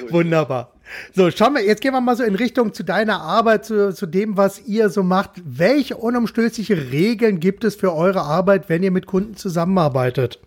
Wunderbar. 0.09 0.73
So, 1.13 1.29
schauen 1.31 1.53
wir, 1.53 1.63
jetzt 1.63 1.81
gehen 1.81 1.93
wir 1.93 2.01
mal 2.01 2.15
so 2.15 2.23
in 2.23 2.35
Richtung 2.35 2.73
zu 2.73 2.83
deiner 2.83 3.21
Arbeit, 3.21 3.65
zu, 3.65 3.93
zu 3.93 4.05
dem, 4.05 4.37
was 4.37 4.65
ihr 4.65 4.89
so 4.89 5.03
macht. 5.03 5.31
Welche 5.45 5.97
unumstößliche 5.97 6.91
Regeln 6.91 7.39
gibt 7.39 7.63
es 7.63 7.75
für 7.75 7.93
eure 7.93 8.21
Arbeit, 8.21 8.69
wenn 8.69 8.83
ihr 8.83 8.91
mit 8.91 9.05
Kunden 9.05 9.35
zusammenarbeitet? 9.35 10.39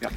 Ja. 0.00 0.08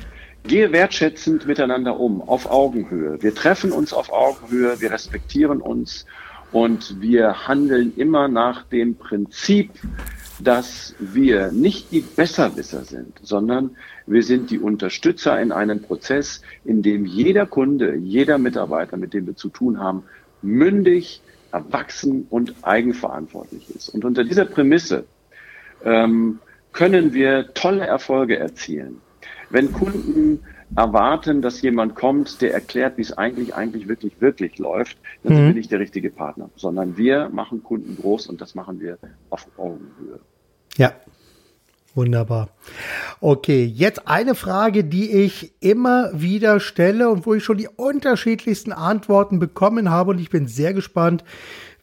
Gehe 0.44 0.72
wertschätzend 0.72 1.46
miteinander 1.46 2.00
um, 2.00 2.22
auf 2.22 2.50
Augenhöhe. 2.50 3.22
Wir 3.22 3.36
treffen 3.36 3.72
uns 3.72 3.94
auf 3.94 4.12
Augenhöhe, 4.12 4.80
wir 4.80 4.92
respektieren 4.92 5.62
uns 5.62 6.06
und 6.52 7.00
wir 7.00 7.48
handeln 7.48 7.94
immer 7.98 8.28
nach 8.28 8.64
dem 8.64 8.96
Prinzip, 8.96 9.72
dass 10.40 10.96
wir 11.00 11.52
nicht 11.52 11.92
die 11.92 12.02
Besserwisser 12.02 12.84
sind, 12.84 13.20
sondern 13.22 13.72
wir 14.08 14.24
sind 14.24 14.52
die 14.52 14.60
Unterstützer 14.60 15.40
in 15.42 15.52
einem 15.52 15.82
Prozess, 15.82 16.42
in 16.64 16.82
dem 16.82 17.06
jeder 17.06 17.46
Kunde, 17.46 17.96
jeder 17.96 18.38
Mitarbeiter, 18.38 18.98
mit 18.98 19.14
dem 19.14 19.28
wir 19.28 19.36
zu 19.36 19.50
tun 19.50 19.80
haben, 19.80 20.04
mündig, 20.42 21.22
erwachsen 21.52 22.28
und 22.30 22.54
eigenverantwortlich 22.62 23.70
ist. 23.76 23.90
Und 23.90 24.06
unter 24.06 24.24
dieser 24.24 24.46
Prämisse 24.46 25.06
ähm, 25.84 26.40
können 26.72 27.14
wir 27.14 27.54
tolle 27.54 27.86
Erfolge 27.86 28.38
erzielen. 28.38 29.02
Wenn 29.50 29.74
Kunden 29.74 30.42
erwarten, 30.76 31.42
dass 31.42 31.62
jemand 31.62 31.96
kommt, 31.96 32.42
der 32.42 32.54
erklärt, 32.54 32.98
wie 32.98 33.02
es 33.02 33.18
eigentlich, 33.18 33.56
eigentlich 33.56 33.88
wirklich, 33.88 34.22
wirklich 34.22 34.60
läuft, 34.60 34.98
dann 35.24 35.34
mhm. 35.34 35.38
sind 35.38 35.48
wir 35.48 35.54
nicht 35.56 35.72
der 35.72 35.80
richtige 35.80 36.12
Partner, 36.12 36.50
sondern 36.56 36.98
wir 36.98 37.30
machen 37.30 37.64
Kunden 37.64 37.98
groß 38.00 38.28
und 38.28 38.42
das 38.42 38.56
machen 38.56 38.80
wir 38.80 38.98
auf 39.30 39.48
Augenhöhe. 39.58 40.20
Ja. 40.80 40.94
Wunderbar. 41.94 42.50
Okay, 43.20 43.66
jetzt 43.66 44.08
eine 44.08 44.34
Frage, 44.34 44.84
die 44.84 45.12
ich 45.12 45.52
immer 45.60 46.10
wieder 46.14 46.60
stelle 46.60 47.10
und 47.10 47.26
wo 47.26 47.34
ich 47.34 47.44
schon 47.44 47.58
die 47.58 47.68
unterschiedlichsten 47.68 48.72
Antworten 48.72 49.40
bekommen 49.40 49.90
habe 49.90 50.12
und 50.12 50.20
ich 50.20 50.30
bin 50.30 50.48
sehr 50.48 50.74
gespannt, 50.74 51.24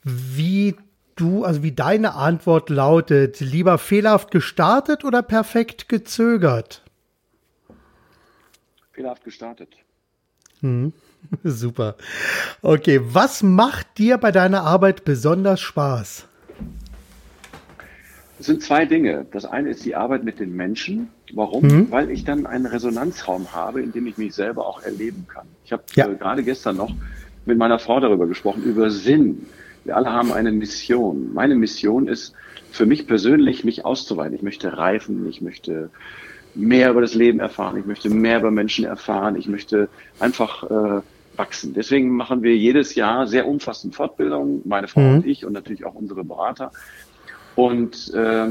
wie 0.03 0.77
du, 1.17 1.45
also 1.45 1.63
wie 1.63 1.73
deine 1.73 2.15
Antwort 2.15 2.71
lautet. 2.71 3.41
Lieber 3.41 3.79
fehlerhaft 3.79 4.31
gestartet 4.31 5.05
oder 5.05 5.23
perfekt 5.23 5.89
gezögert? 5.89 6.83
fehlerhaft 8.97 9.25
gestartet. 9.25 9.77
Hm. 10.61 10.93
Super. 11.45 11.97
Okay, 12.63 13.01
was 13.03 13.43
macht 13.43 13.99
dir 13.99 14.17
bei 14.17 14.33
deiner 14.33 14.63
Arbeit 14.63 15.05
besonders 15.05 15.61
Spaß? 15.61 16.27
Es 18.39 18.47
sind 18.47 18.63
zwei 18.63 18.85
Dinge. 18.85 19.27
Das 19.31 19.45
eine 19.45 19.71
ist 19.71 19.85
die 19.85 19.95
Arbeit 19.95 20.25
mit 20.25 20.41
den 20.41 20.55
Menschen. 20.55 21.09
Warum? 21.33 21.65
Mhm. 21.65 21.91
Weil 21.91 22.11
ich 22.11 22.25
dann 22.25 22.47
einen 22.47 22.67
Resonanzraum 22.67 23.53
habe, 23.55 23.81
in 23.81 23.93
dem 23.93 24.07
ich 24.07 24.19
mich 24.19 24.35
selber 24.35 24.67
auch 24.67 24.83
erleben 24.83 25.27
kann. 25.29 25.47
Ich 25.65 25.73
habe 25.73 25.83
ja. 25.95 26.09
äh, 26.09 26.15
gerade 26.15 26.43
gestern 26.43 26.77
noch 26.77 26.93
mit 27.47 27.59
meiner 27.59 27.79
Frau 27.79 28.01
darüber 28.01 28.27
gesprochen, 28.27 28.63
über 28.65 28.91
Sinn. 28.91 29.47
Wir 29.85 29.97
alle 29.97 30.13
haben 30.13 30.33
eine 30.33 30.53
Mission. 30.53 31.33
Meine 31.33 31.55
Mission 31.55 32.09
ist 32.09 32.35
für 32.73 32.87
mich 32.87 33.07
persönlich, 33.07 33.65
mich 33.65 33.85
auszuweiten. 33.85 34.35
Ich 34.35 34.43
möchte 34.43 34.77
reifen, 34.77 35.27
ich 35.29 35.41
möchte 35.41 35.91
mehr 36.55 36.91
über 36.91 37.01
das 37.01 37.15
Leben 37.15 37.39
erfahren, 37.39 37.79
ich 37.79 37.87
möchte 37.87 38.09
mehr 38.09 38.39
über 38.39 38.51
Menschen 38.51 38.85
erfahren, 38.85 39.37
ich 39.37 39.47
möchte 39.47 39.89
einfach 40.19 40.63
äh, 40.65 41.03
wachsen. 41.37 41.75
Deswegen 41.75 42.11
machen 42.11 42.43
wir 42.43 42.57
jedes 42.57 42.95
Jahr 42.95 43.27
sehr 43.27 43.47
umfassende 43.47 43.95
Fortbildungen, 43.95 44.63
meine 44.65 44.89
Frau 44.89 45.01
mhm. 45.01 45.15
und 45.17 45.27
ich 45.27 45.45
und 45.45 45.53
natürlich 45.53 45.85
auch 45.85 45.95
unsere 45.95 46.25
Berater. 46.25 46.73
Und, 47.57 48.13
äh, 48.15 48.49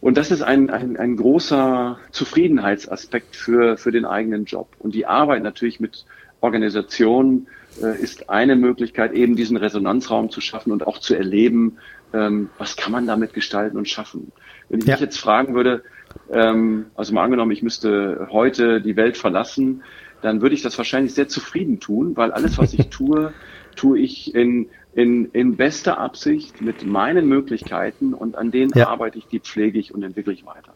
und 0.00 0.16
das 0.16 0.32
ist 0.32 0.42
ein, 0.42 0.70
ein, 0.70 0.96
ein 0.96 1.16
großer 1.16 1.98
Zufriedenheitsaspekt 2.10 3.36
für, 3.36 3.76
für 3.76 3.92
den 3.92 4.04
eigenen 4.04 4.44
Job. 4.44 4.68
Und 4.80 4.94
die 4.94 5.06
Arbeit 5.06 5.44
natürlich 5.44 5.78
mit 5.78 6.04
Organisationen 6.40 7.46
äh, 7.82 8.00
ist 8.00 8.30
eine 8.30 8.56
Möglichkeit, 8.56 9.12
eben 9.12 9.36
diesen 9.36 9.56
Resonanzraum 9.56 10.30
zu 10.30 10.40
schaffen 10.40 10.72
und 10.72 10.86
auch 10.86 10.98
zu 10.98 11.14
erleben, 11.14 11.78
ähm, 12.12 12.48
was 12.58 12.76
kann 12.76 12.92
man 12.92 13.06
damit 13.06 13.34
gestalten 13.34 13.76
und 13.76 13.88
schaffen. 13.88 14.32
Wenn 14.68 14.80
ich 14.80 14.86
ja. 14.86 14.94
mich 14.94 15.00
jetzt 15.00 15.18
fragen 15.18 15.54
würde, 15.54 15.82
ähm, 16.30 16.86
also 16.94 17.12
mal 17.12 17.24
angenommen, 17.24 17.52
ich 17.52 17.62
müsste 17.62 18.28
heute 18.30 18.80
die 18.80 18.96
Welt 18.96 19.16
verlassen, 19.16 19.82
dann 20.22 20.40
würde 20.42 20.54
ich 20.54 20.62
das 20.62 20.76
wahrscheinlich 20.78 21.14
sehr 21.14 21.28
zufrieden 21.28 21.80
tun, 21.80 22.16
weil 22.16 22.32
alles, 22.32 22.58
was 22.58 22.74
ich 22.74 22.88
tue, 22.90 23.32
tue 23.76 23.98
ich 23.98 24.34
in, 24.34 24.68
in, 24.94 25.26
in 25.32 25.56
bester 25.56 25.98
Absicht 25.98 26.60
mit 26.60 26.86
meinen 26.86 27.28
Möglichkeiten 27.28 28.14
und 28.14 28.36
an 28.36 28.50
denen 28.50 28.72
ja. 28.74 28.88
arbeite 28.88 29.18
ich, 29.18 29.26
die 29.26 29.40
pflege 29.40 29.78
ich 29.78 29.94
und 29.94 30.02
entwickle 30.02 30.32
ich 30.32 30.44
weiter. 30.44 30.74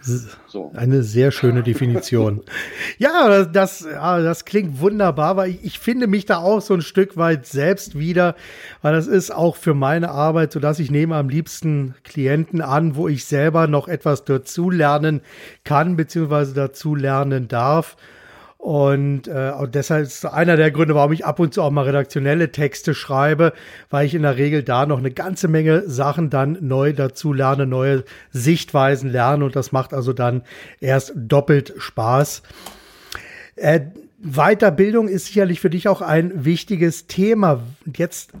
So. 0.00 0.70
Eine 0.76 1.02
sehr 1.02 1.32
schöne 1.32 1.62
Definition. 1.62 2.42
ja, 2.98 3.44
das, 3.44 3.80
ja, 3.80 4.20
das 4.20 4.44
klingt 4.44 4.80
wunderbar, 4.80 5.36
weil 5.36 5.50
ich, 5.50 5.64
ich, 5.64 5.78
finde 5.78 6.06
mich 6.06 6.24
da 6.24 6.38
auch 6.38 6.60
so 6.60 6.74
ein 6.74 6.82
Stück 6.82 7.16
weit 7.16 7.46
selbst 7.46 7.98
wieder, 7.98 8.36
weil 8.80 8.94
das 8.94 9.08
ist 9.08 9.32
auch 9.32 9.56
für 9.56 9.74
meine 9.74 10.10
Arbeit, 10.10 10.52
so 10.52 10.60
dass 10.60 10.78
ich 10.78 10.90
nehme 10.90 11.16
am 11.16 11.28
liebsten 11.28 11.96
Klienten 12.04 12.60
an, 12.60 12.94
wo 12.94 13.08
ich 13.08 13.24
selber 13.24 13.66
noch 13.66 13.88
etwas 13.88 14.24
dazu 14.24 14.70
lernen 14.70 15.20
kann, 15.64 15.96
beziehungsweise 15.96 16.54
dazu 16.54 16.94
lernen 16.94 17.48
darf. 17.48 17.96
Und, 18.68 19.28
äh, 19.28 19.50
und 19.58 19.74
deshalb 19.74 20.02
ist 20.02 20.26
einer 20.26 20.58
der 20.58 20.70
Gründe, 20.70 20.94
warum 20.94 21.10
ich 21.12 21.24
ab 21.24 21.40
und 21.40 21.54
zu 21.54 21.62
auch 21.62 21.70
mal 21.70 21.86
redaktionelle 21.86 22.52
Texte 22.52 22.94
schreibe, 22.94 23.54
weil 23.88 24.04
ich 24.04 24.14
in 24.14 24.20
der 24.20 24.36
Regel 24.36 24.62
da 24.62 24.84
noch 24.84 24.98
eine 24.98 25.10
ganze 25.10 25.48
Menge 25.48 25.88
Sachen 25.88 26.28
dann 26.28 26.58
neu 26.60 26.92
dazu 26.92 27.32
lerne, 27.32 27.64
neue 27.64 28.04
Sichtweisen 28.30 29.08
lerne 29.08 29.46
und 29.46 29.56
das 29.56 29.72
macht 29.72 29.94
also 29.94 30.12
dann 30.12 30.42
erst 30.80 31.14
doppelt 31.16 31.72
Spaß. 31.78 32.42
Äh, 33.56 33.86
Weiterbildung 34.18 35.08
ist 35.08 35.28
sicherlich 35.28 35.60
für 35.60 35.70
dich 35.70 35.88
auch 35.88 36.02
ein 36.02 36.44
wichtiges 36.44 37.06
Thema. 37.06 37.62
Jetzt 37.96 38.32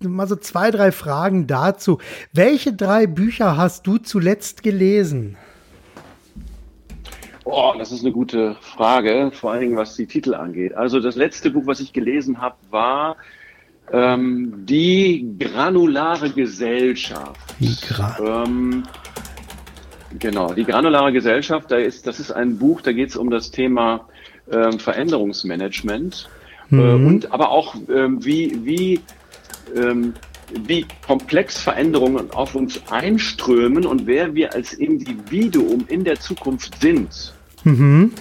mal 0.00 0.26
so 0.26 0.36
zwei, 0.36 0.70
drei 0.70 0.92
Fragen 0.92 1.46
dazu. 1.46 1.98
Welche 2.32 2.72
drei 2.72 3.06
Bücher 3.06 3.58
hast 3.58 3.86
du 3.86 3.98
zuletzt 3.98 4.62
gelesen? 4.62 5.36
Oh, 7.50 7.72
das 7.78 7.92
ist 7.92 8.02
eine 8.02 8.12
gute 8.12 8.56
Frage, 8.60 9.30
vor 9.32 9.52
allen 9.52 9.62
Dingen 9.62 9.76
was 9.78 9.96
die 9.96 10.06
Titel 10.06 10.34
angeht. 10.34 10.74
Also 10.74 11.00
das 11.00 11.16
letzte 11.16 11.50
Buch, 11.50 11.62
was 11.64 11.80
ich 11.80 11.94
gelesen 11.94 12.42
habe, 12.42 12.56
war 12.68 13.16
ähm, 13.90 14.66
Die 14.66 15.34
granulare 15.38 16.28
Gesellschaft. 16.28 17.40
Die 17.58 17.74
Gra 17.80 18.44
ähm, 18.44 18.82
genau, 20.18 20.52
die 20.52 20.64
granulare 20.64 21.10
Gesellschaft, 21.10 21.70
da 21.70 21.78
ist, 21.78 22.06
das 22.06 22.20
ist 22.20 22.32
ein 22.32 22.58
Buch, 22.58 22.82
da 22.82 22.92
geht 22.92 23.08
es 23.08 23.16
um 23.16 23.30
das 23.30 23.50
Thema 23.50 24.06
ähm, 24.52 24.78
Veränderungsmanagement 24.78 26.28
mhm. 26.68 26.78
äh, 26.78 27.06
und 27.06 27.32
aber 27.32 27.48
auch 27.48 27.76
ähm, 27.88 28.22
wie, 28.22 28.60
wie 28.62 29.00
ähm, 29.74 30.12
wie 30.66 30.84
komplex 31.06 31.62
Veränderungen 31.62 32.30
auf 32.30 32.54
uns 32.54 32.78
einströmen 32.90 33.86
und 33.86 34.06
wer 34.06 34.34
wir 34.34 34.54
als 34.54 34.74
Individuum 34.74 35.86
in 35.88 36.04
der 36.04 36.20
Zukunft 36.20 36.78
sind. 36.82 37.37
Mhm. 37.64 38.12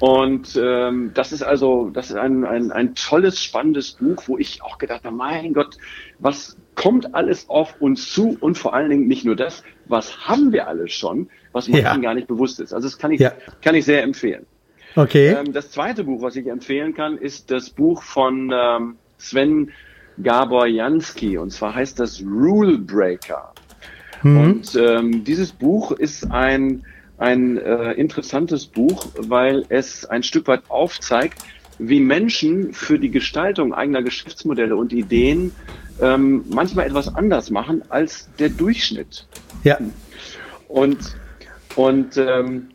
Und 0.00 0.58
ähm, 0.60 1.10
das 1.12 1.30
ist 1.30 1.42
also, 1.42 1.90
das 1.90 2.08
ist 2.08 2.16
ein, 2.16 2.44
ein, 2.46 2.72
ein 2.72 2.94
tolles, 2.94 3.42
spannendes 3.42 3.92
Buch, 3.92 4.22
wo 4.26 4.38
ich 4.38 4.62
auch 4.62 4.78
gedacht 4.78 5.04
habe, 5.04 5.14
mein 5.14 5.52
Gott, 5.52 5.76
was 6.18 6.56
kommt 6.74 7.14
alles 7.14 7.50
auf 7.50 7.78
uns 7.80 8.10
zu 8.10 8.38
und 8.40 8.56
vor 8.56 8.72
allen 8.72 8.88
Dingen 8.88 9.08
nicht 9.08 9.26
nur 9.26 9.36
das, 9.36 9.62
was 9.86 10.26
haben 10.26 10.52
wir 10.52 10.66
alles 10.68 10.92
schon, 10.92 11.28
was 11.52 11.68
man 11.68 11.82
ja. 11.82 11.94
gar 11.98 12.14
nicht 12.14 12.28
bewusst 12.28 12.60
ist. 12.60 12.72
Also 12.72 12.88
das 12.88 12.96
kann 12.96 13.12
ich, 13.12 13.20
ja. 13.20 13.32
kann 13.60 13.74
ich 13.74 13.84
sehr 13.84 14.02
empfehlen. 14.02 14.46
Okay. 14.96 15.36
Ähm, 15.38 15.52
das 15.52 15.70
zweite 15.70 16.04
Buch, 16.04 16.22
was 16.22 16.34
ich 16.34 16.46
empfehlen 16.46 16.94
kann, 16.94 17.18
ist 17.18 17.50
das 17.50 17.68
Buch 17.68 18.02
von 18.02 18.50
ähm, 18.54 18.96
Sven 19.18 19.70
Gabor 20.22 20.66
Jansky 20.66 21.36
und 21.36 21.50
zwar 21.50 21.74
heißt 21.74 22.00
das 22.00 22.22
Rule 22.22 22.78
Breaker. 22.78 23.52
Mhm. 24.22 24.40
Und 24.40 24.76
ähm, 24.76 25.24
dieses 25.24 25.52
Buch 25.52 25.92
ist 25.92 26.30
ein 26.30 26.84
ein 27.20 27.58
äh, 27.58 27.92
interessantes 27.92 28.66
Buch, 28.66 29.06
weil 29.16 29.64
es 29.68 30.06
ein 30.06 30.22
Stück 30.22 30.48
weit 30.48 30.62
aufzeigt, 30.68 31.38
wie 31.78 32.00
Menschen 32.00 32.72
für 32.72 32.98
die 32.98 33.10
Gestaltung 33.10 33.74
eigener 33.74 34.02
Geschäftsmodelle 34.02 34.74
und 34.74 34.92
Ideen 34.92 35.52
ähm, 36.00 36.44
manchmal 36.48 36.86
etwas 36.86 37.14
anders 37.14 37.50
machen 37.50 37.82
als 37.90 38.28
der 38.38 38.48
Durchschnitt. 38.48 39.26
Ja. 39.64 39.78
Und 40.68 40.98
und 41.76 42.16
ähm, 42.16 42.68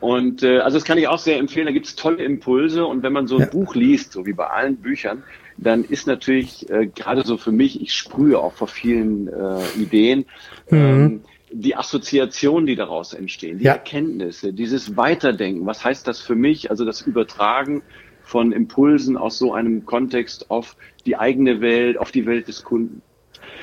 und 0.00 0.42
äh, 0.42 0.58
also 0.58 0.76
das 0.76 0.84
kann 0.84 0.98
ich 0.98 1.08
auch 1.08 1.18
sehr 1.18 1.38
empfehlen. 1.38 1.66
Da 1.66 1.72
gibt 1.72 1.86
es 1.86 1.96
tolle 1.96 2.22
Impulse 2.22 2.84
und 2.84 3.02
wenn 3.02 3.14
man 3.14 3.26
so 3.26 3.36
ein 3.36 3.42
ja. 3.42 3.46
Buch 3.46 3.74
liest, 3.74 4.12
so 4.12 4.26
wie 4.26 4.34
bei 4.34 4.46
allen 4.46 4.76
Büchern, 4.76 5.22
dann 5.56 5.84
ist 5.84 6.06
natürlich 6.06 6.68
äh, 6.68 6.86
gerade 6.86 7.24
so 7.24 7.38
für 7.38 7.52
mich, 7.52 7.80
ich 7.80 7.94
sprühe 7.94 8.38
auch 8.38 8.52
vor 8.52 8.68
vielen 8.68 9.28
äh, 9.28 9.64
Ideen. 9.78 10.26
Mhm. 10.70 10.76
Ähm, 10.78 11.20
die 11.50 11.76
Assoziationen, 11.76 12.66
die 12.66 12.76
daraus 12.76 13.12
entstehen, 13.14 13.58
die 13.58 13.64
ja. 13.64 13.72
Erkenntnisse, 13.72 14.52
dieses 14.52 14.96
Weiterdenken, 14.96 15.66
was 15.66 15.84
heißt 15.84 16.06
das 16.06 16.20
für 16.20 16.34
mich, 16.34 16.70
also 16.70 16.84
das 16.84 17.02
Übertragen 17.02 17.82
von 18.22 18.52
Impulsen 18.52 19.16
aus 19.16 19.38
so 19.38 19.52
einem 19.52 19.86
Kontext 19.86 20.50
auf 20.50 20.76
die 21.06 21.16
eigene 21.16 21.60
Welt, 21.60 21.98
auf 21.98 22.10
die 22.10 22.26
Welt 22.26 22.48
des 22.48 22.64
Kunden. 22.64 23.02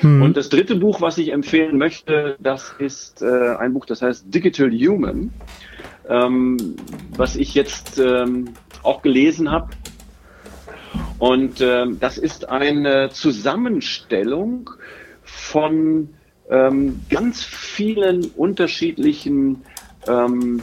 Mhm. 0.02 0.22
Und 0.22 0.38
das 0.38 0.50
dritte 0.50 0.76
Buch, 0.76 1.02
was 1.02 1.18
ich 1.18 1.34
empfehlen 1.34 1.78
möchte, 1.78 2.38
das 2.40 2.74
ist 2.80 3.22
äh, 3.22 3.56
ein 3.58 3.74
Buch, 3.74 3.86
das 3.86 4.02
heißt 4.02 4.34
Digital 4.34 4.72
Human, 4.72 5.34
ähm, 6.08 6.76
was 7.16 7.36
ich 7.36 7.54
jetzt 7.54 8.00
ähm, 8.00 8.50
auch 8.84 9.02
gelesen 9.02 9.52
habe. 9.52 9.70
Und 11.20 11.62
ähm, 11.62 12.00
das 12.00 12.18
ist 12.18 12.50
eine 12.50 13.10
Zusammenstellung 13.12 14.70
von 15.24 16.10
ähm, 16.54 17.02
ganz 17.10 17.44
vielen 17.44 18.26
unterschiedlichen 18.36 19.64
ähm, 20.08 20.62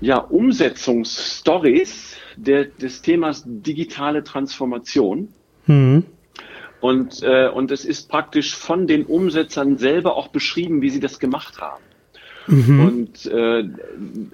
ja, 0.00 0.18
Umsetzungsstories 0.18 2.16
des 2.36 3.02
Themas 3.02 3.44
digitale 3.46 4.24
Transformation. 4.24 5.28
Mhm. 5.66 6.04
Und, 6.80 7.22
äh, 7.22 7.48
und 7.48 7.70
es 7.70 7.84
ist 7.84 8.10
praktisch 8.10 8.56
von 8.56 8.86
den 8.86 9.06
Umsetzern 9.06 9.78
selber 9.78 10.16
auch 10.16 10.28
beschrieben, 10.28 10.82
wie 10.82 10.90
sie 10.90 11.00
das 11.00 11.20
gemacht 11.20 11.60
haben. 11.60 11.82
Mhm. 12.48 12.80
Und, 12.86 13.26
äh, 13.26 13.64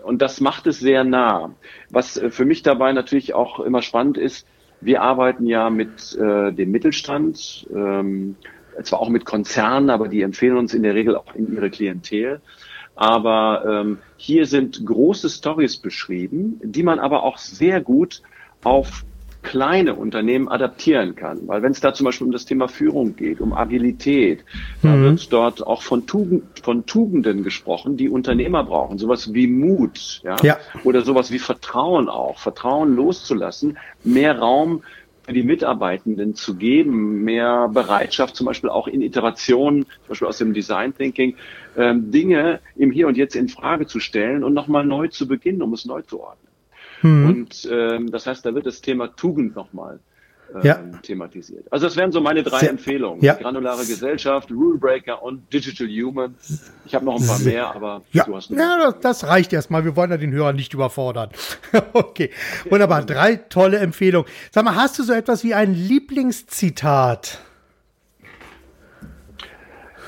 und 0.02 0.22
das 0.22 0.40
macht 0.40 0.66
es 0.66 0.80
sehr 0.80 1.04
nah. 1.04 1.54
Was 1.90 2.16
äh, 2.16 2.30
für 2.30 2.46
mich 2.46 2.62
dabei 2.62 2.92
natürlich 2.92 3.34
auch 3.34 3.60
immer 3.60 3.82
spannend 3.82 4.16
ist, 4.16 4.46
wir 4.80 5.02
arbeiten 5.02 5.46
ja 5.46 5.68
mit 5.68 6.16
äh, 6.16 6.52
dem 6.52 6.70
Mittelstand, 6.70 7.68
ähm, 7.72 8.36
zwar 8.84 9.00
auch 9.00 9.08
mit 9.08 9.24
Konzernen, 9.24 9.90
aber 9.90 10.08
die 10.08 10.22
empfehlen 10.22 10.56
uns 10.56 10.74
in 10.74 10.82
der 10.82 10.94
Regel 10.94 11.16
auch 11.16 11.34
in 11.34 11.52
ihre 11.54 11.70
Klientel. 11.70 12.40
Aber 12.94 13.64
ähm, 13.66 13.98
hier 14.16 14.46
sind 14.46 14.84
große 14.84 15.30
Stories 15.30 15.78
beschrieben, 15.78 16.60
die 16.62 16.82
man 16.82 16.98
aber 16.98 17.22
auch 17.22 17.38
sehr 17.38 17.80
gut 17.80 18.22
auf 18.62 19.04
kleine 19.42 19.94
Unternehmen 19.94 20.48
adaptieren 20.48 21.16
kann. 21.16 21.48
Weil 21.48 21.62
wenn 21.62 21.72
es 21.72 21.80
da 21.80 21.94
zum 21.94 22.04
Beispiel 22.04 22.26
um 22.26 22.32
das 22.32 22.44
Thema 22.44 22.68
Führung 22.68 23.16
geht, 23.16 23.40
um 23.40 23.52
Agilität, 23.52 24.44
mhm. 24.82 24.88
da 24.88 25.00
wird 25.00 25.32
dort 25.32 25.66
auch 25.66 25.82
von, 25.82 26.06
Tugend, 26.06 26.60
von 26.62 26.84
Tugenden 26.86 27.42
gesprochen, 27.42 27.96
die 27.96 28.08
Unternehmer 28.08 28.64
brauchen. 28.64 28.98
Sowas 28.98 29.32
wie 29.32 29.46
Mut, 29.46 30.20
ja? 30.24 30.36
ja. 30.42 30.58
Oder 30.84 31.02
sowas 31.02 31.30
wie 31.30 31.38
Vertrauen 31.38 32.08
auch. 32.08 32.38
Vertrauen 32.38 32.94
loszulassen, 32.94 33.78
mehr 34.04 34.38
Raum 34.38 34.82
für 35.30 35.34
die 35.34 35.44
Mitarbeitenden 35.44 36.34
zu 36.34 36.56
geben, 36.56 37.22
mehr 37.22 37.68
Bereitschaft 37.68 38.34
zum 38.34 38.46
Beispiel 38.46 38.68
auch 38.68 38.88
in 38.88 39.00
Iterationen, 39.00 39.84
zum 39.84 40.08
Beispiel 40.08 40.26
aus 40.26 40.38
dem 40.38 40.52
Design 40.52 40.92
Thinking, 40.92 41.36
ähm, 41.76 42.10
Dinge 42.10 42.58
im 42.74 42.90
Hier 42.90 43.06
und 43.06 43.16
Jetzt 43.16 43.36
in 43.36 43.48
Frage 43.48 43.86
zu 43.86 44.00
stellen 44.00 44.42
und 44.42 44.54
nochmal 44.54 44.84
neu 44.84 45.06
zu 45.06 45.28
beginnen, 45.28 45.62
um 45.62 45.72
es 45.72 45.84
neu 45.84 46.02
zu 46.02 46.20
ordnen. 46.20 46.48
Mhm. 47.02 47.26
Und 47.28 47.68
ähm, 47.70 48.10
das 48.10 48.26
heißt, 48.26 48.44
da 48.44 48.56
wird 48.56 48.66
das 48.66 48.80
Thema 48.80 49.06
Tugend 49.14 49.54
nochmal 49.54 50.00
ja. 50.62 50.80
thematisiert. 51.02 51.66
Also 51.70 51.86
das 51.86 51.96
wären 51.96 52.12
so 52.12 52.20
meine 52.20 52.42
drei 52.42 52.60
Sehr, 52.60 52.70
Empfehlungen. 52.70 53.22
Ja. 53.22 53.34
Granulare 53.34 53.84
Gesellschaft, 53.84 54.50
Rule 54.50 54.78
Breaker 54.78 55.22
und 55.22 55.52
Digital 55.52 55.86
Human. 55.88 56.34
Ich 56.84 56.94
habe 56.94 57.04
noch 57.04 57.20
ein 57.20 57.26
paar 57.26 57.38
mehr, 57.40 57.74
aber 57.74 58.02
ja, 58.12 58.24
du 58.24 58.36
hast 58.36 58.50
ja 58.50 58.92
das 59.00 59.26
reicht 59.26 59.52
erstmal. 59.52 59.84
Wir 59.84 59.96
wollen 59.96 60.10
ja 60.10 60.16
den 60.16 60.32
Hörer 60.32 60.52
nicht 60.52 60.74
überfordern. 60.74 61.30
okay, 61.92 62.30
wunderbar. 62.68 63.04
Drei 63.04 63.36
tolle 63.36 63.78
Empfehlungen. 63.78 64.28
Sag 64.50 64.64
mal, 64.64 64.74
hast 64.74 64.98
du 64.98 65.02
so 65.02 65.12
etwas 65.12 65.44
wie 65.44 65.54
ein 65.54 65.74
Lieblingszitat? 65.74 67.38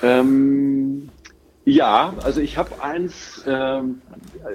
Ähm, 0.03 1.09
ja, 1.65 2.15
also 2.23 2.41
ich 2.41 2.57
habe 2.59 2.83
eins, 2.83 3.45
ähm, 3.47 4.03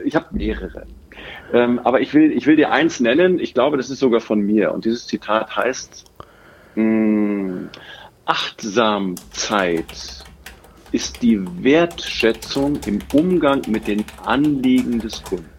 ich 0.03 0.15
habe 0.15 0.27
mehrere. 0.31 0.85
Ähm, 1.53 1.80
aber 1.80 2.01
ich 2.01 2.13
will, 2.13 2.32
ich 2.32 2.45
will 2.45 2.55
dir 2.55 2.72
eins 2.72 2.99
nennen. 2.99 3.39
Ich 3.39 3.53
glaube, 3.53 3.78
das 3.78 3.89
ist 3.89 3.99
sogar 3.99 4.20
von 4.20 4.41
mir. 4.41 4.74
Und 4.74 4.86
dieses 4.86 5.07
Zitat 5.07 5.55
heißt, 5.55 6.05
mh, 6.76 6.84
mm, 6.84 7.70
Achtsamkeit 8.26 9.86
ist 10.91 11.22
die 11.22 11.39
Wertschätzung 11.63 12.80
im 12.86 12.99
Umgang 13.13 13.61
mit 13.68 13.88
den 13.88 14.03
Anliegen 14.26 14.99
des 14.99 15.24
Kunden. 15.24 15.49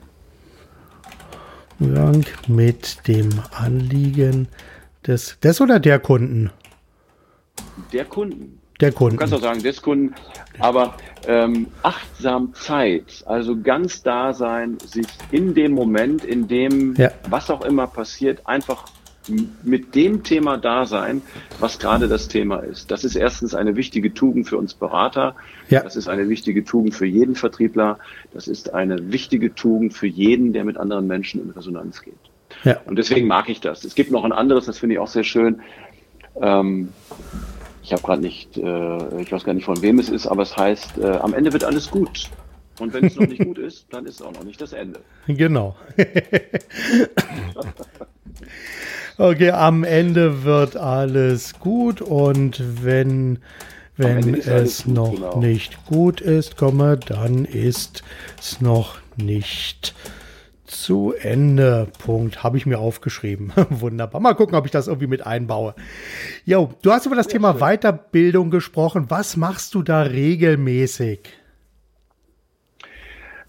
Umgang 1.81 2.27
mit 2.49 3.07
dem 3.07 3.31
Anliegen 3.53 4.49
des, 5.07 5.39
des 5.41 5.61
oder 5.61 5.81
der 5.81 5.99
Kunden? 5.99 6.51
Der 7.93 8.05
Kunden. 8.05 8.58
Der 8.81 8.93
Kunden. 8.93 9.17
Du 9.17 9.21
kannst 9.21 9.35
auch 9.35 9.41
sagen, 9.41 9.63
des 9.63 9.83
Kunden. 9.83 10.15
Aber 10.61 10.95
ähm, 11.27 11.67
achtsam 11.83 12.55
Zeit, 12.55 13.25
also 13.27 13.61
ganz 13.61 14.03
da 14.03 14.33
sein, 14.33 14.79
sich 14.85 15.07
in 15.33 15.55
dem 15.55 15.73
Moment, 15.73 16.25
in 16.25 16.47
dem 16.47 16.95
ja. 16.95 17.11
was 17.29 17.51
auch 17.51 17.65
immer 17.65 17.89
passiert, 17.89 18.47
einfach 18.47 18.85
mit 19.63 19.95
dem 19.95 20.23
Thema 20.23 20.57
da 20.57 20.87
sein, 20.87 21.23
was 21.61 21.79
gerade 21.79 22.09
das 22.09 22.29
Thema 22.29 22.59
ist. 22.61 22.91
Das 22.91 23.05
ist 23.05 23.15
erstens 23.15 23.55
eine 23.55 23.77
wichtige 23.77 24.15
Tugend 24.15 24.49
für 24.49 24.57
uns 24.57 24.75
Berater. 24.75 25.35
Ja. 25.69 25.83
Das 25.83 25.97
ist 25.97 26.09
eine 26.09 26.29
wichtige 26.29 26.65
Tugend 26.65 26.95
für 26.95 27.07
jeden 27.07 27.35
Vertriebler. 27.35 27.99
Das 28.33 28.49
ist 28.49 28.75
eine 28.75 29.13
wichtige 29.13 29.55
Tugend 29.55 29.93
für 29.95 30.07
jeden, 30.07 30.53
der 30.53 30.65
mit 30.65 30.77
anderen 30.77 31.07
Menschen 31.07 31.43
in 31.43 31.51
Resonanz 31.51 32.03
geht. 32.03 32.15
Ja. 32.65 32.81
Und 32.87 32.97
deswegen 32.97 33.27
mag 33.27 33.49
ich 33.49 33.61
das. 33.61 33.85
Es 33.85 33.95
gibt 33.95 34.11
noch 34.11 34.25
ein 34.25 34.33
anderes, 34.33 34.67
das 34.67 34.79
finde 34.79 34.95
ich 34.95 34.99
auch 34.99 35.09
sehr 35.09 35.25
schön. 35.25 35.61
Ähm, 36.41 36.89
ich 37.89 37.93
habe 37.93 38.03
gerade 38.03 38.21
nicht, 38.21 38.59
äh, 38.59 39.23
ich 39.23 39.33
weiß 39.33 39.45
gar 39.45 39.55
nicht 39.55 39.65
von 39.65 39.81
wem 39.81 39.99
es 39.99 40.11
ist, 40.11 40.27
aber 40.27 40.43
es 40.43 40.55
heißt, 40.55 40.99
äh, 40.99 41.07
am 41.07 41.33
Ende 41.33 41.55
wird 41.55 41.65
alles 41.65 41.91
gut. 41.91 42.29
Und 42.79 42.93
wenn 42.93 43.07
es 43.07 43.17
noch 43.17 43.27
nicht 43.27 43.43
gut 43.43 43.57
ist, 43.57 43.87
dann 43.91 44.05
ist 44.05 44.17
es 44.17 44.23
auch 44.23 44.33
noch 44.33 44.45
nicht 44.45 44.61
das 44.61 44.75
Ende. 44.75 45.01
Genau. 45.27 45.75
okay, 49.17 49.53
am 49.53 49.85
Ende 49.85 50.45
wird 50.45 50.77
alles 50.77 51.59
gut 51.59 52.03
und 52.03 52.63
wenn, 52.85 53.39
wenn 53.97 54.35
es 54.35 54.85
gut, 54.85 54.95
noch 54.95 55.15
genau. 55.15 55.41
nicht 55.41 55.87
gut 55.87 56.21
ist, 56.21 56.59
komme, 56.59 56.99
dann 56.99 57.47
ist 57.47 58.05
es 58.39 58.61
noch 58.61 58.99
nicht 59.17 59.95
zu 60.69 61.13
Ende. 61.13 61.89
Punkt. 61.99 62.43
Habe 62.43 62.57
ich 62.57 62.67
mir 62.67 62.79
aufgeschrieben. 62.79 63.53
Wunderbar. 63.71 64.21
Mal 64.21 64.35
gucken, 64.35 64.57
ob 64.57 64.65
ich 64.65 64.71
das 64.71 64.87
irgendwie 64.87 65.07
mit 65.07 65.27
einbaue. 65.27 65.75
Jo, 66.45 66.71
du 66.83 66.93
hast 66.93 67.07
über 67.07 67.17
das 67.17 67.27
ja, 67.27 67.33
Thema 67.33 67.53
schön. 67.53 67.61
Weiterbildung 67.61 68.51
gesprochen. 68.51 69.07
Was 69.09 69.37
machst 69.37 69.75
du 69.75 69.83
da 69.83 70.03
regelmäßig? 70.03 71.21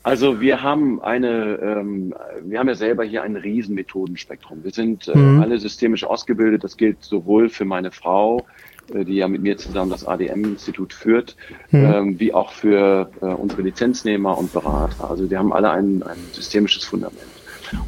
Also 0.01 0.39
wir 0.39 0.63
haben 0.63 1.01
eine, 1.01 1.59
ähm, 1.61 2.13
wir 2.43 2.59
haben 2.59 2.69
ja 2.69 2.75
selber 2.75 3.03
hier 3.03 3.21
ein 3.23 3.35
Riesenmethodenspektrum. 3.35 4.63
Wir 4.63 4.71
sind 4.71 5.07
äh, 5.09 5.17
mhm. 5.17 5.41
alle 5.41 5.59
systemisch 5.59 6.05
ausgebildet. 6.05 6.63
Das 6.63 6.77
gilt 6.77 7.03
sowohl 7.03 7.49
für 7.49 7.65
meine 7.65 7.91
Frau, 7.91 8.45
die 8.93 9.15
ja 9.15 9.27
mit 9.27 9.41
mir 9.41 9.57
zusammen 9.57 9.91
das 9.91 10.05
ADM-Institut 10.05 10.93
führt, 10.93 11.35
mhm. 11.71 11.85
ähm, 11.85 12.19
wie 12.19 12.33
auch 12.33 12.51
für 12.51 13.11
äh, 13.21 13.25
unsere 13.25 13.61
Lizenznehmer 13.61 14.37
und 14.37 14.53
Berater. 14.53 15.09
Also 15.09 15.29
wir 15.29 15.39
haben 15.39 15.53
alle 15.53 15.71
ein, 15.71 16.03
ein 16.03 16.17
systemisches 16.31 16.85
Fundament. 16.85 17.19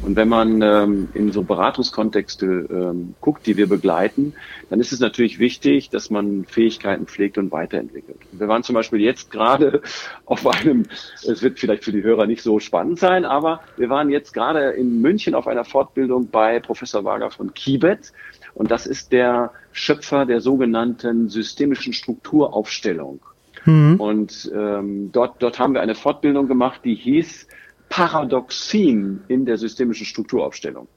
Und 0.02 0.16
wenn 0.16 0.28
man 0.28 0.62
ähm, 0.62 1.08
in 1.14 1.32
so 1.32 1.42
Beratungskontexte 1.42 2.46
ähm, 2.46 3.14
guckt, 3.20 3.46
die 3.46 3.56
wir 3.56 3.68
begleiten, 3.68 4.34
dann 4.70 4.80
ist 4.80 4.92
es 4.92 5.00
natürlich 5.00 5.38
wichtig, 5.38 5.90
dass 5.90 6.10
man 6.10 6.44
Fähigkeiten 6.44 7.06
pflegt 7.06 7.38
und 7.38 7.52
weiterentwickelt. 7.52 8.18
Wir 8.32 8.48
waren 8.48 8.62
zum 8.62 8.74
Beispiel 8.74 9.00
jetzt 9.00 9.30
gerade 9.30 9.82
auf 10.24 10.46
einem, 10.46 10.86
es 11.26 11.42
wird 11.42 11.58
vielleicht 11.58 11.84
für 11.84 11.92
die 11.92 12.02
Hörer 12.02 12.26
nicht 12.26 12.42
so 12.42 12.60
spannend 12.60 12.98
sein, 12.98 13.24
aber 13.24 13.60
wir 13.76 13.88
waren 13.88 14.10
jetzt 14.10 14.32
gerade 14.32 14.70
in 14.70 15.00
München 15.00 15.34
auf 15.34 15.46
einer 15.46 15.64
Fortbildung 15.64 16.28
bei 16.30 16.60
Professor 16.60 17.04
Wager 17.04 17.30
von 17.30 17.54
Kibet. 17.54 18.12
Und 18.54 18.70
das 18.70 18.86
ist 18.86 19.12
der 19.12 19.52
Schöpfer 19.72 20.26
der 20.26 20.40
sogenannten 20.40 21.28
systemischen 21.28 21.92
Strukturaufstellung. 21.92 23.20
Mhm. 23.64 24.00
Und 24.00 24.52
ähm, 24.54 25.10
dort, 25.12 25.42
dort 25.42 25.58
haben 25.58 25.74
wir 25.74 25.80
eine 25.80 25.94
Fortbildung 25.94 26.48
gemacht, 26.48 26.80
die 26.84 26.94
hieß 26.94 27.46
Paradoxien 27.88 29.22
in 29.28 29.44
der 29.44 29.58
systemischen 29.58 30.06
Strukturaufstellung. 30.06 30.88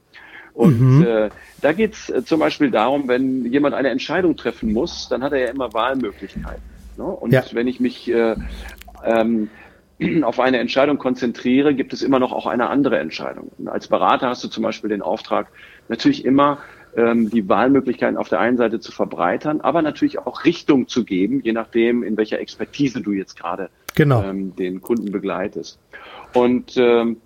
Und 0.54 0.80
mhm. 0.80 1.06
äh, 1.06 1.28
da 1.60 1.72
geht's 1.72 2.08
äh, 2.08 2.24
zum 2.24 2.40
Beispiel 2.40 2.70
darum, 2.70 3.08
wenn 3.08 3.44
jemand 3.44 3.74
eine 3.74 3.90
Entscheidung 3.90 4.36
treffen 4.36 4.72
muss, 4.72 5.08
dann 5.08 5.22
hat 5.22 5.32
er 5.32 5.38
ja 5.38 5.48
immer 5.48 5.74
Wahlmöglichkeiten. 5.74 6.62
Ne? 6.96 7.04
Und 7.04 7.32
ja. 7.32 7.44
wenn 7.52 7.68
ich 7.68 7.78
mich 7.78 8.10
äh, 8.10 8.36
ähm, 9.04 9.50
auf 10.22 10.40
eine 10.40 10.58
Entscheidung 10.58 10.96
konzentriere, 10.96 11.74
gibt 11.74 11.92
es 11.92 12.02
immer 12.02 12.18
noch 12.18 12.32
auch 12.32 12.46
eine 12.46 12.70
andere 12.70 12.98
Entscheidung. 12.98 13.50
Und 13.58 13.68
als 13.68 13.88
Berater 13.88 14.28
hast 14.28 14.44
du 14.44 14.48
zum 14.48 14.62
Beispiel 14.62 14.88
den 14.88 15.02
Auftrag, 15.02 15.48
natürlich 15.88 16.24
immer 16.24 16.58
ähm, 16.96 17.30
die 17.30 17.48
Wahlmöglichkeiten 17.48 18.16
auf 18.16 18.28
der 18.28 18.40
einen 18.40 18.56
Seite 18.56 18.80
zu 18.80 18.90
verbreitern, 18.90 19.60
aber 19.60 19.82
natürlich 19.82 20.18
auch 20.18 20.44
Richtung 20.44 20.88
zu 20.88 21.04
geben, 21.04 21.40
je 21.42 21.52
nachdem, 21.52 22.02
in 22.02 22.16
welcher 22.16 22.40
Expertise 22.40 23.02
du 23.02 23.12
jetzt 23.12 23.36
gerade 23.36 23.68
genau. 23.94 24.22
ähm, 24.22 24.56
den 24.56 24.80
Kunden 24.80 25.12
begleitest. 25.12 25.78
Und 26.32 26.76
ähm, 26.76 27.18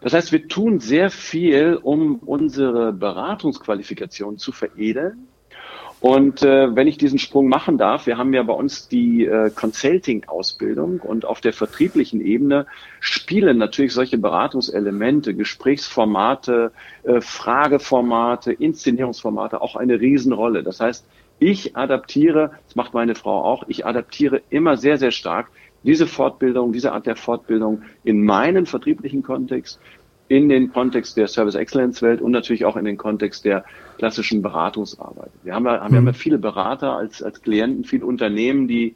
das 0.00 0.14
heißt, 0.14 0.32
wir 0.32 0.48
tun 0.48 0.80
sehr 0.80 1.10
viel, 1.10 1.78
um 1.80 2.16
unsere 2.16 2.92
Beratungsqualifikation 2.92 4.38
zu 4.38 4.50
veredeln 4.50 5.28
und 6.00 6.42
äh, 6.42 6.74
wenn 6.74 6.86
ich 6.86 6.96
diesen 6.96 7.18
Sprung 7.18 7.48
machen 7.48 7.76
darf, 7.76 8.06
wir 8.06 8.16
haben 8.16 8.32
ja 8.32 8.42
bei 8.42 8.54
uns 8.54 8.88
die 8.88 9.26
äh, 9.26 9.50
Consulting-Ausbildung 9.50 11.00
und 11.00 11.26
auf 11.26 11.42
der 11.42 11.52
vertrieblichen 11.52 12.22
Ebene 12.22 12.66
spielen 13.00 13.58
natürlich 13.58 13.92
solche 13.92 14.16
Beratungselemente, 14.16 15.34
Gesprächsformate, 15.34 16.72
äh, 17.02 17.20
Frageformate, 17.20 18.52
Inszenierungsformate 18.52 19.60
auch 19.60 19.76
eine 19.76 20.00
Riesenrolle. 20.00 20.62
Das 20.62 20.80
heißt, 20.80 21.04
ich 21.38 21.76
adaptiere, 21.76 22.52
das 22.66 22.76
macht 22.76 22.94
meine 22.94 23.14
Frau 23.14 23.44
auch, 23.44 23.64
ich 23.68 23.84
adaptiere 23.84 24.40
immer 24.48 24.78
sehr, 24.78 24.96
sehr 24.96 25.10
stark 25.10 25.48
diese 25.82 26.06
Fortbildung, 26.06 26.72
diese 26.72 26.92
Art 26.92 27.06
der 27.06 27.16
Fortbildung 27.16 27.82
in 28.04 28.22
meinen 28.22 28.66
vertrieblichen 28.66 29.22
Kontext, 29.22 29.80
in 30.30 30.48
den 30.48 30.72
Kontext 30.72 31.16
der 31.16 31.26
Service 31.26 31.56
Excellence 31.56 32.02
Welt 32.02 32.22
und 32.22 32.30
natürlich 32.30 32.64
auch 32.64 32.76
in 32.76 32.84
den 32.84 32.96
Kontext 32.96 33.44
der 33.44 33.64
klassischen 33.98 34.42
Beratungsarbeit. 34.42 35.32
Wir 35.42 35.56
haben 35.56 35.66
ja, 35.66 35.80
haben 35.80 35.92
ja 35.92 36.00
mhm. 36.00 36.14
viele 36.14 36.38
Berater 36.38 36.96
als, 36.96 37.20
als 37.20 37.42
Klienten, 37.42 37.82
viele 37.82 38.06
Unternehmen, 38.06 38.68
die, 38.68 38.94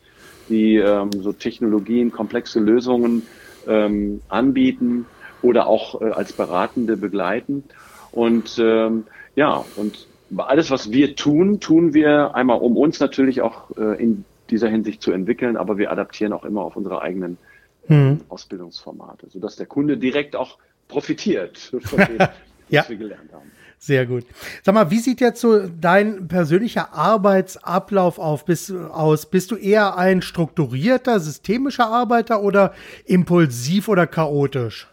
die 0.48 0.76
ähm, 0.76 1.10
so 1.10 1.32
Technologien, 1.32 2.12
komplexe 2.12 2.60
Lösungen 2.60 3.22
ähm, 3.66 4.20
anbieten 4.28 5.06
oder 5.42 5.66
auch 5.66 6.00
äh, 6.00 6.04
als 6.10 6.32
Beratende 6.32 6.96
begleiten. 6.96 7.64
Und 8.12 8.56
ähm, 8.62 9.02
ja, 9.34 9.64
und 9.74 10.06
alles, 10.36 10.70
was 10.70 10.92
wir 10.92 11.16
tun, 11.16 11.58
tun 11.58 11.94
wir 11.94 12.36
einmal, 12.36 12.60
um 12.60 12.76
uns 12.76 13.00
natürlich 13.00 13.42
auch 13.42 13.76
äh, 13.76 14.00
in 14.00 14.24
dieser 14.50 14.68
Hinsicht 14.68 15.02
zu 15.02 15.10
entwickeln, 15.10 15.56
aber 15.56 15.78
wir 15.78 15.90
adaptieren 15.90 16.32
auch 16.32 16.44
immer 16.44 16.62
auf 16.62 16.76
unsere 16.76 17.02
eigenen 17.02 17.38
mhm. 17.88 18.20
Ausbildungsformate, 18.28 19.30
sodass 19.30 19.56
der 19.56 19.66
Kunde 19.66 19.96
direkt 19.96 20.36
auch 20.36 20.58
profitiert 20.88 21.72
von 21.82 21.98
dem, 21.98 22.18
ja. 22.68 22.82
was 22.82 22.88
wir 22.88 22.96
gelernt 22.96 23.32
haben. 23.32 23.50
Sehr 23.78 24.06
gut. 24.06 24.24
Sag 24.62 24.74
mal, 24.74 24.90
wie 24.90 24.98
sieht 24.98 25.20
jetzt 25.20 25.42
so 25.42 25.68
dein 25.68 26.26
persönlicher 26.26 26.94
Arbeitsablauf 26.94 28.18
auf, 28.18 28.46
bist, 28.46 28.72
aus? 28.72 29.26
Bist 29.26 29.50
du 29.50 29.56
eher 29.56 29.98
ein 29.98 30.22
strukturierter, 30.22 31.20
systemischer 31.20 31.88
Arbeiter 31.88 32.42
oder 32.42 32.72
impulsiv 33.04 33.88
oder 33.88 34.06
chaotisch? 34.06 34.88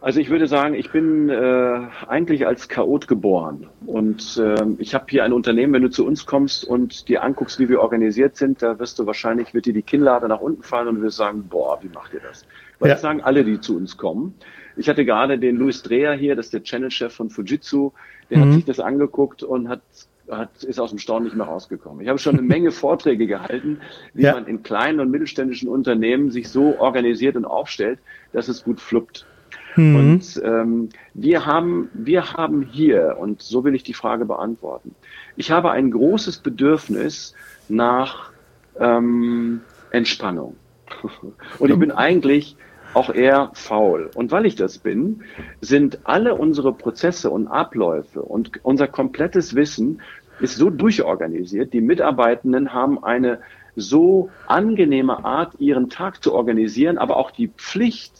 Also 0.00 0.20
ich 0.20 0.28
würde 0.28 0.46
sagen, 0.46 0.74
ich 0.74 0.90
bin 0.90 1.28
äh, 1.28 1.80
eigentlich 2.06 2.46
als 2.46 2.68
Chaot 2.68 3.08
geboren. 3.08 3.68
Und 3.86 4.36
äh, 4.36 4.64
ich 4.78 4.94
habe 4.94 5.06
hier 5.08 5.24
ein 5.24 5.32
Unternehmen, 5.32 5.72
wenn 5.72 5.82
du 5.82 5.90
zu 5.90 6.06
uns 6.06 6.26
kommst 6.26 6.64
und 6.64 7.08
dir 7.08 7.22
anguckst, 7.22 7.58
wie 7.58 7.68
wir 7.68 7.80
organisiert 7.80 8.36
sind, 8.36 8.62
da 8.62 8.78
wirst 8.78 8.98
du 8.98 9.06
wahrscheinlich, 9.06 9.54
wird 9.54 9.66
dir 9.66 9.72
die 9.72 9.82
Kinnlade 9.82 10.28
nach 10.28 10.40
unten 10.40 10.62
fallen 10.62 10.88
und 10.88 11.02
wirst 11.02 11.16
sagen, 11.16 11.48
boah, 11.48 11.78
wie 11.82 11.88
macht 11.88 12.14
ihr 12.14 12.20
das? 12.20 12.44
Weil 12.78 12.88
ja. 12.88 12.94
das 12.94 13.02
sagen 13.02 13.20
alle, 13.22 13.44
die 13.44 13.60
zu 13.60 13.76
uns 13.76 13.96
kommen. 13.96 14.34
Ich 14.76 14.88
hatte 14.88 15.04
gerade 15.04 15.38
den 15.38 15.56
Luis 15.56 15.82
Dreher 15.82 16.12
hier, 16.14 16.36
das 16.36 16.46
ist 16.46 16.54
der 16.54 16.62
Channel-Chef 16.62 17.14
von 17.14 17.30
Fujitsu, 17.30 17.92
der 18.30 18.38
mhm. 18.38 18.42
hat 18.42 18.52
sich 18.52 18.64
das 18.64 18.80
angeguckt 18.80 19.42
und 19.42 19.68
hat 19.68 19.80
hat, 20.30 20.64
ist 20.64 20.80
aus 20.80 20.90
dem 20.90 20.98
Staunen 20.98 21.24
nicht 21.24 21.36
mehr 21.36 21.46
rausgekommen. 21.46 22.00
Ich 22.02 22.08
habe 22.08 22.18
schon 22.18 22.36
eine 22.36 22.46
Menge 22.46 22.70
Vorträge 22.72 23.26
gehalten, 23.26 23.80
wie 24.14 24.22
ja. 24.22 24.34
man 24.34 24.46
in 24.46 24.62
kleinen 24.62 25.00
und 25.00 25.10
mittelständischen 25.10 25.68
Unternehmen 25.68 26.30
sich 26.30 26.48
so 26.48 26.78
organisiert 26.78 27.36
und 27.36 27.44
aufstellt, 27.44 27.98
dass 28.32 28.48
es 28.48 28.64
gut 28.64 28.80
fluppt. 28.80 29.26
Mhm. 29.76 29.96
Und 29.96 30.42
ähm, 30.44 30.88
wir 31.14 31.46
haben, 31.46 31.90
wir 31.92 32.32
haben 32.32 32.62
hier, 32.62 33.16
und 33.18 33.42
so 33.42 33.64
will 33.64 33.74
ich 33.74 33.82
die 33.82 33.94
Frage 33.94 34.24
beantworten, 34.24 34.94
ich 35.36 35.50
habe 35.50 35.70
ein 35.70 35.90
großes 35.90 36.38
Bedürfnis 36.38 37.34
nach 37.68 38.30
ähm, 38.78 39.60
Entspannung. 39.90 40.56
Und 41.58 41.70
ich 41.70 41.78
bin 41.78 41.90
eigentlich 41.90 42.56
auch 42.94 43.10
eher 43.10 43.50
faul. 43.54 44.10
Und 44.14 44.30
weil 44.30 44.46
ich 44.46 44.54
das 44.54 44.78
bin, 44.78 45.22
sind 45.60 46.00
alle 46.04 46.34
unsere 46.34 46.72
Prozesse 46.72 47.30
und 47.30 47.46
Abläufe 47.46 48.22
und 48.22 48.64
unser 48.64 48.88
komplettes 48.88 49.54
Wissen 49.54 50.00
ist 50.40 50.56
so 50.56 50.70
durchorganisiert. 50.70 51.72
Die 51.72 51.80
Mitarbeitenden 51.80 52.72
haben 52.72 53.02
eine 53.02 53.40
so 53.74 54.30
angenehme 54.46 55.24
Art, 55.24 55.54
ihren 55.58 55.90
Tag 55.90 56.22
zu 56.22 56.34
organisieren, 56.34 56.98
aber 56.98 57.16
auch 57.16 57.30
die 57.30 57.48
Pflicht, 57.48 58.12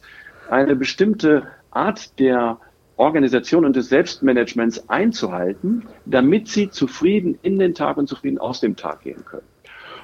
eine 0.50 0.76
bestimmte 0.76 1.48
Art 1.70 2.18
der 2.18 2.58
Organisation 2.96 3.64
und 3.64 3.76
des 3.76 3.88
Selbstmanagements 3.88 4.88
einzuhalten, 4.88 5.86
damit 6.06 6.48
sie 6.48 6.70
zufrieden 6.70 7.38
in 7.42 7.58
den 7.58 7.74
Tag 7.74 7.96
und 7.96 8.08
zufrieden 8.08 8.38
aus 8.38 8.60
dem 8.60 8.76
Tag 8.76 9.02
gehen 9.02 9.24
können. 9.24 9.46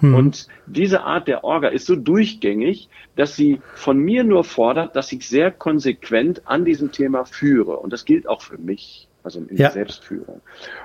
Mhm. 0.02 0.14
Und 0.14 0.48
diese 0.66 1.02
Art 1.02 1.28
der 1.28 1.44
Orga 1.44 1.68
ist 1.68 1.86
so 1.86 1.96
durchgängig, 1.96 2.88
dass 3.16 3.36
sie 3.36 3.60
von 3.74 3.98
mir 3.98 4.24
nur 4.24 4.44
fordert, 4.44 4.94
dass 4.96 5.10
ich 5.12 5.26
sehr 5.26 5.50
konsequent 5.50 6.42
an 6.46 6.64
diesem 6.64 6.92
Thema 6.92 7.24
führe. 7.24 7.78
Und 7.78 7.92
das 7.92 8.04
gilt 8.04 8.28
auch 8.28 8.42
für 8.42 8.58
mich, 8.58 9.08
also 9.22 9.38
in 9.40 9.48
ja. 9.56 9.68
der 9.68 9.70
Selbstführung. 9.70 10.42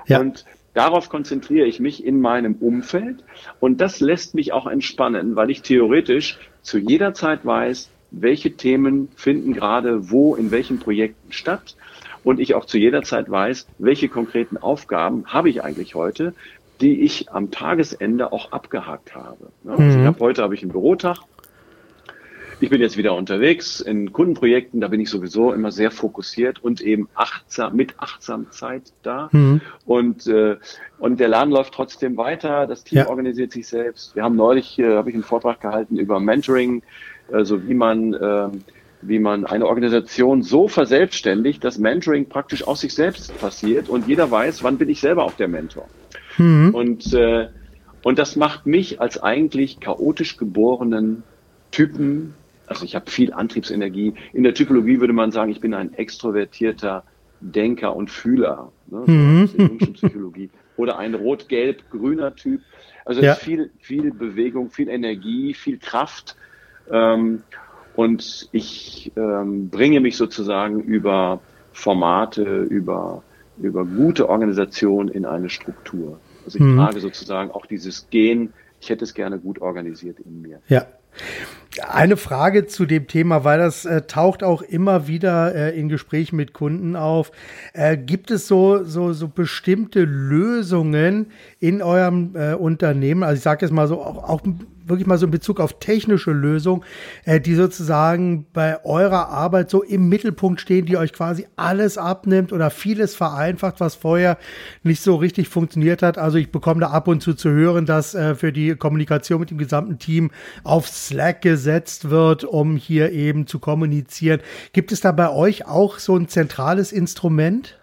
Ja. 0.07 0.19
Und 0.19 0.45
Darauf 0.77 1.09
konzentriere 1.09 1.65
ich 1.65 1.79
mich 1.79 2.05
in 2.05 2.21
meinem 2.21 2.53
Umfeld 2.53 3.23
und 3.59 3.81
das 3.81 3.99
lässt 3.99 4.35
mich 4.35 4.53
auch 4.53 4.67
entspannen, 4.67 5.35
weil 5.35 5.49
ich 5.49 5.63
theoretisch 5.63 6.37
zu 6.61 6.77
jeder 6.77 7.15
Zeit 7.15 7.43
weiß, 7.43 7.89
welche 8.11 8.51
Themen 8.51 9.09
finden 9.15 9.53
gerade 9.53 10.11
wo 10.11 10.35
in 10.35 10.51
welchen 10.51 10.77
Projekten 10.77 11.31
statt 11.31 11.75
und 12.23 12.39
ich 12.39 12.53
auch 12.53 12.65
zu 12.65 12.77
jeder 12.77 13.01
Zeit 13.01 13.27
weiß, 13.27 13.65
welche 13.79 14.07
konkreten 14.07 14.57
Aufgaben 14.57 15.25
habe 15.25 15.49
ich 15.49 15.63
eigentlich 15.63 15.95
heute, 15.95 16.35
die 16.81 17.01
ich 17.01 17.29
am 17.31 17.51
Tagesende 17.51 18.31
auch 18.31 18.51
abgehakt 18.51 19.15
habe. 19.15 19.51
Also 19.65 19.81
mhm. 19.81 19.99
ich 19.99 20.05
hab, 20.05 20.19
heute 20.19 20.43
habe 20.43 20.55
ich 20.55 20.61
einen 20.61 20.71
Bürotag. 20.71 21.17
Ich 22.59 22.71
bin 22.71 22.81
jetzt 22.81 22.97
wieder 22.97 23.13
unterwegs 23.13 23.81
in 23.81 24.11
Kundenprojekten, 24.11 24.81
da 24.81 24.87
bin 24.87 24.99
ich 24.99 25.11
sowieso 25.11 25.53
immer 25.53 25.71
sehr 25.71 25.91
fokussiert 25.91 26.63
und 26.63 26.81
eben 26.81 27.07
achtsam, 27.13 27.75
mit 27.75 27.99
Achtsamkeit 27.99 28.93
da. 29.03 29.29
Mhm. 29.31 29.61
Und, 29.85 30.25
äh, 30.25 30.57
und 30.97 31.19
der 31.19 31.27
Laden 31.27 31.51
läuft 31.51 31.75
trotzdem 31.75 32.17
weiter, 32.17 32.65
das 32.65 32.83
Team 32.83 32.99
ja. 32.99 33.09
organisiert 33.09 33.51
sich 33.51 33.67
selbst. 33.67 34.15
Wir 34.15 34.23
haben 34.23 34.35
neulich, 34.35 34.79
äh, 34.79 34.95
habe 34.95 35.09
ich 35.09 35.15
einen 35.15 35.23
Vortrag 35.23 35.61
gehalten 35.61 35.97
über 35.97 36.19
Mentoring, 36.19 36.81
also 37.31 37.67
wie 37.67 37.75
man, 37.75 38.15
äh, 38.15 38.47
wie 39.03 39.19
man 39.19 39.45
eine 39.45 39.67
Organisation 39.67 40.41
so 40.41 40.67
verselbstständigt, 40.67 41.63
dass 41.63 41.77
Mentoring 41.77 42.27
praktisch 42.27 42.65
aus 42.65 42.81
sich 42.81 42.95
selbst 42.95 43.39
passiert 43.39 43.87
und 43.87 44.07
jeder 44.07 44.31
weiß, 44.31 44.63
wann 44.63 44.79
bin 44.79 44.89
ich 44.89 44.99
selber 44.99 45.25
auch 45.25 45.33
der 45.33 45.47
Mentor. 45.47 45.87
Mhm. 46.37 46.73
Und, 46.73 47.13
äh, 47.13 47.47
und 48.03 48.19
das 48.19 48.35
macht 48.35 48.65
mich 48.65 49.01
als 49.01 49.21
eigentlich 49.21 49.79
chaotisch 49.79 50.37
geborenen 50.37 51.23
Typen 51.71 52.35
also 52.67 52.83
ich 52.83 52.95
habe 52.95 53.09
viel 53.09 53.33
Antriebsenergie. 53.33 54.13
In 54.33 54.43
der 54.43 54.53
Typologie 54.53 54.99
würde 54.99 55.13
man 55.13 55.31
sagen, 55.31 55.51
ich 55.51 55.61
bin 55.61 55.73
ein 55.73 55.93
extrovertierter 55.93 57.03
Denker 57.39 57.95
und 57.95 58.11
Fühler. 58.11 58.71
Ne? 58.87 59.03
Mhm. 59.05 59.49
in 59.57 59.93
Psychologie. 59.93 60.49
Oder 60.75 60.99
ein 60.99 61.15
rot-gelb-grüner 61.15 62.35
Typ. 62.35 62.61
Also 63.05 63.21
ja. 63.21 63.35
viel, 63.35 63.71
viel 63.79 64.11
Bewegung, 64.11 64.69
viel 64.69 64.89
Energie, 64.89 65.53
viel 65.53 65.79
Kraft. 65.79 66.35
Ähm, 66.91 67.41
und 67.95 68.49
ich 68.51 69.11
ähm, 69.15 69.69
bringe 69.69 70.01
mich 70.01 70.17
sozusagen 70.17 70.81
über 70.81 71.39
Formate, 71.71 72.63
über, 72.63 73.23
über 73.59 73.85
gute 73.85 74.29
Organisation 74.29 75.07
in 75.07 75.25
eine 75.25 75.49
Struktur. 75.49 76.19
Also 76.47 76.59
ich 76.59 76.63
mhm. 76.63 76.77
trage 76.77 77.01
sozusagen 77.01 77.51
auch 77.51 77.65
dieses 77.65 78.07
Gen, 78.09 78.53
ich 78.79 78.89
hätte 78.89 79.03
es 79.03 79.13
gerne 79.13 79.37
gut 79.37 79.59
organisiert 79.59 80.17
in 80.21 80.41
mir. 80.41 80.61
Ja. 80.69 80.85
Eine 81.89 82.15
Frage 82.15 82.67
zu 82.67 82.85
dem 82.85 83.07
Thema, 83.07 83.43
weil 83.43 83.59
das 83.59 83.83
äh, 83.83 84.03
taucht 84.03 84.43
auch 84.43 84.61
immer 84.61 85.07
wieder 85.07 85.53
äh, 85.53 85.77
in 85.77 85.89
Gesprächen 85.89 86.37
mit 86.37 86.53
Kunden 86.53 86.95
auf. 86.95 87.33
Äh, 87.73 87.97
gibt 87.97 88.31
es 88.31 88.47
so, 88.47 88.85
so, 88.85 89.11
so 89.11 89.27
bestimmte 89.27 90.05
Lösungen 90.05 91.31
in 91.59 91.81
eurem 91.81 92.35
äh, 92.35 92.53
Unternehmen? 92.53 93.23
Also 93.23 93.37
ich 93.37 93.43
sage 93.43 93.65
jetzt 93.65 93.73
mal 93.73 93.89
so, 93.89 93.99
auch, 93.99 94.23
auch 94.23 94.41
wirklich 94.89 95.07
mal 95.07 95.17
so 95.17 95.25
in 95.25 95.31
Bezug 95.31 95.59
auf 95.59 95.79
technische 95.79 96.31
Lösungen, 96.31 96.83
äh, 97.25 97.39
die 97.39 97.55
sozusagen 97.55 98.45
bei 98.53 98.83
eurer 98.85 99.29
Arbeit 99.29 99.69
so 99.69 99.83
im 99.83 100.09
Mittelpunkt 100.09 100.61
stehen, 100.61 100.85
die 100.85 100.97
euch 100.97 101.13
quasi 101.13 101.47
alles 101.55 101.97
abnimmt 101.97 102.53
oder 102.53 102.69
vieles 102.69 103.15
vereinfacht, 103.15 103.79
was 103.79 103.95
vorher 103.95 104.37
nicht 104.83 105.01
so 105.01 105.15
richtig 105.15 105.49
funktioniert 105.49 106.01
hat. 106.01 106.17
Also 106.17 106.37
ich 106.37 106.51
bekomme 106.51 106.81
da 106.81 106.87
ab 106.87 107.07
und 107.07 107.21
zu 107.21 107.33
zu 107.33 107.49
hören, 107.49 107.85
dass 107.85 108.15
äh, 108.15 108.35
für 108.35 108.51
die 108.51 108.75
Kommunikation 108.75 109.39
mit 109.39 109.51
dem 109.51 109.57
gesamten 109.57 109.99
Team 109.99 110.31
auf 110.63 110.87
Slack 110.87 111.41
gesetzt 111.41 112.09
wird, 112.09 112.43
um 112.43 112.75
hier 112.75 113.11
eben 113.11 113.47
zu 113.47 113.59
kommunizieren. 113.59 114.41
Gibt 114.73 114.91
es 114.91 115.01
da 115.01 115.11
bei 115.11 115.29
euch 115.29 115.65
auch 115.65 115.99
so 115.99 116.15
ein 116.15 116.27
zentrales 116.27 116.91
Instrument? 116.91 117.77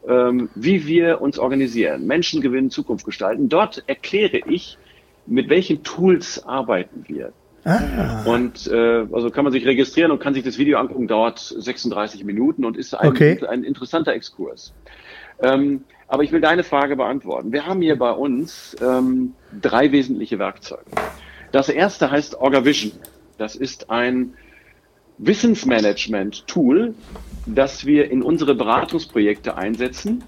ähm, 0.08 0.48
wie 0.54 0.86
wir 0.86 1.20
uns 1.20 1.38
organisieren, 1.38 2.06
Menschen 2.06 2.40
gewinnen, 2.40 2.70
Zukunft 2.70 3.04
gestalten. 3.04 3.50
Dort 3.50 3.84
erkläre 3.86 4.40
ich, 4.46 4.78
mit 5.26 5.50
welchen 5.50 5.82
Tools 5.82 6.42
arbeiten 6.46 7.04
wir. 7.06 7.34
Ah. 7.64 8.22
Und 8.24 8.66
äh, 8.68 9.06
also 9.12 9.30
kann 9.30 9.44
man 9.44 9.52
sich 9.52 9.66
registrieren 9.66 10.10
und 10.10 10.18
kann 10.18 10.34
sich 10.34 10.44
das 10.44 10.56
Video 10.56 10.78
angucken, 10.78 11.08
dauert 11.08 11.38
36 11.38 12.24
Minuten 12.24 12.64
und 12.64 12.76
ist 12.76 12.94
ein, 12.94 13.10
okay. 13.10 13.38
ein 13.46 13.64
interessanter 13.64 14.12
Exkurs. 14.12 14.72
Ähm, 15.42 15.84
aber 16.08 16.22
ich 16.22 16.32
will 16.32 16.40
deine 16.40 16.64
Frage 16.64 16.96
beantworten. 16.96 17.52
Wir 17.52 17.66
haben 17.66 17.82
hier 17.82 17.98
bei 17.98 18.10
uns 18.10 18.76
ähm, 18.82 19.34
drei 19.60 19.92
wesentliche 19.92 20.38
Werkzeuge. 20.38 20.84
Das 21.52 21.68
erste 21.68 22.10
heißt 22.10 22.36
OrgaVision. 22.40 22.92
Das 23.38 23.56
ist 23.56 23.90
ein 23.90 24.34
Wissensmanagement-Tool, 25.18 26.94
das 27.46 27.84
wir 27.84 28.10
in 28.10 28.22
unsere 28.22 28.54
Beratungsprojekte 28.54 29.56
einsetzen, 29.56 30.24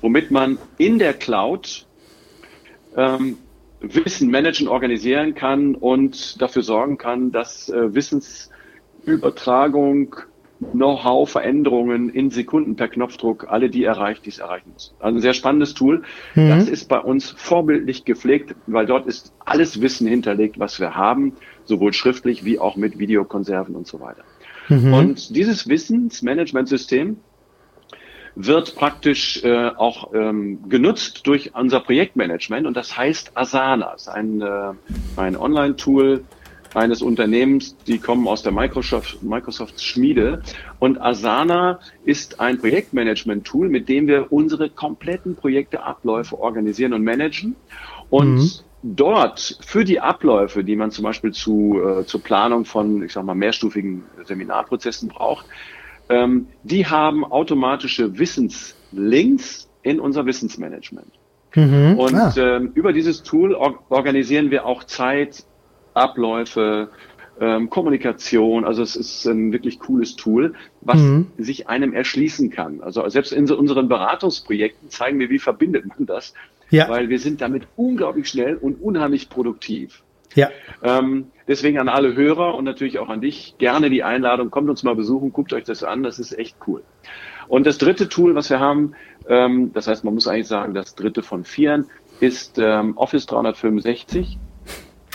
womit 0.00 0.30
man 0.30 0.58
in 0.78 0.98
der 0.98 1.12
Cloud 1.12 1.86
ähm, 2.96 3.38
Wissen 3.94 4.30
managen, 4.30 4.68
organisieren 4.68 5.34
kann 5.34 5.74
und 5.74 6.40
dafür 6.40 6.62
sorgen 6.62 6.96
kann, 6.98 7.32
dass 7.32 7.68
äh, 7.68 7.92
Wissensübertragung, 7.94 10.14
Know-how, 10.72 11.28
Veränderungen 11.28 12.08
in 12.08 12.30
Sekunden 12.30 12.76
per 12.76 12.88
Knopfdruck 12.88 13.48
alle 13.48 13.68
die 13.68 13.84
erreicht, 13.84 14.24
die 14.24 14.30
es 14.30 14.38
erreichen 14.38 14.70
muss. 14.72 14.94
Also 14.98 15.18
ein 15.18 15.20
sehr 15.20 15.34
spannendes 15.34 15.74
Tool. 15.74 16.04
Mhm. 16.34 16.48
Das 16.48 16.66
ist 16.68 16.88
bei 16.88 16.98
uns 16.98 17.28
vorbildlich 17.30 18.06
gepflegt, 18.06 18.54
weil 18.66 18.86
dort 18.86 19.06
ist 19.06 19.34
alles 19.44 19.82
Wissen 19.82 20.06
hinterlegt, 20.06 20.58
was 20.58 20.80
wir 20.80 20.94
haben, 20.94 21.34
sowohl 21.64 21.92
schriftlich 21.92 22.46
wie 22.46 22.58
auch 22.58 22.76
mit 22.76 22.98
Videokonserven 22.98 23.76
und 23.76 23.86
so 23.86 24.00
weiter. 24.00 24.24
Mhm. 24.68 24.94
Und 24.94 25.36
dieses 25.36 25.68
Wissensmanagementsystem 25.68 27.18
wird 28.36 28.76
praktisch 28.76 29.42
äh, 29.42 29.68
auch 29.68 30.12
ähm, 30.14 30.68
genutzt 30.68 31.26
durch 31.26 31.54
unser 31.54 31.80
Projektmanagement 31.80 32.66
und 32.66 32.76
das 32.76 32.96
heißt 32.96 33.32
Asana, 33.34 33.92
das 33.92 34.02
ist 34.02 34.08
ein, 34.08 34.42
äh, 34.42 34.72
ein 35.16 35.36
Online-Tool 35.36 36.22
eines 36.74 37.00
Unternehmens, 37.00 37.76
die 37.86 37.98
kommen 37.98 38.28
aus 38.28 38.42
der 38.42 38.52
Microsoft, 38.52 39.22
Microsoft 39.22 39.80
Schmiede. 39.80 40.42
Und 40.78 41.00
Asana 41.00 41.80
ist 42.04 42.38
ein 42.38 42.58
Projektmanagement-Tool, 42.58 43.70
mit 43.70 43.88
dem 43.88 44.06
wir 44.06 44.30
unsere 44.30 44.68
kompletten 44.68 45.36
Projekte, 45.36 45.82
Abläufe 45.82 46.38
organisieren 46.38 46.92
und 46.92 47.02
managen. 47.02 47.56
Und 48.10 48.36
mhm. 48.36 48.50
dort 48.82 49.58
für 49.64 49.84
die 49.84 50.00
Abläufe, 50.00 50.64
die 50.64 50.76
man 50.76 50.90
zum 50.90 51.04
Beispiel 51.04 51.32
zu, 51.32 51.80
äh, 51.80 52.04
zur 52.04 52.22
Planung 52.22 52.66
von, 52.66 53.02
ich 53.02 53.12
sag 53.14 53.24
mal, 53.24 53.34
mehrstufigen 53.34 54.04
Seminarprozessen 54.24 55.08
braucht, 55.08 55.46
ähm, 56.08 56.48
die 56.62 56.86
haben 56.86 57.24
automatische 57.24 58.18
Wissenslinks 58.18 59.68
in 59.82 60.00
unser 60.00 60.26
Wissensmanagement. 60.26 61.12
Mhm. 61.54 61.98
Und 61.98 62.14
ah. 62.14 62.34
ähm, 62.36 62.72
über 62.74 62.92
dieses 62.92 63.22
Tool 63.22 63.54
or 63.54 63.78
organisieren 63.88 64.50
wir 64.50 64.66
auch 64.66 64.84
Zeit, 64.84 65.44
Abläufe, 65.94 66.90
ähm, 67.40 67.70
Kommunikation. 67.70 68.64
Also 68.64 68.82
es 68.82 68.96
ist 68.96 69.24
ein 69.26 69.52
wirklich 69.52 69.78
cooles 69.78 70.16
Tool, 70.16 70.54
was 70.82 71.00
mhm. 71.00 71.28
sich 71.38 71.68
einem 71.68 71.94
erschließen 71.94 72.50
kann. 72.50 72.80
Also 72.82 73.08
selbst 73.08 73.32
in 73.32 73.46
so 73.46 73.58
unseren 73.58 73.88
Beratungsprojekten 73.88 74.90
zeigen 74.90 75.18
wir, 75.18 75.30
wie 75.30 75.38
verbindet 75.38 75.86
man 75.86 76.06
das. 76.06 76.34
Ja. 76.70 76.88
Weil 76.88 77.08
wir 77.08 77.18
sind 77.18 77.40
damit 77.40 77.68
unglaublich 77.76 78.28
schnell 78.28 78.56
und 78.56 78.82
unheimlich 78.82 79.28
produktiv. 79.28 80.02
Ja. 80.36 80.50
Ähm, 80.82 81.32
deswegen 81.48 81.78
an 81.78 81.88
alle 81.88 82.14
Hörer 82.14 82.54
und 82.54 82.64
natürlich 82.64 82.98
auch 83.00 83.08
an 83.08 83.20
dich 83.20 83.56
gerne 83.58 83.90
die 83.90 84.04
Einladung, 84.04 84.50
kommt 84.50 84.70
uns 84.70 84.84
mal 84.84 84.94
besuchen, 84.94 85.32
guckt 85.32 85.52
euch 85.52 85.64
das 85.64 85.82
an, 85.82 86.04
das 86.04 86.20
ist 86.20 86.38
echt 86.38 86.56
cool. 86.68 86.82
Und 87.48 87.66
das 87.66 87.78
dritte 87.78 88.08
Tool, 88.08 88.34
was 88.34 88.50
wir 88.50 88.60
haben, 88.60 88.92
ähm, 89.28 89.72
das 89.72 89.88
heißt, 89.88 90.04
man 90.04 90.14
muss 90.14 90.28
eigentlich 90.28 90.48
sagen, 90.48 90.74
das 90.74 90.94
dritte 90.94 91.22
von 91.22 91.44
vieren, 91.44 91.86
ist 92.20 92.58
ähm, 92.58 92.96
Office 92.96 93.26
365. 93.26 94.38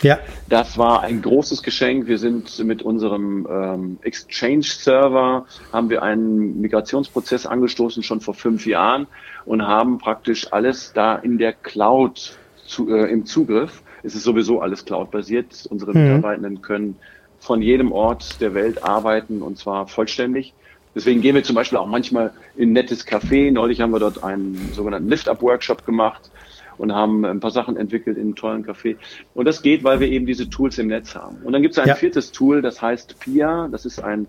Ja. 0.01 0.17
Das 0.49 0.79
war 0.79 1.01
ein 1.01 1.21
großes 1.21 1.61
Geschenk. 1.61 2.07
Wir 2.07 2.17
sind 2.17 2.57
mit 2.65 2.81
unserem 2.81 3.47
ähm, 3.49 3.99
Exchange-Server, 4.01 5.45
haben 5.71 5.89
wir 5.91 6.01
einen 6.01 6.59
Migrationsprozess 6.59 7.45
angestoßen, 7.45 8.01
schon 8.01 8.19
vor 8.19 8.33
fünf 8.33 8.65
Jahren 8.65 9.05
und 9.45 9.61
haben 9.61 9.99
praktisch 9.99 10.51
alles 10.51 10.93
da 10.93 11.15
in 11.15 11.37
der 11.37 11.53
Cloud 11.53 12.39
zu, 12.65 12.89
äh, 12.89 13.11
im 13.11 13.25
Zugriff 13.25 13.83
es 14.03 14.15
ist 14.15 14.23
sowieso 14.23 14.61
alles 14.61 14.85
Cloud-basiert. 14.85 15.67
Unsere 15.69 15.93
mhm. 15.93 16.03
Mitarbeitenden 16.03 16.61
können 16.61 16.95
von 17.39 17.61
jedem 17.61 17.91
Ort 17.91 18.39
der 18.41 18.53
Welt 18.53 18.83
arbeiten 18.83 19.41
und 19.41 19.57
zwar 19.57 19.87
vollständig. 19.87 20.53
Deswegen 20.93 21.21
gehen 21.21 21.35
wir 21.35 21.43
zum 21.43 21.55
Beispiel 21.55 21.77
auch 21.77 21.87
manchmal 21.87 22.31
in 22.55 22.69
ein 22.69 22.73
nettes 22.73 23.07
Café. 23.07 23.51
Neulich 23.51 23.81
haben 23.81 23.91
wir 23.91 23.99
dort 23.99 24.23
einen 24.23 24.71
sogenannten 24.73 25.09
Lift-Up-Workshop 25.09 25.85
gemacht 25.85 26.29
und 26.77 26.93
haben 26.93 27.25
ein 27.25 27.39
paar 27.39 27.51
Sachen 27.51 27.77
entwickelt 27.77 28.17
in 28.17 28.23
einem 28.23 28.35
tollen 28.35 28.65
Café. 28.65 28.97
Und 29.33 29.45
das 29.45 29.61
geht, 29.61 29.83
weil 29.83 29.99
wir 29.99 30.07
eben 30.09 30.25
diese 30.25 30.49
Tools 30.49 30.77
im 30.79 30.87
Netz 30.87 31.15
haben. 31.15 31.37
Und 31.43 31.53
dann 31.53 31.61
gibt 31.61 31.73
es 31.73 31.79
ein 31.79 31.87
ja. 31.87 31.95
viertes 31.95 32.31
Tool, 32.31 32.61
das 32.61 32.81
heißt 32.81 33.19
PIA. 33.19 33.69
Das 33.71 33.85
ist 33.85 34.03
ein 34.03 34.27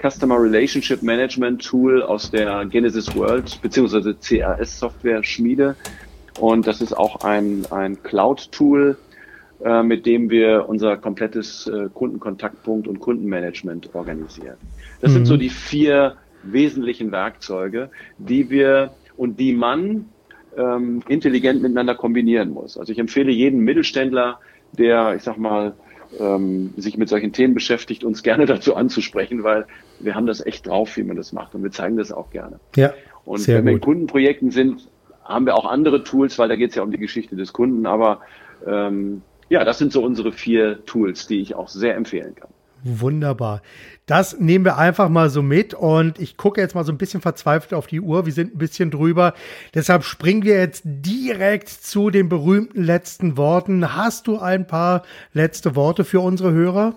Customer 0.00 0.40
Relationship 0.40 1.02
Management 1.02 1.64
Tool 1.64 2.02
aus 2.02 2.30
der 2.30 2.64
Genesis 2.66 3.14
World 3.14 3.60
beziehungsweise 3.60 4.14
CRS 4.14 4.78
Software 4.78 5.22
Schmiede. 5.24 5.76
Und 6.38 6.66
das 6.66 6.80
ist 6.80 6.96
auch 6.96 7.24
ein, 7.24 7.66
ein 7.70 8.02
Cloud-Tool, 8.02 8.96
äh, 9.64 9.82
mit 9.82 10.06
dem 10.06 10.30
wir 10.30 10.68
unser 10.68 10.96
komplettes 10.96 11.66
äh, 11.66 11.88
Kundenkontaktpunkt 11.92 12.86
und 12.86 13.00
Kundenmanagement 13.00 13.94
organisieren. 13.94 14.56
Das 15.00 15.10
mhm. 15.10 15.14
sind 15.14 15.26
so 15.26 15.36
die 15.36 15.50
vier 15.50 16.16
wesentlichen 16.42 17.10
Werkzeuge, 17.12 17.90
die 18.18 18.50
wir 18.50 18.92
und 19.16 19.40
die 19.40 19.52
man 19.52 20.06
ähm, 20.56 21.02
intelligent 21.08 21.62
miteinander 21.62 21.94
kombinieren 21.94 22.50
muss. 22.50 22.78
Also 22.78 22.92
ich 22.92 22.98
empfehle 22.98 23.32
jeden 23.32 23.60
Mittelständler, 23.60 24.38
der, 24.72 25.14
ich 25.16 25.22
sag 25.22 25.38
mal, 25.38 25.74
ähm, 26.18 26.72
sich 26.76 26.96
mit 26.96 27.08
solchen 27.08 27.32
Themen 27.32 27.54
beschäftigt, 27.54 28.04
uns 28.04 28.22
gerne 28.22 28.46
dazu 28.46 28.76
anzusprechen, 28.76 29.42
weil 29.42 29.66
wir 30.00 30.14
haben 30.14 30.26
das 30.26 30.44
echt 30.44 30.66
drauf, 30.66 30.96
wie 30.96 31.02
man 31.02 31.16
das 31.16 31.32
macht 31.32 31.54
und 31.54 31.62
wir 31.62 31.70
zeigen 31.70 31.96
das 31.96 32.12
auch 32.12 32.30
gerne. 32.30 32.60
Ja, 32.76 32.92
und 33.24 33.46
wenn 33.46 33.66
wir 33.66 33.72
in 33.72 33.80
Kundenprojekten 33.80 34.50
sind, 34.50 34.88
haben 35.22 35.44
wir 35.44 35.54
auch 35.54 35.66
andere 35.66 36.02
Tools, 36.02 36.38
weil 36.38 36.48
da 36.48 36.56
geht 36.56 36.70
es 36.70 36.76
ja 36.76 36.82
um 36.82 36.90
die 36.90 36.98
Geschichte 36.98 37.36
des 37.36 37.52
Kunden, 37.52 37.84
aber 37.84 38.20
ähm, 38.66 39.22
ja, 39.48 39.64
das 39.64 39.78
sind 39.78 39.92
so 39.92 40.02
unsere 40.02 40.32
vier 40.32 40.84
Tools, 40.84 41.26
die 41.26 41.40
ich 41.40 41.54
auch 41.54 41.68
sehr 41.68 41.96
empfehlen 41.96 42.34
kann. 42.34 42.48
Wunderbar. 42.84 43.62
Das 44.06 44.38
nehmen 44.38 44.64
wir 44.64 44.78
einfach 44.78 45.08
mal 45.08 45.30
so 45.30 45.42
mit 45.42 45.74
und 45.74 46.18
ich 46.18 46.36
gucke 46.36 46.60
jetzt 46.60 46.74
mal 46.74 46.84
so 46.84 46.92
ein 46.92 46.98
bisschen 46.98 47.20
verzweifelt 47.20 47.74
auf 47.74 47.86
die 47.86 48.00
Uhr. 48.00 48.24
Wir 48.24 48.32
sind 48.32 48.54
ein 48.54 48.58
bisschen 48.58 48.90
drüber. 48.90 49.34
Deshalb 49.74 50.04
springen 50.04 50.44
wir 50.44 50.58
jetzt 50.58 50.82
direkt 50.84 51.68
zu 51.68 52.10
den 52.10 52.28
berühmten 52.28 52.82
letzten 52.84 53.36
Worten. 53.36 53.96
Hast 53.96 54.26
du 54.26 54.38
ein 54.38 54.66
paar 54.66 55.02
letzte 55.32 55.74
Worte 55.76 56.04
für 56.04 56.20
unsere 56.20 56.52
Hörer? 56.52 56.94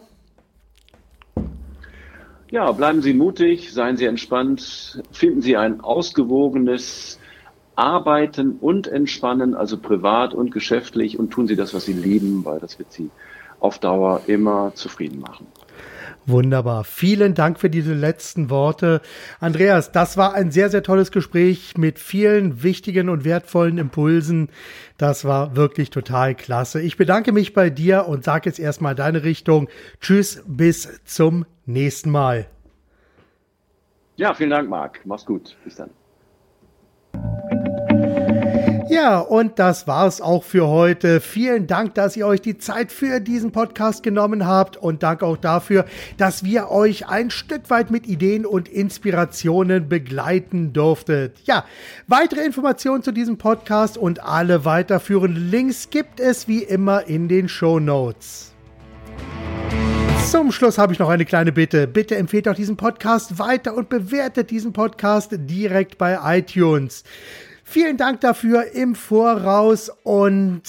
Ja, 2.51 2.71
bleiben 2.73 3.01
Sie 3.01 3.13
mutig, 3.13 3.71
seien 3.73 3.97
Sie 3.97 4.05
entspannt, 4.05 5.01
finden 5.11 5.41
Sie 5.41 5.55
ein 5.57 5.81
ausgewogenes 5.81 7.17
Arbeiten 7.75 8.57
und 8.59 8.87
Entspannen, 8.87 9.55
also 9.55 9.77
privat 9.77 10.33
und 10.33 10.51
geschäftlich 10.51 11.17
und 11.17 11.31
tun 11.31 11.47
Sie 11.47 11.55
das, 11.55 11.73
was 11.73 11.85
Sie 11.85 11.93
lieben, 11.93 12.45
weil 12.45 12.59
das 12.59 12.79
wird 12.79 12.91
Sie 12.91 13.09
auf 13.59 13.79
Dauer 13.79 14.21
immer 14.27 14.73
zufrieden 14.75 15.19
machen. 15.19 15.47
Wunderbar. 16.25 16.83
Vielen 16.83 17.33
Dank 17.33 17.59
für 17.59 17.69
diese 17.69 17.93
letzten 17.93 18.49
Worte. 18.51 19.01
Andreas, 19.39 19.91
das 19.91 20.17
war 20.17 20.33
ein 20.33 20.51
sehr, 20.51 20.69
sehr 20.69 20.83
tolles 20.83 21.11
Gespräch 21.11 21.77
mit 21.77 21.97
vielen 21.97 22.61
wichtigen 22.61 23.09
und 23.09 23.25
wertvollen 23.25 23.79
Impulsen. 23.79 24.49
Das 24.97 25.25
war 25.25 25.55
wirklich 25.55 25.89
total 25.89 26.35
klasse. 26.35 26.79
Ich 26.81 26.95
bedanke 26.95 27.31
mich 27.31 27.53
bei 27.53 27.71
dir 27.71 28.07
und 28.07 28.23
sage 28.23 28.49
jetzt 28.49 28.59
erstmal 28.59 28.93
deine 28.93 29.23
Richtung. 29.23 29.67
Tschüss, 29.99 30.43
bis 30.45 31.01
zum 31.05 31.45
nächsten 31.65 32.11
Mal. 32.11 32.45
Ja, 34.15 34.35
vielen 34.35 34.51
Dank, 34.51 34.69
Marc. 34.69 34.99
Mach's 35.05 35.25
gut. 35.25 35.55
Bis 35.63 35.75
dann. 35.75 35.89
Ja, 38.91 39.19
und 39.19 39.57
das 39.57 39.87
war's 39.87 40.19
auch 40.19 40.43
für 40.43 40.67
heute. 40.67 41.21
Vielen 41.21 41.65
Dank, 41.65 41.95
dass 41.95 42.17
ihr 42.17 42.27
euch 42.27 42.41
die 42.41 42.57
Zeit 42.57 42.91
für 42.91 43.21
diesen 43.21 43.53
Podcast 43.53 44.03
genommen 44.03 44.45
habt 44.45 44.75
und 44.75 45.01
danke 45.01 45.25
auch 45.25 45.37
dafür, 45.37 45.85
dass 46.17 46.43
wir 46.43 46.69
euch 46.71 47.07
ein 47.07 47.29
Stück 47.31 47.69
weit 47.69 47.89
mit 47.89 48.05
Ideen 48.05 48.45
und 48.45 48.67
Inspirationen 48.67 49.87
begleiten 49.87 50.73
durftet. 50.73 51.37
Ja, 51.45 51.63
weitere 52.07 52.41
Informationen 52.43 53.01
zu 53.01 53.13
diesem 53.13 53.37
Podcast 53.37 53.97
und 53.97 54.25
alle 54.25 54.65
weiterführenden 54.65 55.49
Links 55.49 55.89
gibt 55.89 56.19
es 56.19 56.49
wie 56.49 56.61
immer 56.61 57.07
in 57.07 57.29
den 57.29 57.47
Show 57.47 57.79
Notes. 57.79 58.51
Zum 60.29 60.51
Schluss 60.51 60.77
habe 60.77 60.91
ich 60.91 60.99
noch 60.99 61.07
eine 61.07 61.23
kleine 61.23 61.53
Bitte. 61.53 61.87
Bitte 61.87 62.17
empfehlt 62.17 62.45
auch 62.49 62.55
diesen 62.55 62.75
Podcast 62.75 63.39
weiter 63.39 63.73
und 63.73 63.87
bewertet 63.87 64.51
diesen 64.51 64.73
Podcast 64.73 65.29
direkt 65.31 65.97
bei 65.97 66.19
iTunes. 66.39 67.05
Vielen 67.71 67.95
Dank 67.95 68.19
dafür 68.19 68.73
im 68.73 68.95
Voraus 68.95 69.89
und 70.03 70.61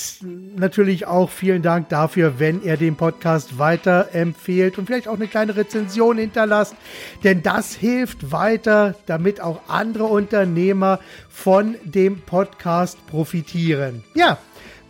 natürlich 0.55 1.09
auch 1.09 1.31
vielen 1.31 1.61
Dank 1.61 1.89
dafür, 1.89 2.39
wenn 2.39 2.63
ihr 2.63 2.77
den 2.77 2.95
Podcast 2.95 3.59
weiterempfehlt 3.59 4.79
und 4.79 4.87
vielleicht 4.87 5.09
auch 5.09 5.17
eine 5.17 5.27
kleine 5.27 5.57
Rezension 5.57 6.17
hinterlasst, 6.17 6.77
denn 7.25 7.43
das 7.43 7.75
hilft 7.75 8.31
weiter, 8.31 8.95
damit 9.07 9.41
auch 9.41 9.63
andere 9.67 10.05
Unternehmer 10.05 11.01
von 11.29 11.75
dem 11.83 12.21
Podcast 12.21 13.05
profitieren. 13.09 14.05
Ja, 14.15 14.39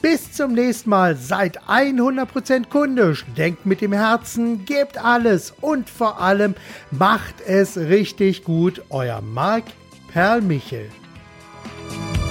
bis 0.03 0.33
zum 0.33 0.53
nächsten 0.53 0.91
Mal. 0.91 1.17
Seid 1.17 1.63
100% 1.63 2.69
kundisch. 2.69 3.25
Denkt 3.39 3.65
mit 3.65 3.81
dem 3.81 3.95
Herzen, 3.95 4.67
gebt 4.67 5.03
alles 5.03 5.55
und 5.63 5.89
vor 5.89 6.21
allem 6.21 6.57
macht 6.91 7.37
es 7.47 7.79
richtig 7.79 8.45
gut. 8.45 8.83
Euer 8.91 9.23
Marc 9.23 9.65
Perlmichel. 10.13 10.91
week. 11.99 12.22